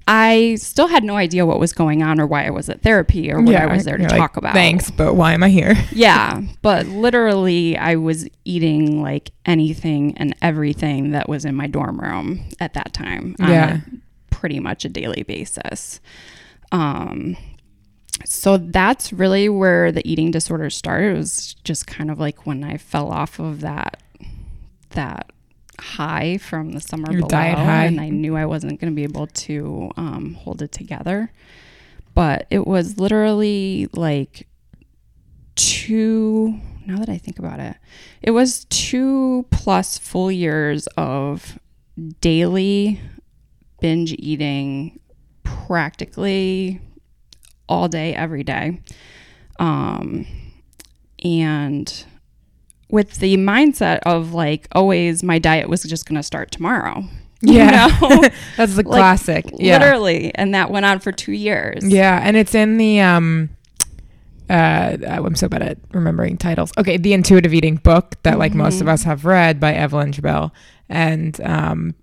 I 0.08 0.56
still 0.56 0.88
had 0.88 1.04
no 1.04 1.16
idea 1.18 1.46
what 1.48 1.60
was 1.60 1.74
going 1.74 2.04
on 2.04 2.20
or 2.20 2.28
why 2.28 2.46
I 2.46 2.52
was 2.52 2.70
at 2.70 2.84
therapy 2.84 3.32
or 3.32 3.42
what 3.42 3.56
I 3.56 3.66
was 3.74 3.86
there 3.86 3.98
to 3.98 4.04
you're 4.04 4.10
like, 4.10 4.20
talk 4.20 4.38
about. 4.38 4.54
Thanks, 4.54 4.92
but 4.92 5.16
why 5.16 5.34
am 5.34 5.44
I 5.44 5.50
here? 5.50 5.74
Yeah, 5.92 6.42
but 6.62 6.86
literally, 6.86 7.76
I 7.78 7.96
was 7.96 8.28
eating 8.44 9.02
like 9.02 9.32
anything 9.46 10.16
and 10.18 10.36
everything 10.44 11.12
that 11.12 11.28
was 11.28 11.44
in 11.46 11.56
my 11.56 11.66
dorm 11.68 12.00
room 12.00 12.46
at 12.60 12.74
that 12.76 12.94
time 12.94 13.36
on 13.40 13.50
Yeah. 13.50 13.78
a 13.78 14.34
pretty 14.36 14.60
much 14.60 14.86
a 14.86 14.90
daily 14.90 15.24
basis. 15.24 16.00
Um, 16.72 17.36
so 18.26 18.58
that's 18.58 19.12
really 19.12 19.50
where 19.50 19.92
the 19.92 20.08
eating 20.10 20.30
disorder 20.32 20.70
started. 20.70 21.14
It 21.14 21.18
was 21.18 21.56
just 21.64 21.88
kind 21.88 22.12
of 22.12 22.20
like 22.20 22.46
when 22.46 22.64
I 22.64 22.78
fell 22.78 23.10
off 23.12 23.40
of 23.40 23.62
that 23.62 24.02
that 24.92 25.32
high 25.80 26.38
from 26.38 26.72
the 26.72 26.82
summer 26.82 27.12
Your 27.12 27.22
below, 27.22 27.30
and 27.40 28.02
I 28.02 28.10
knew 28.10 28.36
I 28.36 28.46
wasn't 28.46 28.80
going 28.80 28.92
to 28.92 28.96
be 28.96 29.04
able 29.04 29.28
to 29.28 29.92
um, 29.98 30.34
hold 30.34 30.62
it 30.62 30.72
together. 30.72 31.32
But 32.14 32.48
it 32.50 32.66
was 32.66 32.98
literally 32.98 33.88
like 33.94 34.48
two. 35.56 36.60
Now 36.86 36.98
that 37.00 37.10
I 37.10 37.18
think 37.18 37.40
about 37.40 37.60
it, 37.60 37.76
it 38.22 38.32
was 38.32 38.66
two 38.66 39.46
plus 39.50 39.98
full 39.98 40.32
years 40.32 40.88
of 40.98 41.58
daily 42.22 43.02
binge 43.82 44.14
eating, 44.14 45.00
practically 45.44 46.80
all 47.68 47.88
day, 47.88 48.14
every 48.14 48.44
day. 48.44 48.82
Um, 49.60 50.28
and 51.24 52.06
with 52.90 53.16
the 53.20 53.38
mindset 53.38 54.00
of 54.06 54.34
like 54.34 54.68
always 54.74 55.24
my 55.24 55.40
diet 55.40 55.70
was 55.70 55.84
just 55.84 56.06
going 56.08 56.16
to 56.18 56.24
start 56.24 56.52
tomorrow. 56.52 57.04
You 57.42 57.54
Yeah. 57.56 57.88
know? 58.02 58.22
That's 58.58 58.76
the 58.76 58.84
Like, 58.84 58.86
classic. 58.86 59.46
Yeah. 59.58 59.78
Literally. 59.78 60.34
And 60.36 60.56
that 60.56 60.72
went 60.72 60.86
on 60.86 61.00
for 61.00 61.12
two 61.12 61.34
years. 61.34 61.88
Yeah, 61.88 62.20
and 62.24 62.36
it's 62.38 62.56
in 62.56 62.78
the 62.78 63.02
um 63.02 63.50
uh 64.50 64.98
I'm 65.08 65.36
so 65.36 65.48
bad 65.50 65.62
at 65.62 65.78
remembering 65.92 66.38
titles. 66.38 66.72
Okay, 66.78 66.98
the 66.98 67.14
intuitive 67.14 67.54
eating 67.54 67.76
book 67.76 68.16
that 68.24 68.40
like 68.40 68.54
most 68.56 68.80
of 68.82 68.88
Mhm. 68.88 68.92
us 68.92 69.04
have 69.04 69.26
read 69.26 69.60
by 69.60 69.74
Evelyn 69.74 70.12
Tribole. 70.12 70.52
And 70.90 71.40
um 71.42 71.94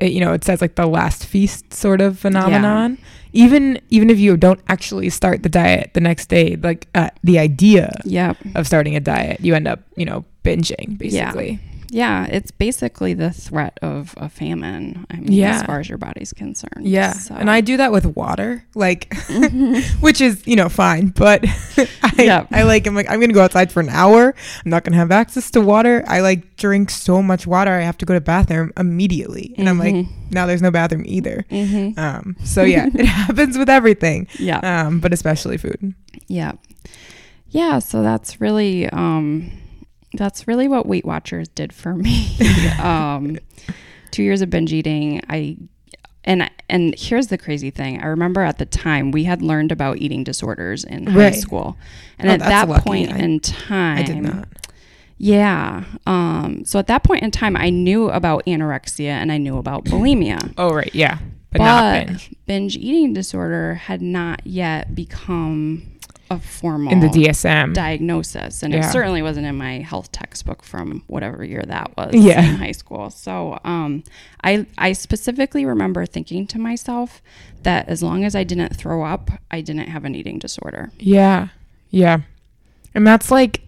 it, 0.00 0.12
you 0.12 0.20
know, 0.20 0.32
it 0.32 0.44
says 0.44 0.60
like 0.60 0.74
the 0.74 0.86
last 0.86 1.26
feast 1.26 1.72
sort 1.74 2.00
of 2.00 2.18
phenomenon. 2.18 2.98
Even 3.32 3.80
even 3.90 4.10
if 4.10 4.18
you 4.18 4.36
don't 4.36 4.60
actually 4.68 5.08
start 5.10 5.42
the 5.44 5.48
diet 5.48 5.92
the 5.94 6.00
next 6.00 6.26
day, 6.28 6.56
like 6.56 6.88
uh, 6.96 7.10
the 7.22 7.38
idea 7.38 7.92
Yep. 8.04 8.36
of 8.56 8.66
starting 8.66 8.96
a 8.96 9.00
diet, 9.00 9.40
you 9.40 9.54
end 9.54 9.68
up, 9.68 9.80
you 9.96 10.04
know, 10.04 10.24
binging 10.42 10.98
basically. 10.98 11.50
Yeah. 11.62 11.69
Yeah, 11.92 12.26
it's 12.26 12.52
basically 12.52 13.14
the 13.14 13.30
threat 13.32 13.76
of 13.82 14.14
a 14.16 14.28
famine. 14.28 15.06
I 15.10 15.16
mean, 15.16 15.32
Yeah. 15.32 15.56
as 15.56 15.62
far 15.64 15.80
as 15.80 15.88
your 15.88 15.98
body's 15.98 16.32
concerned. 16.32 16.86
Yeah. 16.86 17.12
So- 17.14 17.34
And 17.34 17.50
I 17.50 17.60
do 17.60 17.76
that 17.78 17.90
with 17.90 18.06
water, 18.16 18.64
like 18.76 19.10
Mhm. 19.10 19.82
which 20.00 20.20
is, 20.20 20.46
you 20.46 20.54
know, 20.54 20.68
fine, 20.68 21.08
but 21.08 21.44
I 22.02 22.12
Yep. 22.22 22.46
I 22.52 22.62
like 22.62 22.86
I'm 22.86 22.94
like 22.94 23.08
I'm 23.10 23.18
going 23.18 23.30
to 23.30 23.34
go 23.34 23.42
outside 23.42 23.72
for 23.72 23.80
an 23.80 23.88
hour. 23.88 24.34
I'm 24.64 24.70
not 24.70 24.84
going 24.84 24.92
to 24.92 24.98
have 24.98 25.10
access 25.10 25.50
to 25.50 25.60
water. 25.60 26.04
I 26.06 26.20
like 26.20 26.56
drink 26.56 26.90
so 26.90 27.20
much 27.22 27.46
water. 27.46 27.72
I 27.72 27.80
have 27.82 27.98
to 27.98 28.06
go 28.06 28.14
to 28.14 28.20
bathroom 28.20 28.72
immediately. 28.76 29.54
And 29.58 29.68
I'm 29.68 29.78
like 29.78 29.94
Mhm. 29.94 30.08
now 30.30 30.46
there's 30.46 30.62
no 30.62 30.70
bathroom 30.70 31.02
either. 31.06 31.44
Mhm. 31.50 31.98
Um 31.98 32.36
so 32.44 32.62
yeah, 32.62 32.86
it 32.94 33.04
happens 33.26 33.58
with 33.58 33.68
everything. 33.68 34.28
Yeah. 34.38 34.60
Um 34.62 35.00
but 35.00 35.12
especially 35.12 35.56
food. 35.56 35.94
Yeah. 36.28 36.52
Yeah, 37.48 37.80
so 37.80 38.02
that's 38.04 38.40
really 38.40 38.88
um 38.90 39.50
that's 40.14 40.46
really 40.48 40.68
what 40.68 40.86
Weight 40.86 41.04
Watchers 41.04 41.48
did 41.48 41.72
for 41.72 41.94
me. 41.94 42.36
um 42.82 43.38
2 44.10 44.22
years 44.22 44.42
of 44.42 44.50
binge 44.50 44.72
eating, 44.72 45.20
I 45.28 45.56
and 46.24 46.50
and 46.68 46.94
here's 46.98 47.28
the 47.28 47.38
crazy 47.38 47.70
thing. 47.70 48.02
I 48.02 48.06
remember 48.06 48.42
at 48.42 48.58
the 48.58 48.66
time 48.66 49.10
we 49.10 49.24
had 49.24 49.40
learned 49.40 49.72
about 49.72 49.98
eating 49.98 50.22
disorders 50.24 50.84
in 50.84 51.06
high 51.06 51.30
school. 51.30 51.76
And 52.18 52.28
Oh, 52.28 52.32
at 52.34 52.40
that 52.40 52.68
lucky. 52.68 52.82
point 52.84 53.12
I- 53.12 53.18
in 53.18 53.40
time 53.40 53.98
I 53.98 54.02
did 54.02 54.16
not. 54.18 54.48
Yeah. 55.16 55.84
Um 56.06 56.64
so 56.64 56.78
at 56.78 56.86
that 56.88 57.04
point 57.04 57.22
in 57.22 57.30
time 57.30 57.56
I 57.56 57.70
knew 57.70 58.10
about 58.10 58.44
anorexia 58.46 59.10
and 59.10 59.30
I 59.30 59.38
knew 59.38 59.58
about 59.58 59.84
bulimia. 59.84 60.52
Oh 60.58 60.70
right, 60.74 60.94
yeah. 60.94 61.18
But, 61.52 61.58
not 61.62 62.06
binge. 62.06 62.30
binge 62.46 62.76
eating 62.76 63.12
disorder 63.12 63.74
had 63.74 64.00
not 64.02 64.46
yet 64.46 64.94
become 64.94 65.82
a 66.30 66.38
formal 66.38 66.92
In 66.92 67.00
the 67.00 67.08
DSM. 67.08 67.74
diagnosis 67.74 68.62
and 68.62 68.72
Yeah. 68.72 68.80
it 68.88 68.92
certainly 68.92 69.20
wasn't 69.20 69.46
in 69.46 69.56
my 69.56 69.78
health 69.80 70.12
textbook 70.12 70.62
from 70.62 71.02
whatever 71.08 71.44
year 71.44 71.62
that 71.66 71.90
was 71.96 72.14
Yeah. 72.14 72.40
in 72.48 72.54
high 72.56 72.70
school 72.72 73.10
so 73.10 73.58
um, 73.64 74.04
I, 74.44 74.66
I 74.78 74.92
specifically 74.92 75.64
remember 75.66 76.06
thinking 76.06 76.46
to 76.48 76.58
myself 76.58 77.20
that 77.64 77.88
as 77.88 78.02
long 78.02 78.24
as 78.24 78.34
i 78.36 78.44
didn't 78.44 78.76
throw 78.76 79.04
up 79.04 79.30
i 79.50 79.60
didn't 79.60 79.88
have 79.88 80.04
an 80.04 80.14
eating 80.14 80.38
disorder 80.38 80.92
Yeah. 80.98 81.48
Yeah. 81.90 82.18
And 82.94 83.04
that's 83.06 83.30
like 83.32 83.62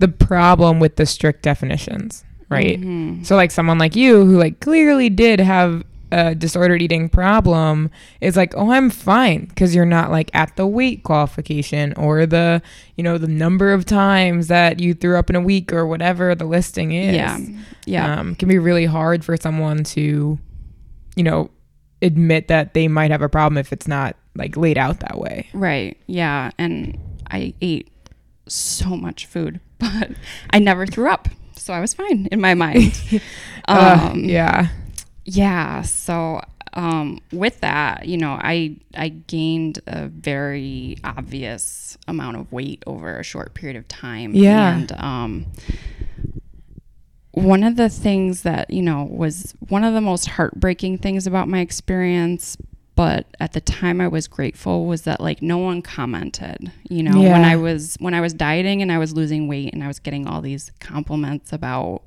the 0.00 0.08
problem 0.08 0.80
with 0.80 0.96
the 0.96 1.06
strict 1.06 1.42
definitions, 1.42 2.24
right? 2.48 2.80
Mhm. 2.80 3.24
So 3.24 3.36
like 3.36 3.52
someone 3.52 3.78
like 3.78 3.94
you 3.94 4.24
who 4.24 4.36
like 4.36 4.58
clearly 4.58 5.08
did 5.08 5.38
have 5.38 5.84
a 6.12 6.34
disordered 6.34 6.82
eating 6.82 7.08
problem 7.08 7.90
is 8.20 8.36
like, 8.36 8.54
"Oh, 8.56 8.70
I'm 8.70 8.90
fine" 8.90 9.46
because 9.46 9.74
you're 9.74 9.84
not 9.86 10.10
like 10.10 10.30
at 10.34 10.54
the 10.56 10.66
weight 10.66 11.02
qualification 11.02 11.92
or 11.96 12.26
the, 12.26 12.60
you 12.96 13.02
know, 13.02 13.18
the 13.18 13.26
number 13.26 13.72
of 13.72 13.84
times 13.84 14.46
that 14.48 14.78
you 14.78 14.94
threw 14.94 15.18
up 15.18 15.30
in 15.30 15.36
a 15.36 15.40
week 15.40 15.72
or 15.72 15.86
whatever 15.86 16.34
the 16.34 16.44
listing 16.44 16.92
is. 16.92 17.14
yeah 17.16 17.38
yeah 17.86 18.20
Um 18.20 18.34
can 18.36 18.48
be 18.48 18.58
really 18.58 18.84
hard 18.86 19.24
for 19.24 19.36
someone 19.36 19.82
to 19.96 20.38
you 21.16 21.22
know, 21.24 21.50
admit 22.00 22.48
that 22.48 22.74
they 22.74 22.88
might 22.88 23.10
have 23.10 23.22
a 23.22 23.28
problem 23.28 23.58
if 23.58 23.72
it's 23.72 23.86
not 23.88 24.16
like 24.34 24.56
laid 24.56 24.78
out 24.78 25.00
that 25.00 25.18
way. 25.18 25.46
right 25.52 25.96
yeah 26.06 26.50
and 26.58 26.98
i 27.30 27.52
ate 27.60 27.90
so 28.48 28.96
much 28.96 29.26
food 29.26 29.60
but 29.78 30.10
i 30.50 30.58
never 30.58 30.86
threw 30.86 31.08
up 31.08 31.28
so 31.56 31.72
i 31.72 31.80
was 31.80 31.94
fine 31.94 32.26
in 32.32 32.40
my 32.40 32.54
mind 32.54 32.92
Uh, 33.68 34.10
Um, 34.10 34.24
yeah. 34.24 34.68
Yeah 35.24 35.82
so 35.82 36.40
um, 36.74 37.18
with 37.32 37.60
that 37.60 38.06
you 38.06 38.16
know 38.16 38.32
i 38.40 38.76
i 38.96 39.08
gained 39.10 39.78
a 39.86 40.08
very 40.08 40.96
obvious 41.04 41.98
amount 42.08 42.36
of 42.38 42.50
weight 42.50 42.82
over 42.86 43.18
a 43.18 43.22
short 43.22 43.52
period 43.54 43.76
of 43.76 43.86
time 43.88 44.34
Yeah. 44.34 44.74
and 44.76 44.92
um 44.92 45.46
one 47.32 47.62
of 47.62 47.76
the 47.76 47.88
things 47.88 48.42
that 48.42 48.70
you 48.70 48.82
know 48.82 49.04
was 49.04 49.54
one 49.68 49.84
of 49.84 49.94
the 49.94 50.00
most 50.00 50.26
heartbreaking 50.28 50.98
things 50.98 51.26
about 51.26 51.48
my 51.48 51.60
experience 51.60 52.56
but 52.94 53.26
at 53.40 53.52
the 53.54 53.60
time 53.60 54.00
i 54.02 54.08
was 54.08 54.28
grateful 54.28 54.84
was 54.86 55.02
that 55.02 55.20
like 55.20 55.40
no 55.40 55.56
one 55.56 55.80
commented 55.80 56.70
you 56.90 57.02
know 57.02 57.18
when 57.20 57.42
i 57.44 57.56
was 57.56 57.96
when 58.00 58.12
i 58.12 58.20
was 58.20 58.34
dieting 58.34 58.82
and 58.82 58.92
i 58.92 58.98
was 58.98 59.14
losing 59.14 59.48
weight 59.48 59.72
and 59.72 59.82
i 59.82 59.86
was 59.86 59.98
getting 59.98 60.26
all 60.26 60.42
these 60.42 60.70
compliments 60.78 61.52
about 61.54 62.02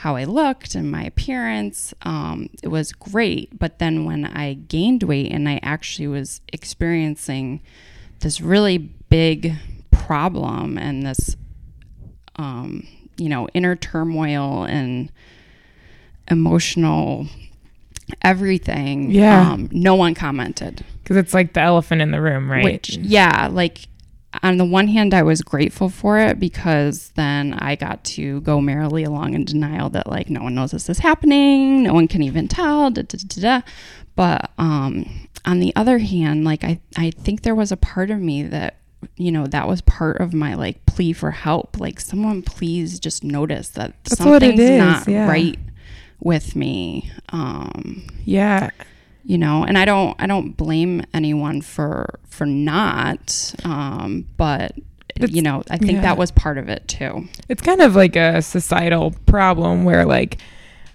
how 0.00 0.14
I 0.16 0.24
looked 0.24 0.74
and 0.74 0.90
my 0.90 1.02
appearance. 1.04 1.94
Um, 2.02 2.50
it 2.62 2.68
was 2.68 2.92
great. 2.92 3.58
But 3.58 3.78
then 3.78 4.04
when 4.04 4.26
I 4.26 4.54
gained 4.54 5.02
weight 5.02 5.32
and 5.32 5.48
I 5.48 5.58
actually 5.62 6.06
was 6.06 6.40
experiencing 6.52 7.62
this 8.20 8.40
really 8.40 8.76
big 8.78 9.54
problem 9.90 10.76
and 10.76 11.02
this, 11.06 11.36
um, 12.36 12.86
you 13.16 13.28
know, 13.30 13.48
inner 13.54 13.74
turmoil 13.74 14.64
and 14.64 15.10
emotional 16.30 17.26
everything, 18.22 19.10
Yeah. 19.10 19.50
um, 19.52 19.68
no 19.72 19.94
one 19.94 20.14
commented. 20.14 20.84
Because 21.02 21.16
it's 21.16 21.34
like 21.34 21.54
the 21.54 21.60
elephant 21.60 22.02
in 22.02 22.10
the 22.10 22.20
room, 22.20 22.50
right? 22.50 22.64
Which, 22.64 22.96
yeah, 22.96 23.48
like 23.50 23.88
on 24.42 24.56
the 24.56 24.64
one 24.64 24.88
hand, 24.88 25.14
I 25.14 25.22
was 25.22 25.42
grateful 25.42 25.88
for 25.88 26.18
it 26.18 26.38
because 26.38 27.10
then 27.16 27.54
I 27.54 27.76
got 27.76 28.04
to 28.04 28.40
go 28.42 28.60
merrily 28.60 29.04
along 29.04 29.34
in 29.34 29.44
denial 29.44 29.88
that 29.90 30.06
like 30.06 30.30
no 30.30 30.42
one 30.42 30.54
knows 30.54 30.70
this 30.72 30.88
is 30.88 30.98
happening, 30.98 31.84
no 31.84 31.94
one 31.94 32.08
can 32.08 32.22
even 32.22 32.48
tell. 32.48 32.90
Da, 32.90 33.02
da, 33.02 33.18
da, 33.26 33.40
da. 33.40 33.66
But 34.14 34.50
um, 34.58 35.28
on 35.44 35.60
the 35.60 35.74
other 35.76 35.98
hand, 35.98 36.44
like 36.44 36.64
I, 36.64 36.80
I 36.96 37.10
think 37.10 37.42
there 37.42 37.54
was 37.54 37.70
a 37.70 37.76
part 37.76 38.10
of 38.10 38.20
me 38.20 38.42
that 38.44 38.78
you 39.16 39.30
know 39.30 39.46
that 39.46 39.68
was 39.68 39.82
part 39.82 40.20
of 40.20 40.32
my 40.34 40.54
like 40.54 40.84
plea 40.86 41.12
for 41.12 41.30
help. 41.30 41.78
Like 41.78 42.00
someone 42.00 42.42
please 42.42 42.98
just 42.98 43.22
notice 43.22 43.68
that 43.70 43.94
That's 44.04 44.18
something's 44.18 44.60
is, 44.60 44.78
not 44.78 45.06
yeah. 45.06 45.28
right 45.28 45.58
with 46.20 46.56
me. 46.56 47.10
Um, 47.28 48.06
Yeah. 48.24 48.70
You 49.26 49.36
know 49.36 49.64
and 49.64 49.76
i 49.76 49.84
don't 49.84 50.14
i 50.20 50.26
don't 50.26 50.56
blame 50.56 51.02
anyone 51.12 51.60
for 51.60 52.18
for 52.28 52.46
not 52.46 53.54
um 53.64 54.24
but 54.36 54.72
It's- 55.16 55.30
you 55.32 55.42
know 55.42 55.62
i 55.68 55.76
think 55.76 55.92
yeah. 55.92 56.02
that 56.02 56.16
was 56.16 56.30
part 56.30 56.58
of 56.58 56.68
it 56.68 56.86
too 56.86 57.26
It's 57.48 57.60
kind 57.62 57.80
of 57.80 57.96
like 57.96 58.14
a 58.16 58.40
societal 58.40 59.12
problem 59.26 59.84
where 59.84 60.04
like 60.06 60.38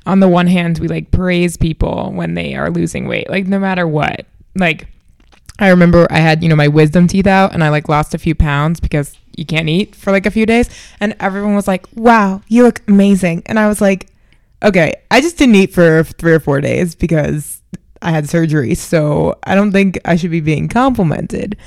on 0.05 0.19
the 0.19 0.27
one 0.29 0.47
hand 0.47 0.79
we 0.79 0.87
like 0.87 1.11
praise 1.11 1.57
people 1.57 2.11
when 2.13 2.33
they 2.33 2.55
are 2.55 2.71
losing 2.71 3.07
weight, 3.07 3.29
like 3.29 3.45
no 3.45 3.59
matter 3.59 3.87
what. 3.87 4.25
Like 4.55 4.87
I 5.59 5.67
remember 5.69 6.07
I 6.09 6.17
had, 6.17 6.41
you 6.41 6.49
know, 6.49 6.55
my 6.55 6.69
wisdom 6.69 7.05
teeth 7.07 7.27
out 7.27 7.53
and 7.53 7.63
I 7.63 7.69
like 7.69 7.87
lost 7.87 8.15
a 8.15 8.17
few 8.17 8.33
pounds 8.33 8.79
because 8.79 9.15
you 9.37 9.45
can't 9.45 9.69
eat 9.69 9.95
for 9.95 10.09
like 10.11 10.25
a 10.25 10.31
few 10.31 10.47
days 10.47 10.71
and 10.99 11.15
everyone 11.19 11.53
was 11.53 11.67
like, 11.67 11.85
"Wow, 11.93 12.41
you 12.47 12.63
look 12.63 12.81
amazing." 12.87 13.43
And 13.45 13.59
I 13.59 13.67
was 13.67 13.79
like, 13.79 14.07
"Okay, 14.63 14.91
I 15.11 15.21
just 15.21 15.37
didn't 15.37 15.53
eat 15.55 15.71
for 15.71 16.03
3 16.03 16.33
or 16.33 16.39
4 16.39 16.61
days 16.61 16.95
because 16.95 17.61
I 18.01 18.11
had 18.11 18.29
surgery, 18.29 18.75
so 18.75 19.37
I 19.43 19.55
don't 19.55 19.71
think 19.71 19.99
I 20.05 20.15
should 20.15 20.31
be 20.31 20.41
being 20.41 20.67
complimented." 20.67 21.57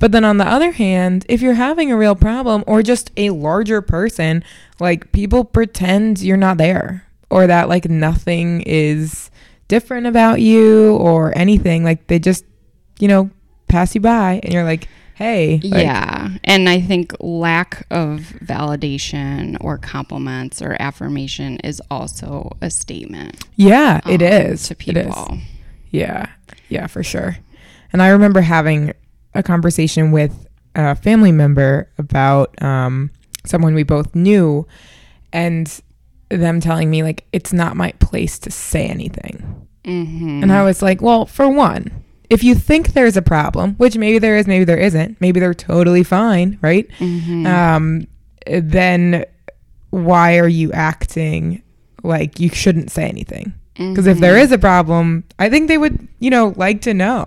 But 0.00 0.12
then 0.12 0.24
on 0.24 0.38
the 0.38 0.48
other 0.48 0.72
hand, 0.72 1.26
if 1.28 1.42
you're 1.42 1.54
having 1.54 1.92
a 1.92 1.96
real 1.96 2.16
problem 2.16 2.64
or 2.66 2.82
just 2.82 3.12
a 3.18 3.30
larger 3.30 3.82
person, 3.82 4.42
like 4.80 5.12
people 5.12 5.44
pretend 5.44 6.22
you're 6.22 6.38
not 6.38 6.56
there 6.56 7.04
or 7.28 7.46
that 7.46 7.68
like 7.68 7.88
nothing 7.88 8.62
is 8.62 9.30
different 9.68 10.06
about 10.06 10.40
you 10.40 10.96
or 10.96 11.36
anything. 11.36 11.84
Like 11.84 12.06
they 12.06 12.18
just, 12.18 12.44
you 12.98 13.08
know, 13.08 13.30
pass 13.68 13.94
you 13.94 14.00
by 14.00 14.40
and 14.42 14.52
you're 14.52 14.64
like, 14.64 14.88
hey. 15.14 15.60
like, 15.62 15.82
yeah 15.84 16.30
and 16.44 16.66
i 16.66 16.80
think 16.80 17.14
lack 17.20 17.86
of 17.90 18.20
validation 18.42 19.54
or 19.60 19.76
compliments 19.76 20.62
or 20.62 20.74
affirmation 20.80 21.58
is 21.58 21.80
also 21.90 22.50
a 22.62 22.70
statement 22.70 23.44
Yeah, 23.54 24.00
it 24.06 24.22
um, 24.22 24.28
is. 24.28 24.68
to 24.68 24.76
It 24.86 24.96
is. 24.96 25.14
Yeah, 25.90 26.26
yeah, 26.68 26.86
for 26.86 27.02
sure. 27.02 27.36
And 27.92 28.00
I 28.02 28.08
remember 28.08 28.40
having 28.40 28.92
a 29.34 29.42
conversation 29.42 30.12
with 30.12 30.46
a 30.74 30.94
family 30.94 31.32
member 31.32 31.88
about 31.98 32.60
um, 32.62 33.10
someone 33.44 33.74
we 33.74 33.82
both 33.82 34.14
knew, 34.14 34.66
and 35.32 35.80
them 36.28 36.60
telling 36.60 36.90
me 36.90 37.02
like 37.02 37.26
it's 37.32 37.52
not 37.52 37.76
my 37.76 37.90
place 37.98 38.38
to 38.40 38.50
say 38.50 38.86
anything. 38.86 39.66
hmm 39.84 40.40
And 40.42 40.52
I 40.52 40.62
was 40.62 40.80
like, 40.82 41.02
well, 41.02 41.26
for 41.26 41.48
one, 41.48 41.90
if 42.28 42.44
you 42.44 42.54
think 42.54 42.92
there's 42.92 43.16
a 43.16 43.22
problem, 43.22 43.74
which 43.74 43.96
maybe 43.96 44.18
there 44.18 44.36
is, 44.36 44.46
maybe 44.46 44.64
there 44.64 44.78
isn't, 44.78 45.20
maybe 45.20 45.40
they're 45.40 45.54
totally 45.54 46.04
fine, 46.04 46.58
right? 46.62 46.88
hmm 46.98 47.46
Um, 47.46 48.06
then 48.46 49.24
why 49.90 50.38
are 50.38 50.48
you 50.48 50.70
acting 50.72 51.62
like 52.04 52.38
you 52.38 52.48
shouldn't 52.50 52.90
say 52.92 53.08
anything? 53.08 53.52
Because 53.76 54.06
if 54.06 54.18
there 54.18 54.34
Mhm. 54.34 54.42
is 54.42 54.52
a 54.52 54.58
problem, 54.58 55.24
I 55.38 55.48
think 55.48 55.68
they 55.68 55.78
would, 55.78 56.06
you 56.18 56.28
know, 56.28 56.52
like 56.56 56.82
to 56.82 56.92
know. 56.92 57.24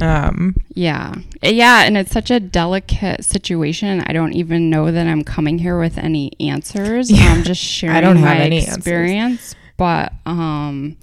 Um, 0.00 0.56
Yeah. 0.74 1.14
Yeah. 1.42 1.82
And 1.84 1.96
it's 1.96 2.10
such 2.10 2.30
a 2.32 2.40
delicate 2.40 3.24
situation. 3.24 4.02
I 4.06 4.12
don't 4.12 4.32
even 4.32 4.70
know 4.70 4.90
that 4.90 5.06
I'm 5.06 5.22
coming 5.22 5.58
here 5.60 5.78
with 5.78 5.96
any 5.98 6.32
answers. 6.40 7.10
Yeah. 7.14 7.32
I'm 7.32 7.44
just 7.44 7.60
sharing 7.62 7.94
I 7.96 8.00
don't 8.00 8.16
have 8.16 8.24
my 8.38 8.42
any 8.42 8.58
answers. 8.60 8.76
experience. 8.78 9.54
But 9.76 10.12
um, 10.26 10.96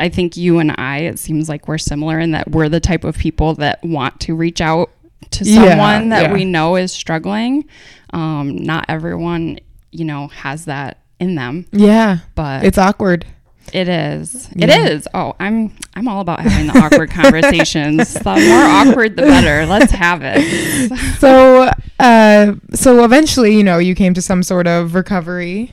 I 0.00 0.08
think 0.08 0.36
you 0.36 0.58
and 0.58 0.72
I, 0.76 0.98
it 1.00 1.18
seems 1.20 1.48
like 1.48 1.68
we're 1.68 1.78
similar 1.78 2.18
in 2.18 2.32
that 2.32 2.50
we're 2.50 2.68
the 2.68 2.80
type 2.80 3.04
of 3.04 3.16
people 3.18 3.54
that 3.54 3.84
want 3.84 4.18
to 4.20 4.34
reach 4.34 4.60
out 4.60 4.90
to 5.32 5.44
Yeah, 5.44 5.68
someone 5.70 6.08
that 6.08 6.22
yeah. 6.24 6.32
we 6.32 6.44
know 6.44 6.74
is 6.76 6.90
struggling. 6.90 7.64
Um, 8.12 8.56
not 8.56 8.86
everyone, 8.88 9.58
you 9.92 10.04
know, 10.04 10.28
has 10.28 10.64
that 10.66 10.98
in 11.18 11.34
them, 11.34 11.66
yeah, 11.72 12.18
but 12.34 12.64
it's 12.64 12.78
awkward. 12.78 13.24
It 13.72 13.88
is. 13.88 14.48
Yeah. 14.54 14.66
It 14.66 14.92
is. 14.92 15.08
Oh, 15.14 15.34
I'm 15.40 15.72
I'm 15.94 16.08
all 16.08 16.20
about 16.20 16.40
having 16.40 16.66
the 16.68 16.78
awkward 16.78 17.10
conversations. 17.10 18.14
The 18.14 18.22
more 18.24 18.64
awkward 18.64 19.16
the 19.16 19.22
better. 19.22 19.66
Let's 19.66 19.92
have 19.92 20.20
it. 20.22 20.92
So, 21.18 21.70
uh, 21.98 22.54
so 22.74 23.04
eventually, 23.04 23.56
you 23.56 23.64
know, 23.64 23.78
you 23.78 23.94
came 23.94 24.12
to 24.14 24.22
some 24.22 24.42
sort 24.42 24.66
of 24.66 24.94
recovery. 24.94 25.72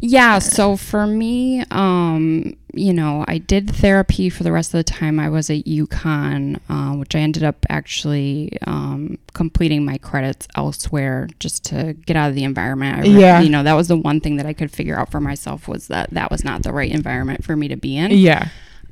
Yeah, 0.00 0.38
so 0.38 0.76
for 0.76 1.06
me, 1.06 1.64
um, 1.70 2.56
you 2.74 2.92
know, 2.92 3.24
I 3.26 3.38
did 3.38 3.70
therapy 3.70 4.30
for 4.30 4.42
the 4.42 4.52
rest 4.52 4.74
of 4.74 4.78
the 4.78 4.84
time 4.84 5.18
I 5.18 5.28
was 5.28 5.50
at 5.50 5.64
UConn, 5.64 6.60
uh, 6.68 6.96
which 6.96 7.14
I 7.14 7.20
ended 7.20 7.42
up 7.42 7.66
actually 7.68 8.56
um, 8.66 9.18
completing 9.34 9.84
my 9.84 9.98
credits 9.98 10.46
elsewhere 10.56 11.28
just 11.38 11.64
to 11.66 11.94
get 11.94 12.16
out 12.16 12.28
of 12.28 12.34
the 12.34 12.44
environment. 12.44 13.00
I 13.00 13.02
Yeah. 13.02 13.40
You 13.40 13.50
know, 13.50 13.62
that 13.62 13.74
was 13.74 13.88
the 13.88 13.96
one 13.96 14.20
thing 14.20 14.36
that 14.36 14.46
I 14.46 14.52
could 14.52 14.70
figure 14.70 14.98
out 14.98 15.10
for 15.10 15.20
myself 15.20 15.68
was 15.68 15.88
that 15.88 16.10
that 16.10 16.30
was 16.30 16.44
not 16.44 16.62
the 16.62 16.72
right 16.72 16.90
environment 16.90 17.44
for 17.44 17.56
me 17.56 17.68
to 17.68 17.76
be 17.76 17.96
in. 17.96 18.10
Yeah, 18.12 18.48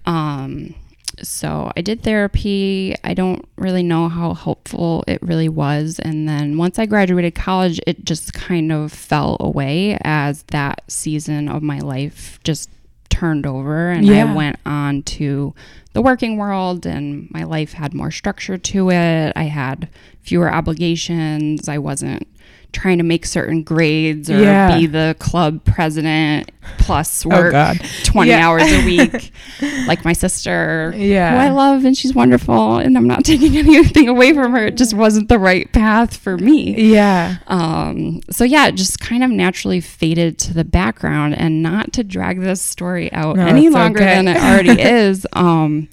Um, 0.06 0.74
so 1.22 1.72
I 1.76 1.80
did 1.80 2.02
therapy. 2.02 2.94
I 3.04 3.14
don't 3.14 3.46
really 3.56 3.82
know 3.82 4.08
how 4.08 4.34
helpful 4.34 5.04
it 5.06 5.20
really 5.22 5.48
was. 5.48 5.98
And 5.98 6.28
then 6.28 6.58
once 6.58 6.78
I 6.78 6.86
graduated 6.86 7.34
college, 7.34 7.80
it 7.86 8.04
just 8.04 8.32
kind 8.34 8.72
of 8.72 8.92
fell 8.92 9.36
away 9.40 9.98
as 10.02 10.44
that 10.44 10.82
season 10.88 11.48
of 11.48 11.62
my 11.62 11.78
life 11.78 12.38
just 12.44 12.70
turned 13.18 13.46
over. 13.46 13.90
And 13.90 14.06
Yeah. 14.06 14.30
I 14.30 14.34
went 14.34 14.56
on 14.64 15.02
to 15.02 15.54
the 15.92 16.02
working 16.02 16.36
world, 16.36 16.86
and 16.86 17.28
my 17.30 17.42
life 17.44 17.72
had 17.72 17.94
more 17.94 18.10
structure 18.10 18.56
to 18.56 18.90
it. 18.90 19.32
I 19.34 19.44
had 19.44 19.88
fewer 20.22 20.52
obligations. 20.52 21.68
I 21.68 21.78
wasn't 21.78 22.28
trying 22.72 22.98
to 22.98 23.04
make 23.04 23.24
certain 23.24 23.62
grades 23.62 24.30
or 24.30 24.38
Yeah. 24.40 24.78
be 24.78 24.86
the 24.86 25.16
club 25.18 25.64
president 25.64 26.50
plus 26.76 27.24
Oh 27.24 27.30
work 27.30 27.52
God. 27.52 27.80
20 28.04 28.30
Yeah. 28.30 28.46
hours 28.46 28.62
a 28.64 28.84
week 28.84 29.32
like 29.86 30.04
my 30.04 30.12
sister 30.12 30.92
Yeah. 30.94 31.32
who 31.32 31.38
I 31.38 31.48
love 31.48 31.84
and 31.86 31.96
she's 31.96 32.14
wonderful 32.14 32.76
and 32.76 32.96
I'm 32.96 33.06
not 33.06 33.24
taking 33.24 33.56
anything 33.56 34.06
away 34.08 34.34
from 34.34 34.52
her. 34.52 34.66
It 34.66 34.76
just 34.76 34.92
wasn't 34.92 35.28
the 35.30 35.38
right 35.38 35.72
path 35.72 36.16
for 36.16 36.36
me. 36.36 36.92
Yeah. 36.92 37.38
Um, 37.46 38.20
so 38.30 38.44
yeah, 38.44 38.66
it 38.68 38.72
just 38.74 39.00
kind 39.00 39.24
of 39.24 39.30
naturally 39.30 39.80
faded 39.80 40.38
to 40.40 40.52
the 40.54 40.64
background 40.64 41.34
and 41.36 41.62
not 41.62 41.92
to 41.94 42.04
drag 42.04 42.40
this 42.40 42.60
story 42.60 43.10
out 43.14 43.36
No, 43.36 43.46
any 43.46 43.70
longer 43.70 44.00
okay. 44.02 44.14
than 44.14 44.28
it 44.28 44.36
already 44.36 44.80
is. 44.82 45.26
Um, 45.32 45.88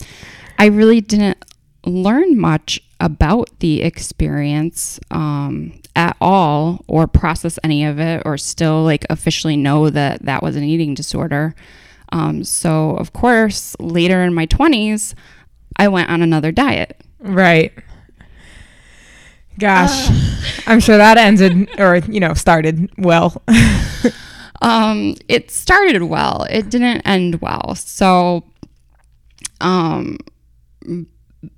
I 0.60 0.66
really 0.68 1.00
didn't 1.02 1.38
learn 1.86 2.39
much 2.39 2.82
about 3.00 3.50
the 3.60 3.82
experience 3.82 5.00
um, 5.12 5.74
at 5.95 6.15
all 6.21 6.84
or 6.88 7.08
process 7.08 7.60
any 7.63 7.86
of 7.86 8.00
it 8.00 8.21
or 8.26 8.38
still 8.38 8.84
like 8.84 9.06
officially 9.10 9.56
know 9.56 9.89
that 9.89 10.24
that 10.24 10.41
was 10.43 10.56
an 10.56 10.63
eating 10.63 10.93
disorder. 10.93 11.56
Um, 12.12 12.43
so 12.43 12.91
of 12.91 13.13
course, 13.13 13.76
later 13.80 14.24
in 14.24 14.34
my 14.34 14.45
20s, 14.48 15.13
I 15.78 15.88
went 15.88 16.10
on 16.10 16.21
another 16.21 16.52
diet. 16.52 17.02
Right. 17.19 17.74
Gosh, 19.58 20.10
I'm 20.67 20.80
sure 20.80 20.98
that 20.98 21.17
ended 21.17 21.69
or 21.80 21.98
you 21.98 22.19
know 22.19 22.34
started 22.34 22.89
well. 22.98 23.41
Um, 24.62 25.15
it 25.28 25.52
started 25.52 26.04
well. 26.04 26.48
It 26.50 26.69
didn't 26.69 27.02
end 27.02 27.41
well. 27.41 27.76
So, 27.76 28.43
um, 29.62 30.17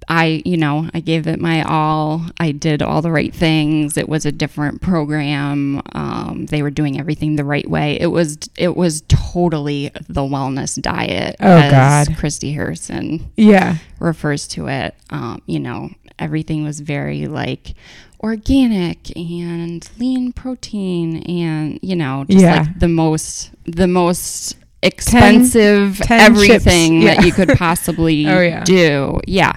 I, 0.07 0.41
you 0.45 0.57
know, 0.57 0.89
I 0.93 0.99
gave 0.99 1.27
it 1.27 1.39
my 1.39 1.63
all. 1.63 2.25
I 2.39 2.51
did 2.51 2.81
all 2.81 3.01
the 3.01 3.11
right 3.11 3.33
things. 3.33 3.97
It 3.97 4.07
was 4.07 4.25
a 4.25 4.31
different 4.31 4.81
program. 4.81 5.81
Um, 5.93 6.45
they 6.47 6.61
were 6.61 6.71
doing 6.71 6.99
everything 6.99 7.35
the 7.35 7.43
right 7.43 7.69
way. 7.69 7.99
It 7.99 8.07
was, 8.07 8.37
it 8.57 8.75
was 8.75 9.01
totally 9.07 9.91
the 10.07 10.21
wellness 10.21 10.81
diet, 10.81 11.35
Oh, 11.39 11.57
as 11.57 12.07
God. 12.07 12.17
Christy 12.17 12.53
Harrison 12.53 13.31
yeah. 13.35 13.77
refers 13.99 14.47
to 14.49 14.67
it. 14.67 14.95
Um, 15.09 15.41
you 15.45 15.59
know, 15.59 15.89
everything 16.19 16.63
was 16.63 16.79
very 16.79 17.27
like 17.27 17.73
organic 18.21 19.15
and 19.15 19.87
lean 19.99 20.33
protein 20.33 21.17
and 21.23 21.79
you 21.83 21.95
know 21.95 22.25
just 22.27 22.41
Yeah. 22.43 22.61
like 22.63 22.79
the 22.79 22.87
most 22.87 23.51
the 23.65 23.87
most 23.87 24.55
expensive 24.83 25.97
10 25.97 26.19
everything 26.19 27.01
chips. 27.01 27.15
that 27.17 27.25
you 27.25 27.31
could 27.33 27.49
possibly 27.57 28.27
Oh, 28.29 28.39
yeah. 28.41 28.63
do 28.63 29.19
yeah 29.25 29.53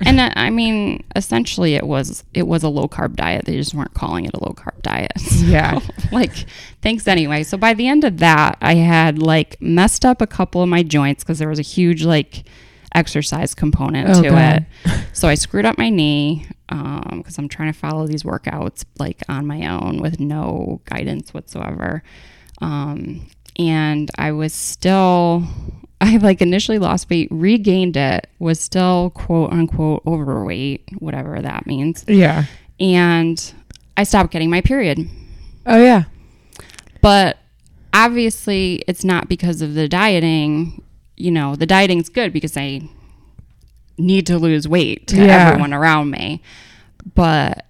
and 0.00 0.20
uh, 0.20 0.30
i 0.36 0.48
mean 0.50 1.02
essentially 1.16 1.74
it 1.74 1.84
was 1.86 2.22
it 2.34 2.46
was 2.46 2.62
a 2.62 2.68
low 2.68 2.86
carb 2.86 3.16
diet 3.16 3.46
they 3.46 3.56
just 3.56 3.74
weren't 3.74 3.94
calling 3.94 4.26
it 4.26 4.34
a 4.34 4.38
low 4.42 4.54
carb 4.54 4.80
diet 4.82 5.10
Yeah. 5.40 5.80
Like 6.12 6.32
thanks 6.82 7.08
anyway 7.08 7.42
so 7.42 7.56
by 7.56 7.74
the 7.74 7.88
end 7.88 8.04
of 8.04 8.18
that 8.18 8.58
i 8.60 8.74
had 8.74 9.18
like 9.20 9.60
messed 9.60 10.04
up 10.04 10.20
a 10.22 10.26
couple 10.26 10.62
of 10.62 10.68
my 10.68 10.82
joints 10.82 11.24
because 11.24 11.38
there 11.40 11.48
was 11.48 11.58
a 11.58 11.62
huge 11.62 12.04
like 12.04 12.44
exercise 12.94 13.54
component 13.54 14.08
Oh, 14.10 14.22
to 14.22 14.28
God. 14.30 14.66
it. 14.84 15.04
So 15.12 15.28
I 15.28 15.34
screwed 15.34 15.64
up 15.66 15.76
my 15.78 15.90
knee 15.90 16.46
because 16.68 17.36
I'm 17.38 17.48
trying 17.48 17.72
to 17.72 17.78
follow 17.78 18.06
these 18.06 18.22
workouts 18.22 18.84
like 18.98 19.22
on 19.28 19.46
my 19.46 19.66
own 19.68 19.98
with 20.00 20.18
no 20.20 20.80
guidance 20.86 21.34
whatsoever. 21.34 22.02
Um, 22.62 23.26
and 23.60 24.10
I 24.18 24.32
was 24.32 24.52
still, 24.54 25.44
I 26.00 26.16
like 26.16 26.40
initially 26.40 26.78
lost 26.78 27.10
weight, 27.10 27.28
regained 27.30 27.96
it, 27.96 28.26
was 28.38 28.58
still 28.60 29.10
quote 29.10 29.52
unquote 29.52 30.02
overweight, 30.06 30.88
whatever 30.98 31.40
that 31.40 31.66
means. 31.66 32.04
Yeah. 32.08 32.44
And 32.80 33.52
I 33.96 34.04
stopped 34.04 34.32
getting 34.32 34.48
my 34.50 34.62
period. 34.62 34.98
Oh 35.66 35.76
yeah. 35.78 36.04
But 37.02 37.38
obviously, 37.92 38.82
it's 38.88 39.04
not 39.04 39.28
because 39.28 39.60
of 39.62 39.74
the 39.74 39.88
dieting. 39.88 40.82
You 41.16 41.30
know, 41.30 41.54
the 41.54 41.66
dieting's 41.66 42.08
good 42.08 42.32
because 42.32 42.56
I 42.56 42.80
need 43.98 44.26
to 44.28 44.38
lose 44.38 44.66
weight 44.66 45.06
to 45.08 45.16
Yeah. 45.16 45.48
everyone 45.50 45.74
around 45.74 46.10
me. 46.10 46.42
But 47.14 47.66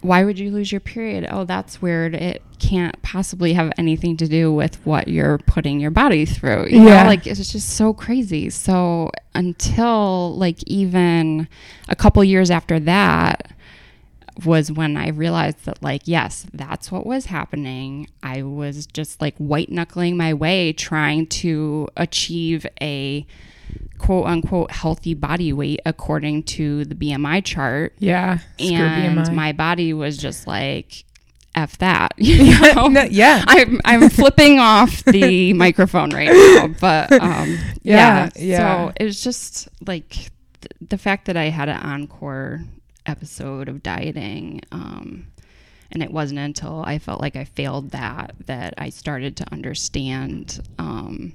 why 0.00 0.24
would 0.24 0.38
you 0.38 0.50
lose 0.50 0.70
your 0.70 0.80
period? 0.80 1.26
Oh, 1.30 1.44
that's 1.44 1.82
weird. 1.82 2.14
It 2.14 2.42
can't 2.58 3.00
possibly 3.02 3.52
have 3.54 3.72
anything 3.78 4.16
to 4.18 4.28
do 4.28 4.52
with 4.52 4.84
what 4.86 5.08
you're 5.08 5.38
putting 5.38 5.80
your 5.80 5.90
body 5.90 6.24
through. 6.24 6.66
You 6.68 6.84
Yeah. 6.84 7.02
know, 7.02 7.08
like 7.08 7.26
it's 7.26 7.52
just 7.52 7.70
so 7.70 7.92
crazy. 7.92 8.50
So 8.50 9.10
until 9.34 10.36
like 10.36 10.62
even 10.66 11.48
a 11.88 11.96
couple 11.96 12.22
years 12.24 12.50
after 12.50 12.78
that, 12.80 13.47
was 14.44 14.70
when 14.70 14.96
I 14.96 15.08
realized 15.08 15.64
that, 15.64 15.82
like, 15.82 16.02
yes, 16.04 16.46
that's 16.52 16.92
what 16.92 17.06
was 17.06 17.26
happening. 17.26 18.08
I 18.22 18.42
was 18.42 18.86
just 18.86 19.20
like 19.20 19.36
white 19.38 19.70
knuckling 19.70 20.16
my 20.16 20.34
way 20.34 20.72
trying 20.72 21.26
to 21.26 21.88
achieve 21.96 22.66
a 22.80 23.26
quote 23.98 24.26
unquote 24.26 24.70
healthy 24.70 25.14
body 25.14 25.52
weight 25.52 25.80
according 25.84 26.44
to 26.44 26.84
the 26.84 26.94
BMI 26.94 27.44
chart. 27.44 27.94
Yeah. 27.98 28.38
And 28.58 29.34
my 29.34 29.52
body 29.52 29.92
was 29.92 30.16
just 30.16 30.46
like, 30.46 31.04
F 31.54 31.78
that. 31.78 32.12
You 32.18 32.60
know? 32.74 32.86
No, 32.88 33.02
yeah. 33.04 33.44
I'm 33.46 33.80
I'm 33.84 34.08
flipping 34.10 34.58
off 34.58 35.02
the 35.04 35.52
microphone 35.54 36.10
right 36.10 36.30
now, 36.30 36.68
but 36.80 37.10
um, 37.12 37.58
Yeah, 37.82 38.28
yeah, 38.28 38.30
yeah. 38.36 38.86
So 38.86 38.92
it 39.00 39.04
was 39.04 39.22
just 39.22 39.68
like 39.86 40.10
th- 40.10 40.30
the 40.88 40.98
fact 40.98 41.26
that 41.26 41.36
I 41.36 41.44
had 41.44 41.68
an 41.68 41.80
encore 41.80 42.62
episode 43.08 43.68
of 43.68 43.82
dieting, 43.82 44.60
um, 44.72 45.28
and 45.90 46.02
it 46.02 46.12
wasn't 46.12 46.40
until 46.40 46.82
I 46.84 46.98
felt 46.98 47.20
like 47.20 47.36
I 47.36 47.44
failed 47.44 47.90
that 47.90 48.34
that 48.46 48.74
I 48.78 48.90
started 48.90 49.36
to 49.38 49.52
understand 49.52 50.60
um, 50.78 51.32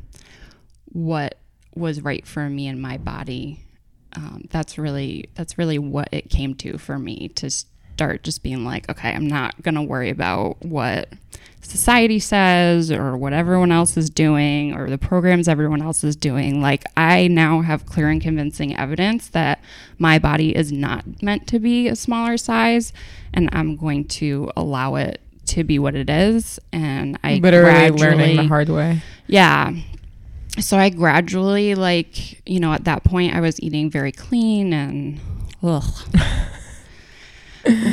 what 0.86 1.38
was 1.76 2.02
right 2.02 2.26
for 2.26 2.50
me 2.50 2.68
and 2.68 2.82
my 2.82 2.98
body. 2.98 3.60
Um, 4.16 4.46
that's 4.52 4.78
really 4.78 5.30
that's 5.34 5.58
really 5.58 5.80
what 5.80 6.10
it 6.12 6.30
came 6.30 6.54
to 6.56 6.78
for 6.78 7.00
me 7.00 7.30
to 7.30 7.50
start 7.94 8.24
just 8.24 8.44
being 8.44 8.66
like, 8.66 8.90
okay, 8.90 9.14
I'm 9.14 9.28
not 9.28 9.62
gonna 9.62 9.84
worry 9.84 10.10
about 10.10 10.64
what 10.64 11.10
society 11.62 12.20
says 12.20 12.92
or 12.92 13.16
what 13.16 13.32
everyone 13.34 13.72
else 13.72 13.96
is 13.96 14.10
doing 14.10 14.74
or 14.74 14.90
the 14.90 14.98
programs 14.98 15.48
everyone 15.48 15.82
else 15.82 16.04
is 16.04 16.16
doing. 16.16 16.62
Like 16.62 16.84
I 16.98 17.28
now 17.28 17.62
have 17.62 17.86
clear 17.86 18.10
and 18.10 18.22
convincing 18.22 18.76
evidence 18.76 19.30
that 19.30 19.62
my 19.98 20.20
body 20.20 20.56
is 20.56 20.72
not 20.72 21.24
meant 21.24 21.48
to 21.48 21.60
be 21.60 21.88
a 21.88 21.96
smaller 21.96 22.38
size, 22.38 22.92
and 23.34 23.50
I'm 23.54 23.78
going 23.78 24.06
to 24.06 24.52
allow 24.58 24.96
it 24.96 25.22
to 25.48 25.64
be 25.64 25.80
what 25.80 25.96
it 25.96 26.10
is. 26.10 26.60
And 26.72 27.18
I 27.24 27.36
Literally 27.36 27.92
learning 27.92 28.38
the 28.38 28.48
hard 28.48 28.70
way. 28.70 29.02
yeah. 29.28 29.74
So 30.60 30.78
I 30.78 30.90
gradually, 30.90 31.74
like, 31.74 32.48
you 32.48 32.60
know, 32.60 32.74
at 32.74 32.84
that 32.84 33.04
point, 33.04 33.34
I 33.34 33.40
was 33.42 33.60
eating 33.60 33.90
very 33.90 34.12
clean 34.12 34.72
and 34.72 35.20
ugh. 35.64 35.84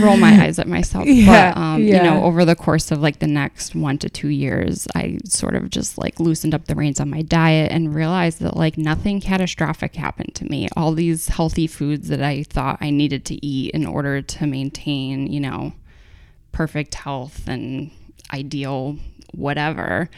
roll 0.00 0.16
my 0.16 0.44
eyes 0.44 0.58
at 0.58 0.68
myself. 0.68 1.06
Yeah, 1.20 1.52
but, 1.52 1.60
um, 1.60 1.82
you 1.82 2.02
know, 2.02 2.24
over 2.24 2.44
the 2.44 2.56
course 2.56 2.90
of 2.90 3.00
like 3.00 3.18
the 3.18 3.26
next 3.26 3.74
one 3.74 3.98
to 3.98 4.08
two 4.08 4.28
years, 4.28 4.86
I 4.94 5.18
sort 5.24 5.54
of 5.54 5.70
just 5.70 5.98
like 5.98 6.18
loosened 6.18 6.54
up 6.54 6.66
the 6.66 6.74
reins 6.74 7.00
on 7.00 7.10
my 7.10 7.22
diet 7.22 7.72
and 7.72 7.94
realized 7.94 8.40
that 8.40 8.56
like 8.56 8.78
nothing 8.78 9.20
catastrophic 9.20 9.96
happened 9.96 10.34
to 10.36 10.44
me. 10.44 10.68
All 10.76 10.92
these 10.92 11.28
healthy 11.28 11.66
foods 11.66 12.08
that 12.08 12.22
I 12.22 12.44
thought 12.44 12.78
I 12.80 12.90
needed 12.90 13.24
to 13.26 13.46
eat 13.46 13.72
in 13.74 13.86
order 13.86 14.22
to 14.22 14.46
maintain, 14.46 15.26
you 15.26 15.40
know, 15.40 15.72
perfect 16.52 16.94
health 16.94 17.46
and 17.46 17.90
ideal 18.32 18.96
whatever. 19.32 20.08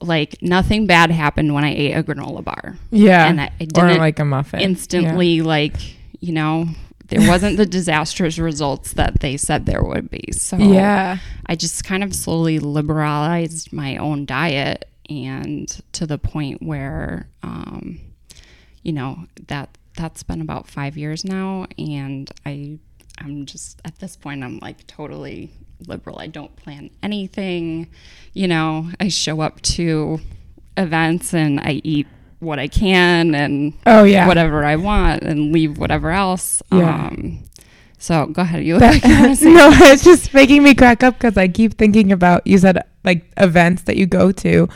Like 0.00 0.40
nothing 0.42 0.86
bad 0.86 1.10
happened 1.10 1.54
when 1.54 1.64
I 1.64 1.74
ate 1.74 1.92
a 1.92 2.02
granola 2.02 2.44
bar. 2.44 2.76
Yeah. 2.90 3.26
And 3.26 3.40
I, 3.40 3.44
I 3.60 3.64
or 3.64 3.66
didn't 3.66 3.98
like 3.98 4.18
a 4.18 4.24
muffin. 4.24 4.60
instantly 4.60 5.42
like, 5.42 5.76
you 6.20 6.32
know, 6.32 6.68
there 7.08 7.28
wasn't 7.28 7.56
the 7.56 7.66
disastrous 7.66 8.38
results 8.38 8.92
that 8.94 9.20
they 9.20 9.36
said 9.36 9.66
there 9.66 9.82
would 9.82 10.10
be. 10.10 10.32
So 10.32 10.56
Yeah. 10.56 11.18
I 11.46 11.54
just 11.54 11.84
kind 11.84 12.02
of 12.02 12.14
slowly 12.14 12.58
liberalized 12.58 13.72
my 13.72 13.96
own 13.96 14.26
diet 14.26 14.88
and 15.08 15.68
to 15.92 16.06
the 16.06 16.18
point 16.18 16.62
where 16.62 17.28
um, 17.42 18.00
you 18.82 18.92
know, 18.92 19.24
that 19.48 19.76
that's 19.96 20.22
been 20.22 20.40
about 20.40 20.68
five 20.68 20.96
years 20.96 21.24
now 21.24 21.66
and 21.78 22.30
I 22.44 22.78
I'm 23.18 23.46
just 23.46 23.80
at 23.84 23.98
this 23.98 24.16
point 24.16 24.44
I'm 24.44 24.58
like 24.58 24.86
totally 24.86 25.50
liberal. 25.86 26.18
I 26.18 26.26
don't 26.26 26.54
plan 26.56 26.90
anything. 27.02 27.88
You 28.32 28.48
know, 28.48 28.90
I 29.00 29.08
show 29.08 29.40
up 29.40 29.60
to 29.62 30.20
events 30.76 31.32
and 31.34 31.60
I 31.60 31.80
eat 31.84 32.06
what 32.40 32.58
I 32.58 32.68
can 32.68 33.34
and 33.34 33.72
Oh 33.86 34.04
yeah. 34.04 34.26
whatever 34.26 34.64
I 34.64 34.76
want 34.76 35.22
and 35.22 35.52
leave 35.52 35.78
whatever 35.78 36.10
else. 36.10 36.62
Yeah. 36.72 37.08
Um 37.08 37.42
so 37.98 38.26
go 38.26 38.42
ahead. 38.42 38.64
You 38.64 38.74
look 38.78 38.82
like 39.02 39.04
you 39.40 39.54
no, 39.54 39.70
it's 39.72 40.04
just 40.04 40.32
making 40.34 40.62
me 40.62 40.74
crack 40.74 41.02
up 41.02 41.14
because 41.14 41.36
I 41.36 41.48
keep 41.48 41.78
thinking 41.78 42.12
about 42.12 42.46
you 42.46 42.58
said 42.58 42.78
like 43.04 43.30
events 43.36 43.82
that 43.82 43.96
you 43.96 44.06
go 44.06 44.32
to, 44.32 44.68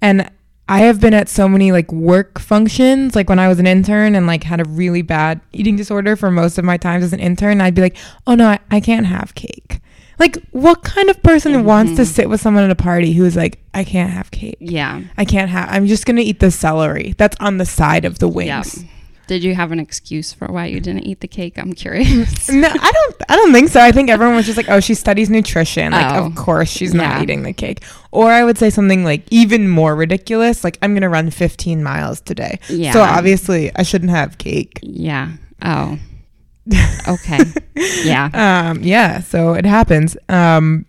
and 0.00 0.30
I 0.68 0.80
have 0.80 1.00
been 1.00 1.14
at 1.14 1.28
so 1.28 1.48
many 1.48 1.72
like 1.72 1.92
work 1.92 2.38
functions. 2.38 3.14
Like 3.14 3.28
when 3.28 3.38
I 3.38 3.48
was 3.48 3.58
an 3.58 3.66
intern 3.66 4.14
and 4.14 4.26
like 4.26 4.44
had 4.44 4.60
a 4.60 4.64
really 4.64 5.02
bad 5.02 5.40
eating 5.52 5.76
disorder 5.76 6.16
for 6.16 6.30
most 6.30 6.58
of 6.58 6.64
my 6.64 6.76
times 6.76 7.04
as 7.04 7.12
an 7.12 7.20
intern, 7.20 7.60
I'd 7.60 7.74
be 7.74 7.82
like, 7.82 7.96
oh 8.26 8.34
no, 8.34 8.48
I, 8.48 8.58
I 8.70 8.80
can't 8.80 9.06
have 9.06 9.34
cake. 9.34 9.80
Like, 10.18 10.38
what 10.50 10.82
kind 10.82 11.10
of 11.10 11.22
person 11.22 11.52
mm-hmm. 11.52 11.64
wants 11.64 11.96
to 11.96 12.06
sit 12.06 12.28
with 12.28 12.40
someone 12.40 12.64
at 12.64 12.70
a 12.70 12.76
party 12.76 13.12
who's 13.12 13.36
like, 13.36 13.58
I 13.74 13.84
can't 13.84 14.10
have 14.10 14.30
cake. 14.30 14.56
Yeah. 14.60 15.02
I 15.16 15.24
can't 15.24 15.50
have. 15.50 15.68
I'm 15.70 15.86
just 15.86 16.06
gonna 16.06 16.20
eat 16.20 16.40
the 16.40 16.50
celery 16.50 17.14
that's 17.18 17.36
on 17.40 17.58
the 17.58 17.66
side 17.66 18.04
of 18.04 18.18
the 18.18 18.28
wings. 18.28 18.78
Yeah. 18.82 18.88
Did 19.26 19.42
you 19.42 19.54
have 19.54 19.72
an 19.72 19.80
excuse 19.80 20.34
for 20.34 20.48
why 20.48 20.66
you 20.66 20.80
didn't 20.80 21.04
eat 21.04 21.20
the 21.20 21.28
cake? 21.28 21.58
I'm 21.58 21.72
curious. 21.72 22.48
No, 22.52 22.68
I 22.68 22.92
don't. 22.92 23.16
I 23.28 23.36
don't 23.36 23.52
think 23.52 23.70
so. 23.70 23.80
I 23.80 23.90
think 23.90 24.10
everyone 24.10 24.36
was 24.36 24.44
just 24.44 24.58
like, 24.58 24.68
"Oh, 24.68 24.80
she 24.80 24.94
studies 24.94 25.30
nutrition. 25.30 25.92
Like, 25.92 26.14
Oh. 26.14 26.26
of 26.26 26.34
course 26.34 26.68
she's 26.68 26.92
not 26.92 27.16
Yeah. 27.16 27.22
eating 27.22 27.42
the 27.42 27.54
cake." 27.54 27.82
Or 28.12 28.30
I 28.30 28.44
would 28.44 28.58
say 28.58 28.68
something 28.70 29.02
like 29.02 29.22
even 29.30 29.68
more 29.68 29.96
ridiculous, 29.96 30.62
like, 30.62 30.78
"I'm 30.82 30.92
gonna 30.94 31.08
run 31.08 31.30
15 31.30 31.82
miles 31.82 32.20
today, 32.20 32.60
Yeah. 32.68 32.92
so 32.92 33.00
obviously 33.00 33.72
I 33.74 33.82
shouldn't 33.82 34.10
have 34.10 34.36
cake." 34.38 34.78
yeah. 34.82 35.30
Oh. 35.62 35.98
Okay. 37.08 37.40
yeah. 38.04 38.30
Um, 38.32 38.82
yeah. 38.82 39.20
So 39.20 39.54
it 39.54 39.64
happens. 39.66 40.16
Um, 40.28 40.86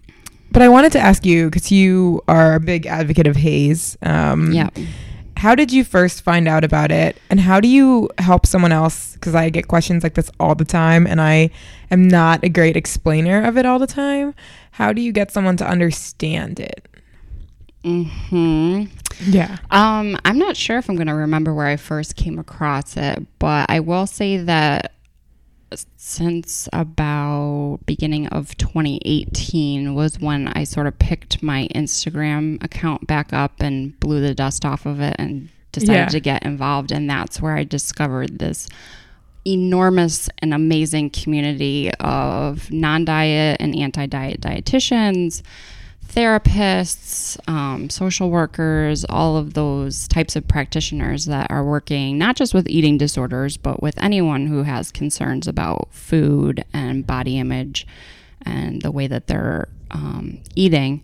but 0.52 0.62
I 0.62 0.70
wanted 0.70 0.92
to 0.94 1.00
ask 1.00 1.26
you 1.26 1.50
because 1.50 1.72
you 1.72 2.22
are 2.28 2.56
a 2.56 2.60
big 2.60 2.86
advocate 2.86 3.28
of 3.28 3.36
HAES. 3.36 3.98
Um, 4.02 4.52
Yeah. 4.54 4.70
How 5.38 5.54
did 5.54 5.72
you 5.74 5.84
first 5.84 6.22
find 6.22 6.48
out 6.48 6.64
about 6.64 6.94
it, 6.94 7.18
and 7.30 7.42
how 7.42 7.60
do 7.60 7.68
you 7.68 8.10
help 8.20 8.46
someone 8.46 8.72
else? 8.72 9.16
Because 9.16 9.36
I 9.36 9.50
get 9.50 9.68
questions 9.68 10.02
like 10.02 10.14
this 10.14 10.32
all 10.40 10.56
the 10.56 10.64
time, 10.64 11.06
and 11.06 11.20
I 11.20 11.50
am 11.92 12.08
not 12.08 12.42
a 12.46 12.50
great 12.50 12.78
explainer 12.78 13.44
of 13.44 13.58
it 13.58 13.66
all 13.66 13.78
the 13.78 13.86
time. 13.86 14.34
How 14.72 14.94
do 14.94 15.02
you 15.02 15.12
get 15.12 15.32
someone 15.32 15.58
to 15.58 15.68
understand 15.68 16.62
it? 16.62 16.88
Hmm. 17.84 18.84
Yeah. 19.26 19.58
Um, 19.72 20.18
I'm 20.26 20.40
not 20.40 20.58
sure 20.58 20.78
if 20.78 20.90
I'm 20.90 20.96
going 20.96 21.08
to 21.08 21.14
remember 21.14 21.54
where 21.54 21.68
I 21.68 21.76
first 21.76 22.16
came 22.16 22.40
across 22.40 22.96
it, 22.98 23.22
but 23.38 23.70
I 23.70 23.82
will 23.82 24.08
say 24.08 24.38
that 24.38 24.94
since 25.98 26.70
about 26.72 27.80
beginning 27.86 28.28
of 28.28 28.56
2018 28.58 29.94
was 29.96 30.20
when 30.20 30.48
I 30.50 30.64
sort 30.64 30.88
of 30.88 30.98
picked 31.00 31.42
my 31.44 31.68
Instagram 31.76 32.64
account 32.64 33.08
back 33.08 33.34
up 33.34 33.54
and 33.60 34.00
blew 34.00 34.22
the 34.22 34.34
dust 34.36 34.64
off 34.66 34.86
of 34.86 35.00
it 35.02 35.16
and 35.20 35.50
decided 35.72 35.96
Yeah. 35.96 36.06
to 36.08 36.20
get 36.20 36.44
involved 36.46 36.92
and 36.92 37.10
that's 37.10 37.42
where 37.42 37.58
I 37.58 37.64
discovered 37.66 38.40
this 38.40 38.70
enormous 39.46 40.30
and 40.40 40.54
amazing 40.54 41.10
community 41.12 41.92
of 42.00 42.72
non-diet 42.72 43.58
and 43.60 43.76
anti-diet 43.76 44.42
dietitians 44.42 45.42
therapists, 46.08 47.38
um, 47.50 47.90
social 47.90 48.30
workers, 48.30 49.06
all 49.10 49.38
of 49.38 49.54
those 49.54 50.08
types 50.08 50.36
of 50.36 50.48
practitioners 50.48 51.26
that 51.26 51.50
are 51.52 51.64
working 51.64 52.18
not 52.18 52.36
just 52.36 52.54
with 52.54 52.70
eating 52.70 52.98
disorders, 52.98 53.58
but 53.58 53.82
with 53.82 54.02
anyone 54.02 54.48
who 54.48 54.64
has 54.64 54.92
concerns 54.92 55.48
about 55.48 55.90
food 55.92 56.64
and 56.74 57.06
body 57.06 57.38
image 57.38 57.86
and 58.44 58.82
the 58.82 58.92
way 58.92 59.08
that 59.08 59.28
they're 59.28 59.68
um, 59.92 60.40
eating. 60.56 61.04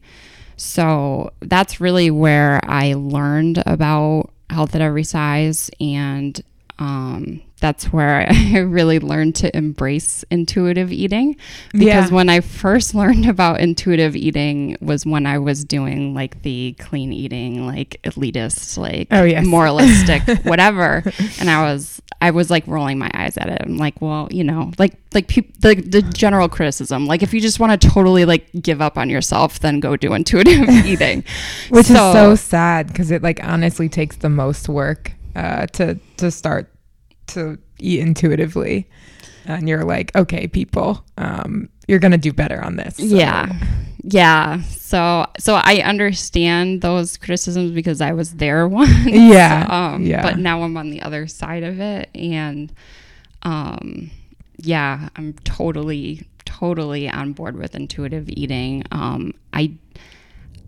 So 0.58 1.34
that's 1.40 1.82
really 1.82 2.12
where 2.12 2.60
I 2.64 2.94
learned 2.94 3.64
about 3.66 4.32
health 4.50 4.76
at 4.76 4.82
every 4.82 5.04
size 5.04 5.72
and 5.80 6.40
um, 6.78 7.42
that's 7.62 7.86
where 7.94 8.28
I 8.30 8.58
really 8.60 9.00
learned 9.00 9.36
to 9.38 9.56
embrace 9.56 10.26
intuitive 10.30 10.92
eating. 10.92 11.38
Because 11.72 12.10
Yeah. 12.10 12.16
when 12.16 12.28
I 12.28 12.42
first 12.42 12.94
learned 13.02 13.26
about 13.30 13.62
intuitive 13.62 14.16
eating 14.16 14.78
was 14.82 15.06
when 15.06 15.26
I 15.26 15.38
was 15.38 15.64
doing 15.64 16.14
like 16.14 16.42
the 16.42 16.76
clean 16.80 17.14
eating, 17.14 17.66
like 17.66 18.00
elitist, 18.04 18.78
like 18.78 19.08
Oh, 19.12 19.24
yes. 19.24 19.46
moralistic, 19.46 20.24
whatever. 20.44 21.04
And 21.40 21.50
I 21.50 21.64
was, 21.72 22.02
I 22.20 22.32
was 22.32 22.50
like 22.50 22.68
rolling 22.68 23.00
my 23.00 23.10
eyes 23.14 23.38
at 23.38 23.48
it. 23.48 23.62
I'm 23.66 23.78
like, 23.78 24.02
well, 24.02 24.28
you 24.32 24.44
know, 24.44 24.72
like, 24.78 24.96
like 25.14 25.28
peop 25.28 25.60
the, 25.62 25.76
the 25.76 26.02
general 26.02 26.50
criticism, 26.50 27.06
like 27.06 27.22
if 27.24 27.34
you 27.34 27.40
just 27.42 27.60
want 27.60 27.80
to 27.80 27.90
totally 27.90 28.26
like 28.26 28.48
give 28.62 28.82
up 28.82 28.98
on 28.98 29.10
yourself, 29.10 29.60
then 29.60 29.80
go 29.80 29.96
do 29.96 30.14
intuitive 30.14 30.68
eating. 30.70 31.24
Which 31.70 31.90
is 31.90 31.96
so 31.96 32.36
sad 32.36 32.88
because 32.88 33.12
it 33.12 33.22
like 33.24 33.44
honestly 33.44 33.88
takes 33.90 34.16
the 34.18 34.30
most 34.30 34.68
work 34.70 35.14
uh, 35.36 35.68
to 35.68 36.00
to 36.18 36.30
start 36.32 36.71
to 37.34 37.58
eat 37.80 38.00
intuitively, 38.00 38.88
and 39.46 39.68
you're 39.68 39.84
like, 39.84 40.16
okay, 40.16 40.48
people, 40.48 41.04
um, 41.18 41.70
you're 41.88 42.00
gonna 42.00 42.18
do 42.18 42.32
better 42.34 42.64
on 42.64 42.76
this. 42.76 42.96
So- 42.98 43.04
Yeah. 43.04 43.52
Yeah. 44.04 44.62
So 44.64 45.28
so 45.38 45.56
I 45.56 45.82
understand 45.86 46.82
those 46.82 47.18
criticisms 47.18 47.72
because 47.72 48.02
I 48.02 48.14
was 48.14 48.34
there 48.36 48.68
once. 48.82 49.06
Yeah, 49.06 49.68
Um 49.70 50.04
yeah. 50.04 50.24
but 50.24 50.40
now 50.40 50.64
I'm 50.64 50.76
on 50.76 50.90
the 50.90 51.02
other 51.04 51.28
side 51.28 51.62
of 51.64 51.80
it 51.80 52.10
and 52.16 52.74
um 53.44 54.10
yeah, 54.58 55.10
I'm 55.16 55.34
totally 55.44 56.28
totally 56.46 57.10
on 57.10 57.34
board 57.34 57.56
with 57.58 57.76
intuitive 57.76 58.26
eating. 58.30 58.84
Um 58.92 59.34
I 59.54 59.74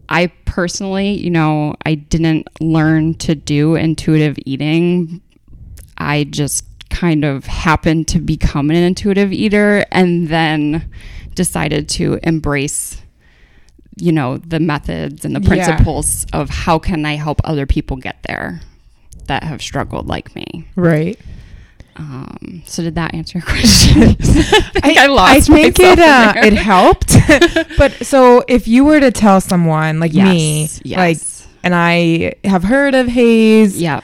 I 0.09 0.27
personally, 0.45 1.11
you 1.13 1.31
know, 1.31 1.75
I 1.87 1.95
didn't 1.95 2.47
learn 2.61 3.15
to 3.15 3.33
do 3.33 3.73
intuitive 3.75 4.37
eating. 4.45 5.21
I 5.97 6.23
just 6.25 6.65
kind 6.89 7.25
of 7.25 7.45
happened 7.45 8.07
to 8.09 8.19
become 8.19 8.69
an 8.69 8.75
intuitive 8.75 9.31
eater 9.33 9.85
and 9.91 10.27
then 10.27 10.89
decided 11.33 11.89
to 11.89 12.19
embrace 12.23 13.01
you 13.97 14.11
know 14.11 14.37
the 14.37 14.59
methods 14.59 15.23
and 15.25 15.35
the 15.35 15.39
Yeah. 15.41 15.47
principles 15.75 16.25
of 16.33 16.49
how 16.49 16.79
can 16.79 17.05
I 17.05 17.15
help 17.15 17.41
other 17.43 17.65
people 17.67 17.97
get 17.97 18.17
there 18.27 18.61
that 19.27 19.43
have 19.43 19.61
struggled 19.61 20.07
like 20.07 20.35
me. 20.35 20.67
right. 20.75 21.17
Um, 21.95 22.63
so 22.65 22.81
did 22.81 22.95
that 22.95 23.13
answer 23.13 23.37
your 23.37 23.45
question? 23.47 24.01
I 24.03 24.79
think 24.81 24.97
I, 24.97 25.05
lost 25.07 25.47
I 25.51 25.53
think 25.71 25.79
it 25.79 25.99
uh, 25.99 26.33
it 26.37 26.53
helped. 26.53 27.15
but 27.77 27.91
so 28.05 28.43
if 28.47 28.67
you 28.67 28.83
were 28.83 28.99
to 28.99 29.11
tell 29.11 29.39
someone 29.41 29.99
like 29.99 30.13
me, 30.13 30.69
Yes, 30.83 31.45
like, 31.45 31.49
and 31.63 31.75
I 31.75 32.33
have 32.43 32.63
heard 32.63 32.95
of 32.95 33.07
HAES, 33.07 33.79
yeah, 33.79 34.01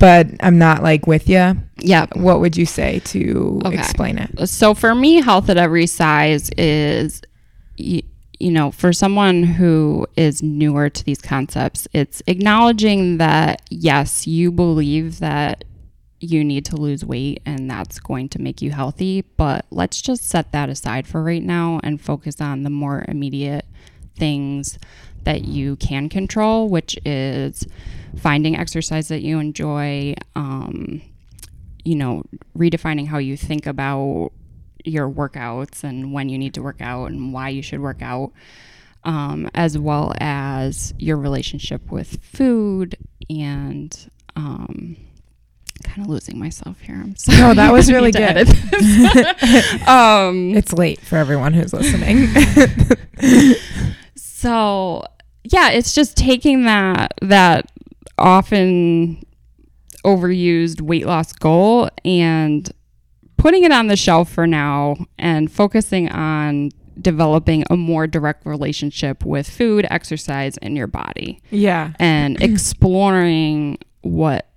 but 0.00 0.26
I'm 0.40 0.58
not 0.58 0.82
like 0.82 1.06
with 1.06 1.28
you, 1.28 1.54
yeah. 1.78 2.06
what 2.14 2.40
would 2.40 2.56
you 2.56 2.66
say 2.66 2.98
to 3.06 3.60
Okay. 3.64 3.78
explain 3.78 4.18
it? 4.18 4.48
so 4.48 4.74
for 4.74 4.94
me 4.94 5.20
health 5.22 5.48
at 5.48 5.56
every 5.56 5.86
size 5.86 6.50
is 6.58 7.22
y- 7.78 8.02
you 8.40 8.50
know 8.50 8.70
for 8.72 8.92
someone 8.92 9.42
who 9.44 10.06
is 10.16 10.42
newer 10.42 10.88
to 10.88 11.04
these 11.04 11.20
concepts 11.20 11.86
it's 11.92 12.22
acknowledging 12.26 13.18
that 13.18 13.60
yes 13.70 14.26
you 14.26 14.50
believe 14.50 15.18
that 15.20 15.64
you 16.20 16.42
need 16.44 16.64
to 16.66 16.76
lose 16.76 17.04
weight 17.04 17.40
and 17.46 17.70
that's 17.70 17.98
going 18.00 18.28
to 18.30 18.40
make 18.40 18.60
you 18.62 18.70
healthy 18.70 19.22
but 19.36 19.66
let's 19.70 20.00
just 20.00 20.22
set 20.24 20.52
that 20.52 20.68
aside 20.70 21.06
for 21.06 21.22
right 21.22 21.42
now 21.42 21.78
and 21.82 22.00
focus 22.00 22.40
on 22.40 22.62
the 22.62 22.70
more 22.70 23.04
immediate 23.08 23.66
things 24.20 24.78
that 25.24 25.44
you 25.44 25.76
can 25.76 26.08
control 26.08 26.68
which 26.68 26.96
is 27.04 27.66
finding 28.16 28.56
exercise 28.56 29.08
that 29.08 29.22
you 29.22 29.38
enjoy 29.38 30.14
um, 30.36 31.02
you 31.84 31.94
know, 31.96 32.22
redefining 32.56 33.06
how 33.06 33.18
you 33.18 33.36
think 33.36 33.66
about 33.66 34.32
your 34.84 35.08
workouts 35.08 35.84
and 35.84 36.12
when 36.12 36.28
you 36.28 36.38
need 36.38 36.54
to 36.54 36.62
work 36.62 36.80
out 36.80 37.06
and 37.06 37.32
why 37.32 37.48
you 37.48 37.62
should 37.62 37.80
work 37.80 38.02
out, 38.02 38.32
um, 39.04 39.48
as 39.54 39.78
well 39.78 40.12
as 40.20 40.94
your 40.98 41.16
relationship 41.16 41.90
with 41.90 42.22
food 42.22 42.96
and 43.28 44.10
um, 44.36 44.96
kind 45.82 46.02
of 46.02 46.08
losing 46.08 46.38
myself 46.38 46.80
here. 46.80 46.96
I'm 46.96 47.16
sorry. 47.16 47.38
No, 47.38 47.54
that 47.54 47.72
was 47.72 47.90
really 47.96 48.12
good. 48.12 48.48
um, 49.88 50.54
It's 50.56 50.72
late 50.72 51.00
for 51.00 51.16
everyone 51.16 51.54
who's 51.54 51.72
listening. 51.72 52.28
so 54.40 55.04
yeah, 55.44 55.68
it's 55.70 55.94
just 55.94 56.16
taking 56.16 56.64
that 56.64 57.12
that 57.20 57.70
often 58.16 59.22
overused 60.02 60.80
weight 60.80 61.04
loss 61.04 61.32
goal 61.34 61.90
and 62.06 62.70
putting 63.36 63.64
it 63.64 63.72
on 63.72 63.88
the 63.88 63.96
shelf 63.96 64.30
for 64.30 64.46
now 64.46 64.96
and 65.18 65.52
focusing 65.52 66.08
on 66.08 66.70
developing 66.98 67.64
a 67.68 67.76
more 67.76 68.06
direct 68.06 68.46
relationship 68.46 69.26
with 69.26 69.48
food, 69.48 69.86
exercise, 69.90 70.56
and 70.58 70.74
your 70.74 70.86
body 70.86 71.42
yeah. 71.50 71.92
and 71.98 72.42
exploring 72.42 73.76
what 74.00 74.48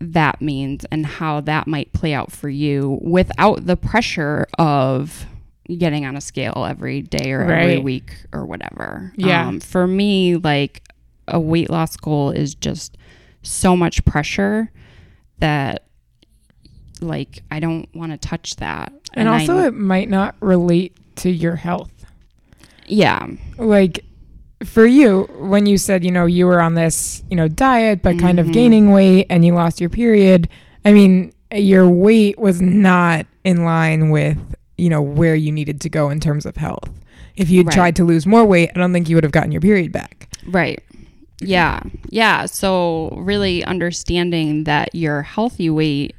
that 0.00 0.42
means 0.42 0.84
and 0.90 1.06
how 1.06 1.40
that 1.40 1.66
might 1.66 1.94
play 1.94 2.12
out 2.12 2.30
for 2.30 2.50
you 2.50 2.98
without 3.00 3.64
the 3.64 3.76
pressure 3.76 4.46
of 4.58 5.24
getting 5.78 6.04
on 6.04 6.16
a 6.16 6.20
scale 6.20 6.66
every 6.68 7.02
day 7.02 7.32
or 7.32 7.42
every 7.42 7.78
week 7.78 8.14
or 8.32 8.44
whatever. 8.44 9.12
Yeah. 9.16 9.46
Um, 9.48 9.60
for 9.60 9.86
me, 9.86 10.36
like 10.36 10.82
a 11.28 11.40
weight 11.40 11.70
loss 11.70 11.96
goal 11.96 12.30
is 12.30 12.54
just 12.54 12.96
so 13.42 13.76
much 13.76 14.04
pressure 14.04 14.70
that 15.38 15.84
like 17.00 17.42
I 17.50 17.60
don't 17.60 17.88
want 17.94 18.12
to 18.12 18.18
touch 18.18 18.56
that. 18.56 18.92
And, 19.14 19.28
also, 19.28 19.58
I, 19.58 19.66
it 19.68 19.74
might 19.74 20.08
not 20.08 20.34
relate 20.40 20.96
to 21.16 21.30
your 21.30 21.56
health. 21.56 21.90
yeah. 22.86 23.26
Like 23.58 24.04
for 24.64 24.86
you, 24.86 25.22
when 25.38 25.66
you 25.66 25.76
said, 25.78 26.04
you 26.04 26.10
know, 26.10 26.26
you 26.26 26.46
were 26.46 26.60
on 26.60 26.74
this, 26.74 27.22
you 27.30 27.36
know, 27.36 27.48
diet, 27.48 28.02
but 28.02 28.18
kind 28.18 28.38
of 28.40 28.46
Mhm. 28.46 28.52
gaining 28.52 28.90
weight 28.92 29.26
and 29.30 29.44
you 29.44 29.54
lost 29.54 29.80
your 29.80 29.90
period, 29.90 30.48
I 30.84 30.92
mean, 30.92 31.32
your 31.52 31.88
weight 31.88 32.38
was 32.38 32.60
not 32.62 33.26
in 33.44 33.64
line 33.64 34.10
with, 34.10 34.38
you 34.76 34.88
know, 34.88 35.02
where 35.02 35.34
you 35.34 35.52
needed 35.52 35.80
to 35.82 35.88
go 35.88 36.10
in 36.10 36.20
terms 36.20 36.46
of 36.46 36.56
health. 36.56 36.90
If 37.36 37.50
you 37.50 37.62
Right. 37.62 37.74
tried 37.74 37.96
to 37.96 38.04
lose 38.04 38.26
more 38.26 38.44
weight, 38.44 38.70
I 38.74 38.78
don't 38.78 38.92
think 38.92 39.08
you 39.08 39.16
would 39.16 39.24
have 39.24 39.32
gotten 39.32 39.52
your 39.52 39.60
period 39.60 39.92
back. 39.92 40.28
Right. 40.46 40.82
Yeah. 41.40 41.80
Yeah. 42.10 42.46
So, 42.46 43.10
really 43.20 43.64
understanding 43.64 44.64
that 44.64 44.94
your 44.94 45.22
healthy 45.22 45.68
weight 45.68 46.14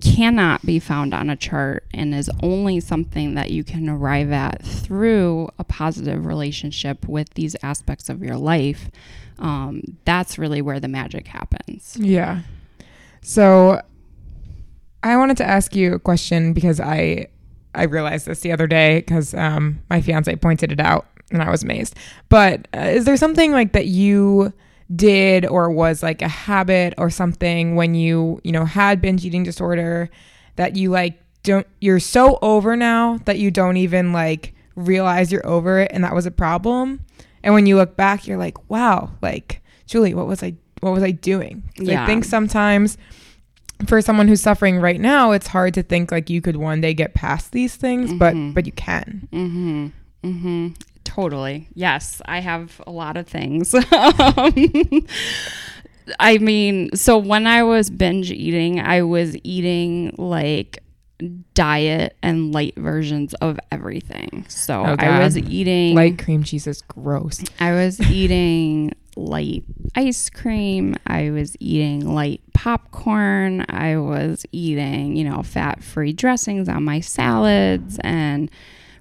cannot 0.00 0.64
be 0.64 0.78
found 0.78 1.12
on 1.14 1.28
a 1.30 1.36
chart 1.36 1.84
and 1.92 2.14
is 2.14 2.30
only 2.42 2.78
something 2.78 3.34
that 3.34 3.50
you 3.50 3.64
can 3.64 3.88
arrive 3.88 4.30
at 4.30 4.62
through 4.64 5.48
a 5.58 5.64
positive 5.64 6.26
relationship 6.26 7.08
with 7.08 7.34
these 7.34 7.56
aspects 7.62 8.08
of 8.08 8.22
your 8.22 8.36
life. 8.36 8.88
Um, 9.38 9.82
that's 10.04 10.38
really 10.38 10.62
where 10.62 10.78
the 10.78 10.88
magic 10.88 11.26
happens. 11.26 11.96
Yeah. 11.98 12.42
So 13.20 13.80
I 15.02 15.16
wanted 15.16 15.38
to 15.38 15.44
ask 15.44 15.74
you 15.74 15.94
a 15.94 15.98
question 15.98 16.52
because 16.52 16.78
I 16.78 17.26
I 17.76 17.84
realized 17.84 18.26
this 18.26 18.40
the 18.40 18.52
other 18.52 18.66
day 18.66 18.98
because 19.00 19.34
um, 19.34 19.80
my 19.90 20.00
fiance 20.00 20.34
pointed 20.36 20.72
it 20.72 20.80
out 20.80 21.06
and 21.30 21.42
I 21.42 21.50
was 21.50 21.62
amazed. 21.62 21.94
But 22.28 22.66
uh, 22.74 22.80
is 22.80 23.04
there 23.04 23.16
something 23.16 23.52
like 23.52 23.72
that 23.72 23.86
you 23.86 24.52
did 24.94 25.44
or 25.44 25.70
was 25.70 26.02
like 26.02 26.22
a 26.22 26.28
habit 26.28 26.94
or 26.96 27.10
something 27.10 27.74
when 27.74 27.94
you 27.94 28.40
you 28.44 28.52
know 28.52 28.64
had 28.64 29.00
binge 29.00 29.24
eating 29.24 29.42
disorder 29.42 30.08
that 30.54 30.76
you 30.76 30.90
like 30.90 31.20
don't 31.42 31.66
you're 31.80 31.98
so 31.98 32.38
over 32.40 32.76
now 32.76 33.18
that 33.24 33.38
you 33.38 33.50
don't 33.50 33.76
even 33.76 34.12
like 34.12 34.54
realize 34.76 35.32
you're 35.32 35.46
over 35.46 35.80
it 35.80 35.90
and 35.92 36.04
that 36.04 36.14
was 36.14 36.26
a 36.26 36.30
problem? 36.30 37.00
And 37.42 37.52
when 37.54 37.66
you 37.66 37.76
look 37.76 37.96
back 37.96 38.26
you're 38.28 38.38
like 38.38 38.70
wow 38.70 39.10
like 39.22 39.60
Julie 39.86 40.14
what 40.14 40.26
was 40.28 40.42
I 40.42 40.54
what 40.80 40.92
was 40.92 41.02
I 41.02 41.10
doing? 41.10 41.62
'Cause 41.76 41.88
I 42.04 42.06
think 42.06 42.24
sometimes 42.24 42.96
for 43.86 44.00
someone 44.00 44.26
who's 44.28 44.40
suffering 44.40 44.80
right 44.80 45.00
now 45.00 45.32
it's 45.32 45.46
hard 45.48 45.74
to 45.74 45.82
think 45.82 46.10
like 46.10 46.30
you 46.30 46.40
could 46.40 46.56
one 46.56 46.80
day 46.80 46.94
get 46.94 47.12
past 47.14 47.52
these 47.52 47.76
things 47.76 48.12
Mhm. 48.12 48.18
but 48.18 48.34
but 48.54 48.64
you 48.66 48.72
can 48.72 49.28
Mm-hmm. 49.32 49.86
Mm-hmm. 50.24 50.68
Totally. 51.04 51.68
Yes, 51.74 52.20
I 52.26 52.40
have 52.40 52.80
a 52.86 52.90
lot 52.90 53.16
of 53.16 53.28
things. 53.28 53.72
I 56.20 56.38
mean, 56.38 56.94
so 56.94 57.18
when 57.18 57.46
I 57.46 57.62
was 57.62 57.90
binge 57.90 58.30
eating, 58.30 58.80
I 58.80 59.02
was 59.02 59.36
eating 59.44 60.14
like 60.18 60.78
diet 61.54 62.16
and 62.22 62.52
light 62.52 62.74
versions 62.76 63.34
of 63.34 63.58
everything. 63.72 64.44
So 64.48 64.84
Oh, 64.84 64.96
I 64.98 65.20
was 65.20 65.38
eating 65.38 65.94
light 65.94 66.18
cream 66.18 66.42
cheese 66.44 66.66
is 66.66 66.82
gross 66.82 67.42
I 67.58 67.72
was 67.72 67.98
eating 68.10 68.92
light 69.16 69.64
ice 69.94 70.28
cream. 70.30 70.94
I 71.06 71.30
was 71.30 71.56
eating 71.58 72.06
light 72.14 72.42
popcorn. 72.54 73.64
I 73.68 73.96
was 73.96 74.44
eating, 74.52 75.16
you 75.16 75.24
know, 75.24 75.42
fat 75.42 75.82
free 75.82 76.12
dressings 76.12 76.68
on 76.68 76.84
my 76.84 77.00
salads 77.00 77.98
and 78.04 78.50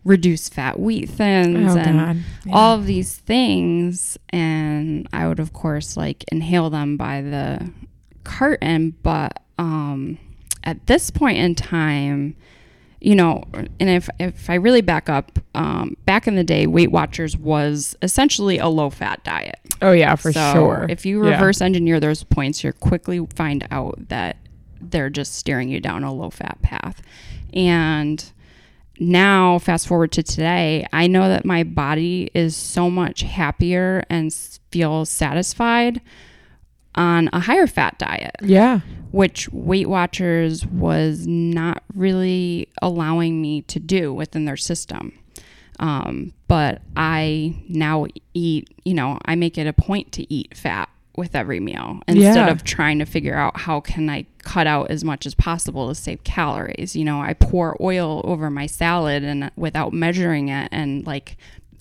reduced 0.05 0.53
fat 0.53 0.79
wheat 0.79 1.09
thins 1.09 1.75
oh 1.75 1.77
and 1.79 2.23
Yeah. 2.45 2.53
all 2.53 2.75
of 2.77 2.85
these 2.85 3.15
things. 3.17 4.17
And 4.29 5.07
I 5.11 5.27
would, 5.27 5.39
of 5.39 5.51
course, 5.53 5.97
like 5.97 6.23
inhale 6.31 6.69
them 6.69 6.95
by 6.95 7.21
the 7.21 7.69
carton, 8.23 8.95
but, 9.03 9.41
um, 9.57 10.17
at 10.63 10.87
this 10.87 11.11
point 11.11 11.37
in 11.37 11.55
time, 11.55 12.35
you 13.05 13.13
know, 13.13 13.43
and 13.53 13.69
if 13.79 14.09
if 14.19 14.49
I 14.49 14.55
really 14.55 14.81
back 14.81 15.09
up, 15.09 15.37
um, 15.53 15.95
back 16.05 16.27
in 16.27 16.33
the 16.35 16.43
day, 16.43 16.65
Weight 16.65 16.89
Watchers 16.91 17.37
was 17.37 17.95
essentially 18.01 18.57
a 18.57 18.67
low 18.67 18.89
fat 18.89 19.23
diet. 19.23 19.59
Oh 19.83 19.91
yeah, 19.91 20.15
for 20.15 20.33
so 20.33 20.53
sure. 20.53 20.87
If 20.89 21.05
you 21.05 21.23
Yeah. 21.23 21.33
reverse 21.33 21.61
engineer 21.61 21.99
those 21.99 22.23
points, 22.23 22.63
you 22.63 22.73
quickly 22.73 23.23
find 23.35 23.67
out 23.69 24.09
that 24.09 24.37
they're 24.81 25.11
just 25.11 25.35
steering 25.35 25.69
you 25.69 25.79
down 25.79 26.03
a 26.03 26.11
low 26.11 26.31
fat 26.31 26.57
path. 26.63 27.03
And 27.53 28.23
now, 28.99 29.59
fast 29.59 29.87
forward 29.87 30.11
to 30.13 30.23
today, 30.23 30.87
I 30.91 31.05
know 31.05 31.29
that 31.29 31.45
my 31.45 31.61
body 31.63 32.31
is 32.33 32.55
so 32.55 32.89
much 32.89 33.21
happier 33.21 34.03
and 34.09 34.33
feels 34.71 35.11
satisfied 35.11 36.01
on 36.95 37.29
a 37.33 37.39
higher 37.39 37.67
fat 37.67 37.97
diet 37.99 38.35
yeah. 38.41 38.79
which 39.11 39.51
Weight 39.51 39.87
Watchers 39.87 40.65
was 40.65 41.27
not 41.27 41.83
really 41.93 42.69
allowing 42.81 43.41
me 43.41 43.61
to 43.63 43.79
do 43.79 44.13
within 44.13 44.45
their 44.45 44.57
system. 44.57 45.11
Um, 45.79 46.33
but 46.47 46.81
I 46.95 47.55
now 47.67 48.05
eat, 48.33 48.69
you 48.85 48.93
know, 48.93 49.19
I 49.25 49.35
make 49.35 49.57
it 49.57 49.67
a 49.67 49.73
point 49.73 50.11
to 50.13 50.33
eat 50.33 50.55
fat 50.55 50.87
with 51.17 51.35
every 51.35 51.59
meal 51.59 51.99
instead 52.07 52.35
Yeah. 52.35 52.49
of 52.49 52.63
trying 52.63 52.99
to 52.99 53.05
figure 53.05 53.35
out 53.35 53.57
how 53.59 53.79
can 53.81 54.09
I 54.09 54.25
cut 54.39 54.67
out 54.67 54.89
as 54.91 55.03
much 55.03 55.25
as 55.25 55.33
possible 55.35 55.87
to 55.89 55.95
save 55.95 56.23
calories. 56.23 56.95
You 56.95 57.03
know, 57.05 57.21
I 57.21 57.33
pour 57.33 57.75
oil 57.81 58.21
over 58.23 58.49
my 58.49 58.65
salad 58.67 59.23
and 59.23 59.51
without 59.55 59.91
measuring 59.93 60.49
it 60.49 60.69
and 60.71 61.05
like 61.05 61.37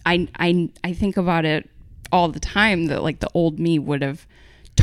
I 0.07 0.29
I 0.39 0.71
I 0.83 0.93
think 0.93 1.17
about 1.17 1.45
it 1.45 1.69
all 2.13 2.29
the 2.29 2.41
time 2.41 2.87
that 2.87 3.03
like 3.03 3.21
the 3.21 3.31
old 3.35 3.59
me 3.59 3.79
would 3.79 4.03
have 4.03 4.27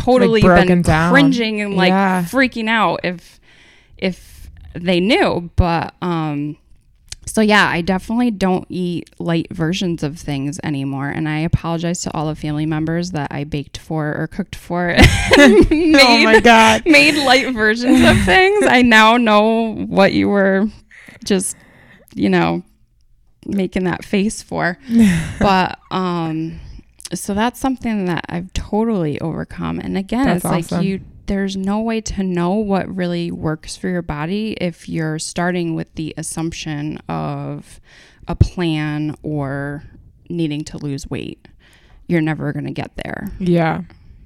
totally 0.04 0.41
broken 0.41 0.68
been 0.68 0.82
down. 0.82 1.12
cringing 1.12 1.62
and 1.62 1.76
like 1.76 1.89
Yeah. 1.89 2.24
freaking 2.24 2.70
out 2.70 2.99
if 3.04 3.39
if 3.97 4.49
they 4.74 4.99
knew 4.99 5.49
but 5.56 5.93
um 6.02 6.56
so 7.26 7.39
yeah 7.41 7.68
i 7.70 7.82
definitely 7.82 8.32
don't 8.32 8.66
eat 8.70 9.10
light 9.20 9.47
versions 9.52 10.02
of 10.02 10.18
things 10.18 10.60
anymore 10.64 11.10
and 11.10 11.28
i 11.30 11.39
apologize 11.39 12.02
to 12.02 12.12
all 12.16 12.28
the 12.28 12.36
family 12.36 12.66
members 12.66 13.12
that 13.12 13.28
i 13.32 13.43
baked 13.43 13.78
for 13.78 14.16
or 14.18 14.28
cooked 14.28 14.56
for 14.56 14.88
made, 15.38 15.95
oh 15.99 16.24
my 16.24 16.39
god. 16.39 16.84
made 16.86 17.16
light 17.26 17.54
versions 17.54 18.02
of 18.04 18.18
things 18.24 18.66
i 18.68 18.82
now 18.82 19.18
know 19.18 19.74
what 19.88 20.14
you 20.14 20.28
were 20.30 20.66
just 21.24 21.56
you 22.16 22.30
know 22.30 22.64
making 23.45 23.84
that 23.84 24.04
face 24.06 24.41
for 24.41 24.78
but 25.39 25.78
um 25.91 26.60
so 27.14 27.34
that's 27.34 27.59
something 27.59 28.05
that 28.05 28.26
I've 28.30 28.51
totally 28.53 29.20
overcome. 29.22 29.80
And 29.80 29.97
again, 29.97 30.26
That's 30.26 30.45
it's 30.45 30.72
like 30.72 30.84
you 30.84 31.01
there's 31.28 31.55
no 31.55 31.80
way 31.80 32.01
to 32.01 32.24
know 32.24 32.55
what 32.55 32.93
really 32.93 33.32
works 33.32 33.78
for 33.78 33.88
your 33.88 34.01
body 34.01 34.51
if 34.59 34.89
you're 34.89 35.18
starting 35.18 35.76
with 35.76 35.93
the 35.95 36.14
assumption 36.18 36.97
of 37.07 37.80
a 38.28 38.36
plan 38.36 39.16
or 39.24 39.84
needing 40.30 40.64
to 40.66 40.78
lose 40.78 41.09
weight. 41.09 41.47
You're 42.07 42.22
never 42.22 42.51
going 42.51 42.66
to 42.66 42.72
get 42.72 42.91
there. 42.97 43.32
Yeah. 43.39 43.84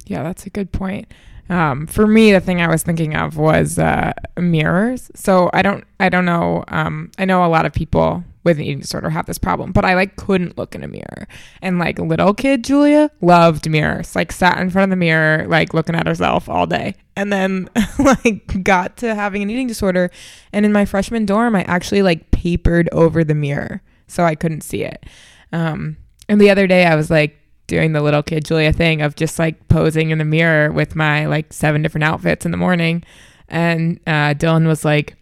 Yeah, 0.07 0.23
that's 0.23 0.47
a 0.47 0.49
good 0.49 0.71
point. 0.71 1.11
Um, 1.47 1.86
for 1.86 2.07
me, 2.07 2.31
the 2.31 2.39
thing 2.39 2.59
I 2.59 2.67
was 2.67 2.81
thinking 2.81 3.15
of 3.15 3.38
was 3.38 3.77
uh, 3.77 4.13
mirrors. 4.39 5.11
So 5.13 5.51
I 5.53 5.61
don't, 5.61 5.83
I 5.99 6.09
don't 6.09 6.25
know. 6.25 6.63
Um, 6.69 7.11
I 7.19 7.25
know 7.25 7.45
a 7.45 7.49
lot 7.49 7.65
of 7.67 7.73
people 7.73 8.23
with 8.45 8.57
an 8.57 8.63
eating 8.63 8.79
disorder 8.79 9.09
have 9.09 9.25
this 9.25 9.37
problem, 9.37 9.71
but 9.71 9.83
I 9.83 9.95
like 9.95 10.15
couldn't 10.15 10.57
look 10.57 10.75
in 10.75 10.83
a 10.83 10.87
mirror. 10.87 11.27
And 11.61 11.79
like 11.79 11.99
little 11.99 12.33
kid 12.33 12.63
Julia 12.63 13.11
loved 13.19 13.69
mirrors. 13.69 14.15
Like 14.15 14.31
sat 14.31 14.59
in 14.59 14.69
front 14.69 14.85
of 14.85 14.89
the 14.91 14.95
mirror, 14.95 15.45
like 15.47 15.73
looking 15.73 15.95
at 15.95 16.07
herself 16.07 16.47
all 16.47 16.67
day. 16.67 16.95
And 17.17 17.33
then 17.33 17.69
like 17.99 18.63
got 18.63 18.97
to 18.97 19.15
having 19.15 19.41
an 19.41 19.49
eating 19.49 19.67
disorder. 19.67 20.11
And 20.53 20.65
in 20.65 20.71
my 20.71 20.85
freshman 20.85 21.25
dorm, 21.25 21.55
I 21.55 21.63
actually 21.63 22.03
like 22.03 22.31
papered 22.31 22.87
over 22.91 23.23
the 23.23 23.35
mirror 23.35 23.81
so 24.07 24.23
I 24.23 24.35
couldn't 24.35 24.61
see 24.61 24.83
it. 24.83 25.05
Um, 25.51 25.97
and 26.29 26.39
the 26.39 26.49
other 26.49 26.67
day, 26.67 26.85
I 26.85 26.95
was 26.95 27.09
like 27.09 27.37
doing 27.67 27.93
the 27.93 28.01
little 28.01 28.23
kid 28.23 28.45
Julia 28.45 28.71
thing 28.71 29.01
of 29.01 29.15
just 29.15 29.39
like 29.39 29.67
posing 29.67 30.11
in 30.11 30.19
the 30.19 30.25
mirror 30.25 30.71
with 30.71 30.95
my 30.95 31.25
like 31.25 31.51
seven 31.51 31.81
different 31.81 32.03
outfits 32.03 32.45
in 32.45 32.51
the 32.51 32.57
morning. 32.57 33.03
And 33.47 33.99
uh, 34.07 34.33
Dylan 34.33 34.67
was 34.67 34.85
like, 34.85 35.15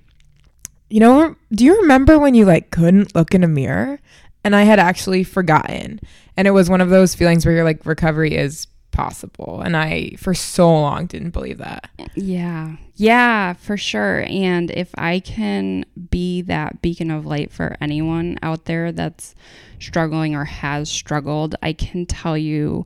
you 0.93 0.99
know, 0.99 1.35
do 1.51 1.65
you 1.65 1.81
remember 1.81 2.19
when 2.19 2.35
you 2.35 2.45
like 2.45 2.69
couldn't 2.69 3.15
look 3.15 3.33
in 3.33 3.43
a 3.43 3.47
mirror? 3.47 3.99
And 4.43 4.55
I 4.55 4.61
had 4.61 4.77
actually 4.77 5.23
forgotten. 5.23 5.99
And 6.37 6.47
it 6.47 6.51
was 6.51 6.69
one 6.69 6.81
of 6.81 6.91
those 6.91 7.15
feelings 7.15 7.47
where 7.47 7.55
you're 7.55 7.63
like, 7.63 7.83
recovery 7.83 8.35
is 8.35 8.67
possible. 8.91 9.63
And 9.65 9.75
I, 9.75 10.11
for 10.19 10.35
so 10.35 10.71
long, 10.71 11.07
didn't 11.07 11.31
believe 11.31 11.57
that. 11.57 11.89
Yeah. 12.13 12.75
Yeah, 12.93 13.53
for 13.53 13.75
sure. 13.75 14.23
And 14.27 14.69
if 14.69 14.91
I 14.95 15.19
can 15.19 15.83
be 16.11 16.43
that 16.43 16.83
beacon 16.83 17.09
of 17.09 17.25
light 17.25 17.51
for 17.51 17.75
anyone 17.81 18.37
out 18.43 18.65
there 18.65 18.91
that's 18.91 19.33
struggling 19.79 20.35
or 20.35 20.45
has 20.45 20.91
struggled, 20.91 21.55
I 21.63 21.73
can 21.73 22.05
tell 22.05 22.37
you 22.37 22.85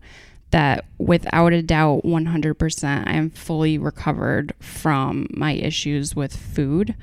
that 0.51 0.85
without 0.97 1.51
a 1.51 1.61
doubt, 1.61 2.03
100%, 2.05 3.03
I 3.05 3.15
am 3.15 3.31
fully 3.31 3.77
recovered 3.77 4.53
from 4.61 5.27
my 5.31 5.51
issues 5.51 6.15
with 6.15 6.33
food. 6.33 6.95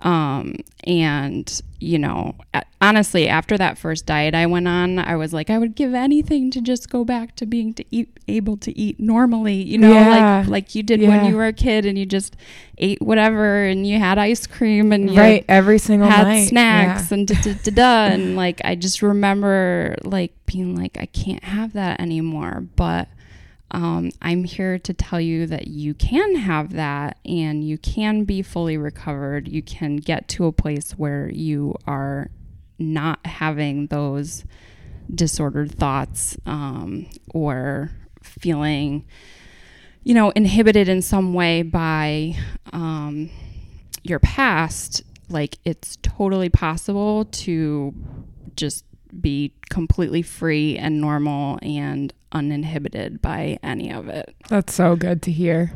Um, 0.00 0.56
and, 0.86 1.62
you 1.80 1.98
know, 1.98 2.34
honestly, 2.80 3.26
after 3.28 3.56
that 3.56 3.78
first 3.78 4.04
diet 4.06 4.34
I 4.34 4.44
went 4.46 4.68
on, 4.68 4.98
I 4.98 5.16
was 5.16 5.32
like, 5.32 5.48
I 5.48 5.56
would 5.58 5.74
give 5.74 5.94
anything 5.94 6.50
to 6.50 6.60
just 6.60 6.90
go 6.90 7.04
back 7.04 7.36
to 7.36 7.46
being 7.46 7.72
to 7.74 7.84
eat, 7.90 8.10
able 8.28 8.56
to 8.58 8.78
eat 8.78 9.00
normally, 9.00 9.54
you 9.54 9.78
know, 9.78 9.92
Yeah. 9.92 10.38
like, 10.40 10.48
like 10.48 10.74
you 10.74 10.82
did 10.82 11.00
Yeah. 11.00 11.08
when 11.08 11.24
you 11.26 11.36
were 11.36 11.46
a 11.46 11.52
kid 11.52 11.86
and 11.86 11.96
you 11.98 12.04
just 12.06 12.36
ate 12.78 13.00
whatever 13.00 13.64
and 13.64 13.86
you 13.86 13.98
had 13.98 14.18
ice 14.18 14.46
cream 14.46 14.92
and 14.92 15.16
right. 15.16 15.44
Every 15.48 15.78
single 15.78 16.08
had 16.08 16.26
night. 16.26 16.48
snacks 16.48 17.10
Yeah. 17.10 17.18
and 17.18 17.28
da 17.28 17.34
da 17.40 17.52
da 17.62 17.70
da. 17.70 18.14
and 18.14 18.36
like, 18.36 18.60
I 18.64 18.74
just 18.74 19.00
remember 19.00 19.96
like 20.04 20.32
being 20.46 20.76
like, 20.76 20.98
I 21.00 21.06
can't 21.06 21.44
have 21.44 21.72
that 21.74 22.00
anymore. 22.00 22.66
But 22.76 23.08
um, 23.74 24.12
I'm 24.22 24.44
here 24.44 24.78
to 24.78 24.94
tell 24.94 25.20
you 25.20 25.46
that 25.46 25.66
you 25.66 25.94
can 25.94 26.36
have 26.36 26.74
that 26.74 27.18
and 27.24 27.66
you 27.66 27.76
can 27.76 28.22
be 28.22 28.40
fully 28.40 28.76
recovered. 28.76 29.48
You 29.48 29.62
can 29.62 29.96
get 29.96 30.28
to 30.28 30.46
a 30.46 30.52
place 30.52 30.92
where 30.92 31.28
you 31.28 31.74
are 31.84 32.30
not 32.78 33.26
having 33.26 33.88
those 33.88 34.44
disordered 35.12 35.72
thoughts 35.72 36.38
um, 36.46 37.06
or 37.34 37.90
feeling, 38.22 39.06
you 40.04 40.14
know, 40.14 40.30
inhibited 40.30 40.88
in 40.88 41.02
some 41.02 41.34
way 41.34 41.62
by 41.62 42.36
um, 42.72 43.28
your 44.04 44.20
past. 44.20 45.02
Like 45.28 45.58
it's 45.64 45.98
totally 46.00 46.48
possible 46.48 47.24
to 47.24 47.92
just 48.54 48.84
be 49.20 49.52
completely 49.70 50.22
free 50.22 50.76
and 50.76 51.00
normal 51.00 51.58
and 51.62 52.12
uninhibited 52.32 53.20
by 53.22 53.58
any 53.62 53.92
of 53.92 54.08
it. 54.08 54.34
That's 54.48 54.74
so 54.74 54.96
good 54.96 55.22
to 55.22 55.32
hear. 55.32 55.72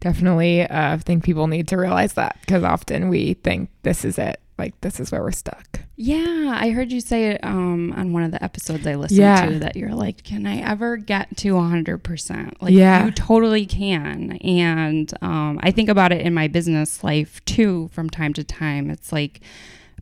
Definitely 0.00 0.62
uh, 0.62 0.96
think 0.98 1.24
people 1.24 1.46
need 1.46 1.68
to 1.68 1.76
realize 1.76 2.14
that 2.14 2.36
because 2.40 2.62
often 2.64 3.08
we 3.08 3.34
think 3.34 3.68
this 3.82 4.04
is 4.04 4.18
it. 4.18 4.40
Like, 4.58 4.78
this 4.82 5.00
is 5.00 5.10
where 5.10 5.22
we're 5.22 5.30
stuck. 5.32 5.80
Yeah, 5.96 6.54
I 6.58 6.70
heard 6.70 6.92
you 6.92 7.00
say 7.00 7.28
it 7.30 7.40
um, 7.42 7.92
on 7.92 8.12
one 8.12 8.22
of 8.22 8.30
the 8.30 8.42
episodes 8.44 8.86
I 8.86 8.94
listened 8.94 9.20
Yeah. 9.20 9.46
to 9.46 9.58
that 9.60 9.74
you're 9.76 9.94
like, 9.94 10.22
can 10.22 10.46
I 10.46 10.58
ever 10.58 10.98
get 10.98 11.34
to 11.38 11.54
100%? 11.54 12.52
Like, 12.60 12.72
Yeah. 12.72 13.06
you 13.06 13.10
totally 13.10 13.64
can. 13.64 14.32
And 14.32 15.10
um, 15.22 15.60
I 15.62 15.70
think 15.70 15.88
about 15.88 16.12
it 16.12 16.20
in 16.20 16.34
my 16.34 16.46
business 16.48 17.02
life 17.02 17.42
too 17.46 17.88
from 17.92 18.10
time 18.10 18.34
to 18.34 18.44
time. 18.44 18.90
It's 18.90 19.12
like 19.12 19.40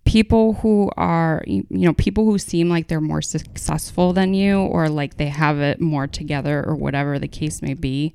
people 0.05 0.55
who 0.55 0.91
are, 0.97 1.43
you 1.47 1.65
know, 1.71 1.93
people 1.95 2.25
who 2.25 2.39
seem 2.39 2.69
like 2.69 2.89
they're 2.89 3.01
more 3.01 3.23
successful 3.23 4.13
than 4.13 4.35
you 4.35 4.61
or 4.61 4.89
like 4.89 5.17
they 5.17 5.29
have 5.29 5.59
it 5.59 5.81
more 5.81 6.07
together 6.07 6.65
or 6.67 6.75
whatever 6.75 7.19
the 7.19 7.29
case 7.29 7.63
may 7.63 7.75
be. 7.75 8.15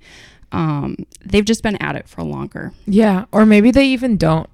Um, 0.51 0.95
they've 1.25 1.45
just 1.45 1.63
been 1.63 1.77
at 1.77 1.95
it 1.95 2.07
for 2.07 2.23
longer. 2.23 2.73
Yeah. 2.85 3.25
Or 3.31 3.45
maybe 3.45 3.71
they 3.71 3.87
even 3.87 4.17
don't. 4.17 4.49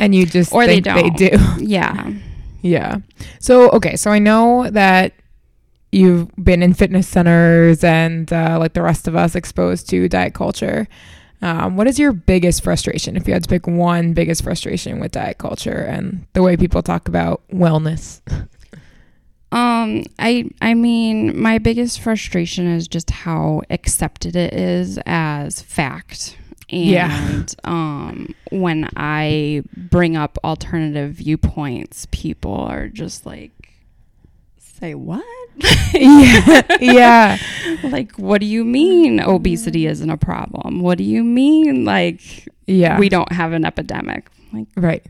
And 0.00 0.14
you 0.14 0.26
just 0.26 0.52
Or 0.52 0.66
they 0.66 0.80
don't. 0.80 1.16
They 1.16 1.30
do. 1.30 1.36
Yeah. 1.58 2.10
Yeah. 2.62 2.96
So, 3.38 3.70
okay. 3.70 3.94
So 3.96 4.10
I 4.10 4.18
know 4.18 4.68
that 4.70 5.12
you've 5.92 6.34
been 6.36 6.62
in 6.62 6.74
fitness 6.74 7.06
centers 7.06 7.84
and, 7.84 8.32
uh, 8.32 8.58
like 8.58 8.72
the 8.72 8.82
rest 8.82 9.06
of 9.06 9.14
us, 9.14 9.34
exposed 9.36 9.88
to 9.90 10.08
diet 10.08 10.34
culture. 10.34 10.88
Um, 11.44 11.76
what 11.76 11.86
is 11.86 11.98
your 11.98 12.12
biggest 12.12 12.64
frustration 12.64 13.16
if 13.16 13.28
you 13.28 13.34
had 13.34 13.42
to 13.44 13.48
pick 13.48 13.66
one 13.66 14.14
biggest 14.14 14.42
frustration 14.42 14.98
with 14.98 15.12
diet 15.12 15.36
culture 15.38 15.82
and 15.82 16.26
the 16.32 16.42
way 16.42 16.56
people 16.56 16.82
talk 16.82 17.06
about 17.06 17.42
wellness? 17.52 18.20
Um, 19.52 20.02
I 20.18 20.50
I 20.60 20.74
mean, 20.74 21.40
my 21.40 21.58
biggest 21.58 22.00
frustration 22.00 22.66
is 22.66 22.88
just 22.88 23.08
how 23.10 23.62
accepted 23.70 24.34
it 24.34 24.52
is 24.52 24.98
as 25.06 25.62
fact. 25.62 26.36
And 26.70 26.88
Yeah. 26.90 27.46
um 27.62 28.34
when 28.50 28.88
I 28.96 29.62
bring 29.76 30.16
up 30.16 30.38
alternative 30.42 31.12
viewpoints, 31.12 32.08
people 32.10 32.56
are 32.56 32.88
just 32.88 33.26
like 33.26 33.52
say 34.84 34.94
what? 34.94 35.24
yeah. 35.94 36.62
Yeah. 36.80 37.38
like 37.84 38.12
what 38.16 38.40
do 38.40 38.46
you 38.46 38.64
mean 38.64 39.18
obesity 39.20 39.86
isn't 39.86 40.10
a 40.10 40.16
problem? 40.18 40.80
What 40.80 40.98
do 40.98 41.04
you 41.04 41.24
mean 41.24 41.84
like 41.86 42.20
Yeah. 42.66 42.98
we 42.98 43.08
don't 43.08 43.32
have 43.32 43.52
an 43.52 43.64
epidemic. 43.64 44.28
Like, 44.52 44.66
right. 44.76 45.02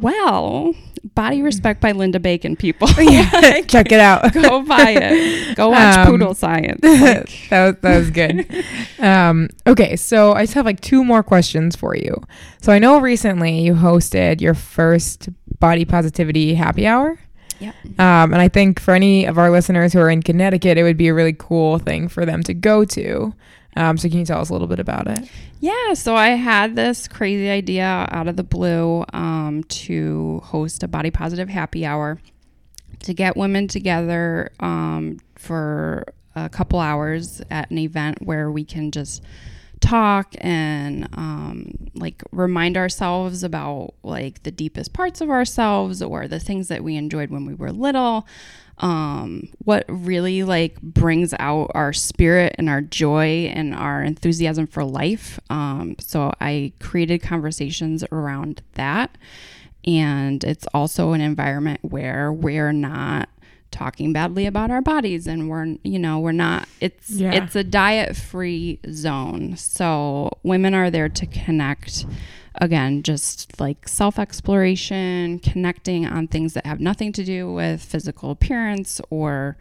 well, 0.00 0.74
Body 1.14 1.40
Respect 1.42 1.80
by 1.80 1.92
Linda 1.92 2.20
Bacon, 2.20 2.56
people. 2.56 2.88
Yeah. 2.98 3.60
Check 3.66 3.90
it 3.90 4.00
out. 4.00 4.32
Go 4.34 4.62
buy 4.62 4.90
it. 5.00 5.56
Go 5.56 5.70
watch 5.70 5.96
Um, 5.98 6.06
Poodle 6.06 6.34
Science. 6.34 6.80
Like, 6.82 7.48
that 7.50 7.66
was, 7.66 7.76
that 7.82 7.98
was 7.98 8.10
good. 8.10 8.64
um, 8.98 9.48
okay, 9.66 9.96
so 9.96 10.32
I 10.34 10.42
just 10.42 10.54
have 10.54 10.66
like 10.66 10.80
two 10.80 11.02
more 11.04 11.22
questions 11.22 11.74
for 11.74 11.96
you. 11.96 12.22
So 12.60 12.70
I 12.72 12.78
know 12.78 13.00
recently 13.00 13.60
you 13.60 13.74
hosted 13.74 14.40
your 14.40 14.54
first 14.54 15.28
body 15.58 15.84
positivity 15.84 16.54
happy 16.54 16.86
hour. 16.86 17.18
Yep. 17.60 17.74
Um, 17.98 18.32
and 18.32 18.36
I 18.36 18.48
think 18.48 18.80
for 18.80 18.94
any 18.94 19.24
of 19.24 19.38
our 19.38 19.50
listeners 19.50 19.92
who 19.92 20.00
are 20.00 20.10
in 20.10 20.22
Connecticut, 20.22 20.78
it 20.78 20.82
would 20.82 20.96
be 20.96 21.08
a 21.08 21.14
really 21.14 21.32
cool 21.32 21.78
thing 21.78 22.08
for 22.08 22.24
them 22.24 22.42
to 22.44 22.54
go 22.54 22.84
to. 22.84 23.34
Um, 23.76 23.96
so 23.96 24.08
can 24.08 24.18
you 24.18 24.24
tell 24.24 24.40
us 24.40 24.50
a 24.50 24.52
little 24.52 24.68
bit 24.68 24.80
about 24.80 25.06
it? 25.06 25.28
Yeah, 25.60 25.94
so 25.94 26.16
I 26.16 26.30
had 26.30 26.74
this 26.76 27.06
crazy 27.06 27.48
idea 27.48 28.08
out 28.10 28.28
of 28.28 28.36
the 28.36 28.42
blue 28.42 29.04
um, 29.12 29.64
to 29.64 30.40
host 30.44 30.82
a 30.82 30.88
body 30.88 31.10
positive 31.10 31.48
happy 31.48 31.84
hour 31.84 32.18
to 33.00 33.14
get 33.14 33.36
women 33.36 33.68
together 33.68 34.50
um, 34.60 35.18
for 35.36 36.04
a 36.34 36.48
couple 36.48 36.80
hours 36.80 37.40
at 37.50 37.70
an 37.70 37.78
event 37.78 38.22
where 38.22 38.50
we 38.50 38.64
can 38.64 38.90
just 38.90 39.22
talk 39.80 40.34
and 40.38 41.08
um, 41.14 41.90
like 41.94 42.22
remind 42.32 42.76
ourselves 42.76 43.42
about 43.42 43.94
like 44.02 44.42
the 44.42 44.50
deepest 44.50 44.92
parts 44.92 45.20
of 45.20 45.30
ourselves 45.30 46.02
or 46.02 46.28
the 46.28 46.40
things 46.40 46.68
that 46.68 46.82
we 46.84 46.96
enjoyed 46.96 47.30
when 47.30 47.46
we 47.46 47.54
were 47.54 47.72
little 47.72 48.26
um, 48.80 49.48
what 49.64 49.84
really 49.88 50.44
like 50.44 50.80
brings 50.80 51.34
out 51.38 51.70
our 51.74 51.92
spirit 51.92 52.54
and 52.58 52.68
our 52.68 52.80
joy 52.80 53.50
and 53.52 53.74
our 53.74 54.02
enthusiasm 54.02 54.66
for 54.66 54.84
life. 54.84 55.40
Um, 55.50 55.96
so 55.98 56.32
I 56.40 56.72
created 56.80 57.22
conversations 57.22 58.04
around 58.12 58.62
that. 58.74 59.16
And 59.84 60.44
it's 60.44 60.66
also 60.74 61.12
an 61.12 61.20
environment 61.20 61.80
where 61.82 62.32
we're 62.32 62.72
not 62.72 63.28
talking 63.70 64.12
badly 64.12 64.46
about 64.46 64.70
our 64.70 64.80
bodies 64.80 65.26
and 65.26 65.48
we're 65.48 65.76
you 65.82 65.98
know 65.98 66.18
we're 66.18 66.32
not 66.32 66.66
it's 66.80 67.10
Yeah. 67.10 67.32
it's 67.32 67.54
a 67.54 67.62
diet 67.62 68.16
free 68.16 68.80
zone 68.90 69.56
so 69.56 70.30
women 70.42 70.74
are 70.74 70.90
there 70.90 71.08
to 71.08 71.26
connect 71.26 72.06
again 72.54 73.02
just 73.02 73.60
like 73.60 73.86
self 73.86 74.18
exploration 74.18 75.38
connecting 75.38 76.06
on 76.06 76.28
things 76.28 76.54
that 76.54 76.66
have 76.66 76.80
nothing 76.80 77.12
to 77.12 77.24
do 77.24 77.52
with 77.52 77.82
physical 77.82 78.30
appearance 78.30 79.00
or 79.10 79.56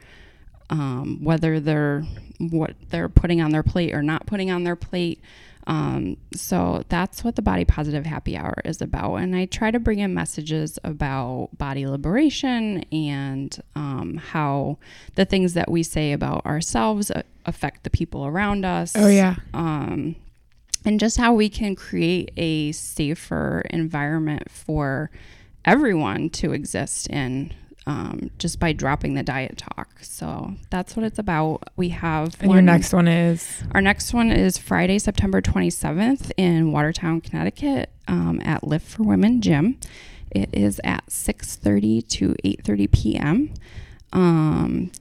um, 0.70 1.24
whether 1.24 1.60
they're 1.60 2.04
what 2.40 2.76
they're 2.90 3.10
putting 3.10 3.42
on 3.42 3.52
their 3.52 3.64
plate 3.64 3.94
or 3.94 4.02
not 4.02 4.26
putting 4.26 4.52
on 4.52 4.64
their 4.64 4.76
plate 4.76 5.22
um, 5.68 6.16
so 6.34 6.82
that's 6.90 7.24
what 7.24 7.36
the 7.36 7.42
body 7.42 7.66
positive 7.66 8.06
happy 8.06 8.36
hour 8.38 8.56
is 8.66 8.82
about 8.82 9.16
and 9.18 9.36
i 9.36 9.46
try 9.46 9.70
to 9.70 9.80
bring 9.80 10.00
in 10.00 10.14
messages 10.14 10.80
about 10.84 11.50
body 11.58 11.86
liberation 11.86 12.84
and 12.92 13.62
um, 13.76 14.16
how 14.32 14.78
the 15.16 15.26
things 15.26 15.54
that 15.54 15.70
we 15.70 15.84
say 15.84 16.14
about 16.14 16.46
ourselves 16.46 17.12
uh, 17.12 17.22
affect 17.46 17.84
the 17.84 17.90
people 17.90 18.26
around 18.26 18.66
us 18.66 18.94
Oh, 18.96 19.08
yeah. 19.08 19.36
um, 19.54 20.16
and 20.86 21.00
just 21.00 21.18
how 21.18 21.34
we 21.34 21.50
can 21.50 21.76
create 21.76 22.32
a 22.38 22.72
safer 22.72 23.62
environment 23.70 24.50
for 24.50 25.12
everyone 25.66 26.30
to 26.30 26.54
exist 26.54 27.08
in 27.10 27.54
um, 27.88 28.30
just 28.38 28.60
by 28.60 28.74
dropping 28.74 29.14
the 29.14 29.24
diet 29.24 29.58
talk. 29.58 29.90
So 30.02 30.54
that's 30.70 30.96
what 30.96 31.06
it's 31.06 31.18
about. 31.18 31.64
We 31.78 31.90
have 31.90 32.36
And 32.42 32.52
your 32.52 32.62
next 32.62 32.94
one 32.94 33.08
is 33.08 33.64
Our 33.72 33.80
next 33.82 34.14
one 34.14 34.30
is 34.30 34.58
Friday, 34.58 35.00
September 35.00 35.42
27th 35.42 36.32
in 36.38 36.72
Watertown, 36.74 37.22
Connecticut, 37.22 37.90
um, 38.08 38.42
at 38.44 38.64
Lift 38.68 38.86
for 38.88 39.04
Women 39.04 39.42
Gym. 39.42 39.80
It 40.30 40.50
is 40.52 40.82
at 40.84 41.08
6:30 41.10 42.02
to 42.10 42.36
8:30 42.44 42.92
p.m. 42.92 43.54
Um, 44.12 44.92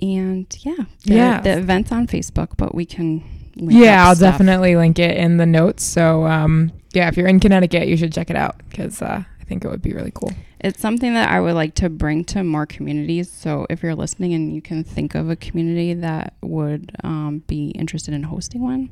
and 0.00 0.46
yeah, 0.60 0.84
the, 1.04 1.14
Yeah. 1.14 1.40
the 1.40 1.58
event's 1.58 1.90
on 1.92 2.06
Facebook, 2.06 2.50
but 2.56 2.74
we 2.74 2.84
can. 2.86 3.24
Link 3.56 3.72
yeah, 3.84 4.06
I'll 4.06 4.14
stuff. 4.14 4.34
definitely 4.34 4.76
link 4.76 5.00
it 5.00 5.16
in 5.16 5.36
the 5.38 5.46
notes. 5.46 5.82
So 5.82 6.24
um, 6.26 6.70
yeah, 6.92 7.08
if 7.08 7.16
you're 7.16 7.26
in 7.26 7.40
Connecticut, 7.40 7.88
you 7.88 7.96
should 7.96 8.12
check 8.12 8.30
it 8.30 8.36
out 8.36 8.54
because 8.70 9.02
uh, 9.02 9.24
I 9.40 9.44
think 9.44 9.64
it 9.64 9.68
would 9.68 9.82
be 9.82 9.92
really 9.92 10.12
cool. 10.14 10.30
It's 10.60 10.80
something 10.80 11.14
that 11.14 11.30
I 11.30 11.40
would 11.40 11.54
like 11.54 11.74
to 11.76 11.88
bring 11.88 12.24
to 12.26 12.42
more 12.42 12.66
communities. 12.66 13.30
So 13.30 13.66
if 13.70 13.82
you're 13.82 13.94
listening 13.94 14.34
and 14.34 14.52
you 14.52 14.60
can 14.60 14.82
think 14.82 15.14
of 15.14 15.30
a 15.30 15.36
community 15.36 15.94
that 15.94 16.34
would 16.42 16.90
um, 17.04 17.44
be 17.46 17.68
interested 17.70 18.12
in 18.12 18.24
hosting 18.24 18.62
one, 18.62 18.90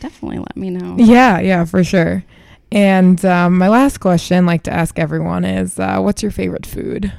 definitely 0.00 0.38
let 0.38 0.56
me 0.56 0.70
know. 0.70 0.96
Yeah, 0.98 1.38
yeah, 1.40 1.64
for 1.64 1.84
sure. 1.84 2.24
And 2.72 3.22
um, 3.24 3.58
my 3.58 3.68
last 3.68 3.98
question, 3.98 4.46
like 4.46 4.62
to 4.64 4.72
ask 4.72 4.98
everyone, 4.98 5.44
is 5.44 5.78
uh, 5.78 6.00
what's 6.00 6.22
your 6.22 6.32
favorite 6.32 6.66
food? 6.66 7.12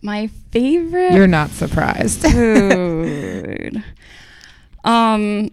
My 0.00 0.28
favorite 0.52 1.12
You're 1.12 1.26
not 1.26 1.50
surprised. 1.50 2.22
food. 2.22 3.82
um, 4.84 5.50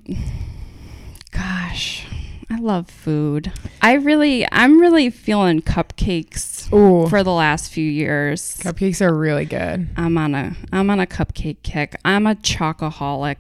gosh, 1.32 2.06
I 2.50 2.60
love 2.60 2.90
food. 2.90 3.52
I 3.82 3.94
really, 3.94 4.48
I'm 4.52 4.80
really 4.80 5.10
feeling 5.10 5.62
cupcakes 5.62 6.72
Ooh, 6.74 7.08
for 7.10 7.24
the 7.24 7.32
last 7.32 7.72
few 7.72 7.90
years. 7.90 8.58
cupcakes 8.62 9.02
are 9.02 9.14
really 9.14 9.46
good. 9.46 9.88
I'm 9.98 10.18
on 10.18 10.36
a, 10.36 10.56
I'm 10.72 10.90
on 10.90 11.00
a 11.00 11.08
cupcake 11.08 11.58
kick. 11.64 11.96
I'm 12.06 12.28
a 12.28 12.36
chocoholic. 12.36 13.38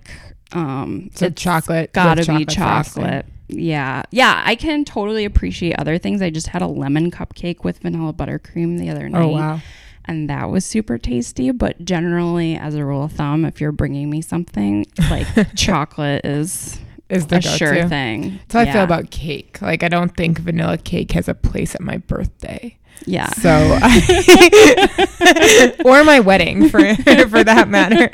Um, 0.53 1.10
So 1.14 1.28
it's 1.28 1.41
chocolate, 1.41 1.93
gotta 1.93 2.22
be 2.22 2.45
frosting. 2.45 2.45
chocolate. 2.47 3.26
Yeah, 3.47 4.03
yeah. 4.10 4.41
I 4.43 4.56
can 4.56 4.86
totally 4.86 5.24
appreciate 5.26 5.76
other 5.78 5.97
things. 5.99 6.22
I 6.22 6.30
just 6.32 6.47
had 6.47 6.62
a 6.64 6.68
lemon 6.68 7.12
cupcake 7.12 7.64
with 7.64 7.80
vanilla 7.80 8.12
buttercream 8.14 8.80
the 8.80 8.89
other 8.89 9.08
night 9.08 9.22
Oh 9.22 9.28
wow. 9.28 9.60
and 10.06 10.28
that 10.32 10.49
was 10.49 10.66
super 10.66 10.97
tasty. 10.97 11.51
But 11.51 11.86
generally, 11.86 12.56
as 12.56 12.74
a 12.74 12.84
rule 12.84 13.03
of 13.03 13.12
thumb, 13.12 13.45
if 13.45 13.62
you're 13.62 13.72
bringing 13.72 14.10
me 14.10 14.22
something 14.22 14.88
like 15.12 15.28
chocolate 15.56 16.26
is 16.26 16.80
Is 17.10 17.28
the 17.28 17.38
a 17.38 17.41
go-to. 17.41 17.58
sure 17.58 17.88
thing. 17.88 18.39
That's 18.49 18.53
how 18.53 18.60
I 18.62 18.74
feel 18.74 18.84
about 18.84 19.12
cake. 19.12 19.62
Like 19.62 19.84
I 19.84 19.89
don't 19.89 20.16
think 20.16 20.39
vanilla 20.39 20.78
cake 20.78 21.12
has 21.12 21.28
a 21.28 21.36
place 21.36 21.76
at 21.76 21.82
my 21.82 21.97
birthday. 21.97 22.78
yeah. 23.06 23.30
So, 23.30 23.51
or 25.86 26.03
my 26.03 26.20
wedding 26.20 26.70
for 26.70 26.80
for 27.30 27.43
that 27.43 27.68
matter. 27.68 28.10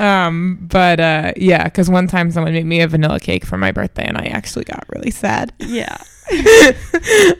Um, 0.00 0.58
but 0.70 1.00
uh, 1.00 1.32
yeah, 1.36 1.64
because 1.64 1.90
one 1.90 2.06
time 2.06 2.30
someone 2.30 2.52
made 2.52 2.66
me 2.66 2.80
a 2.80 2.88
vanilla 2.88 3.18
cake 3.18 3.44
for 3.44 3.56
my 3.56 3.72
birthday, 3.72 4.04
and 4.06 4.16
I 4.18 4.26
actually 4.26 4.64
got 4.64 4.84
really 4.94 5.10
sad. 5.10 5.52
Yeah, 5.58 5.96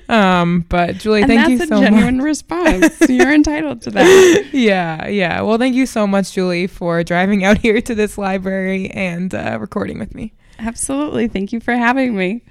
Um, 0.09 0.64
but 0.68 0.96
Julie, 0.96 1.22
and 1.22 1.28
thank 1.28 1.40
that's 1.40 1.50
you 1.50 1.62
a 1.62 1.66
so 1.66 1.80
genuine 1.80 2.22
response. 2.22 3.00
You're 3.09 3.34
entitled 3.34 3.82
to 3.82 3.90
that. 3.90 4.48
Yeah, 4.52 5.09
yeah. 5.09 5.40
Well, 5.42 5.59
thank 5.59 5.74
you 5.74 5.86
so 5.86 6.07
much, 6.07 6.32
Julie, 6.32 6.66
for 6.66 7.02
driving 7.02 7.44
out 7.44 7.59
here 7.59 7.80
to 7.80 7.94
this 7.94 8.16
library 8.16 8.90
and 8.90 9.34
uh, 9.34 9.59
recording 9.61 9.98
with 9.98 10.14
me. 10.14 10.32
Absolutely. 10.59 11.28
Thank 11.28 11.52
you 11.52 11.61
for 11.61 11.74
having 11.74 12.16
me. 12.16 12.42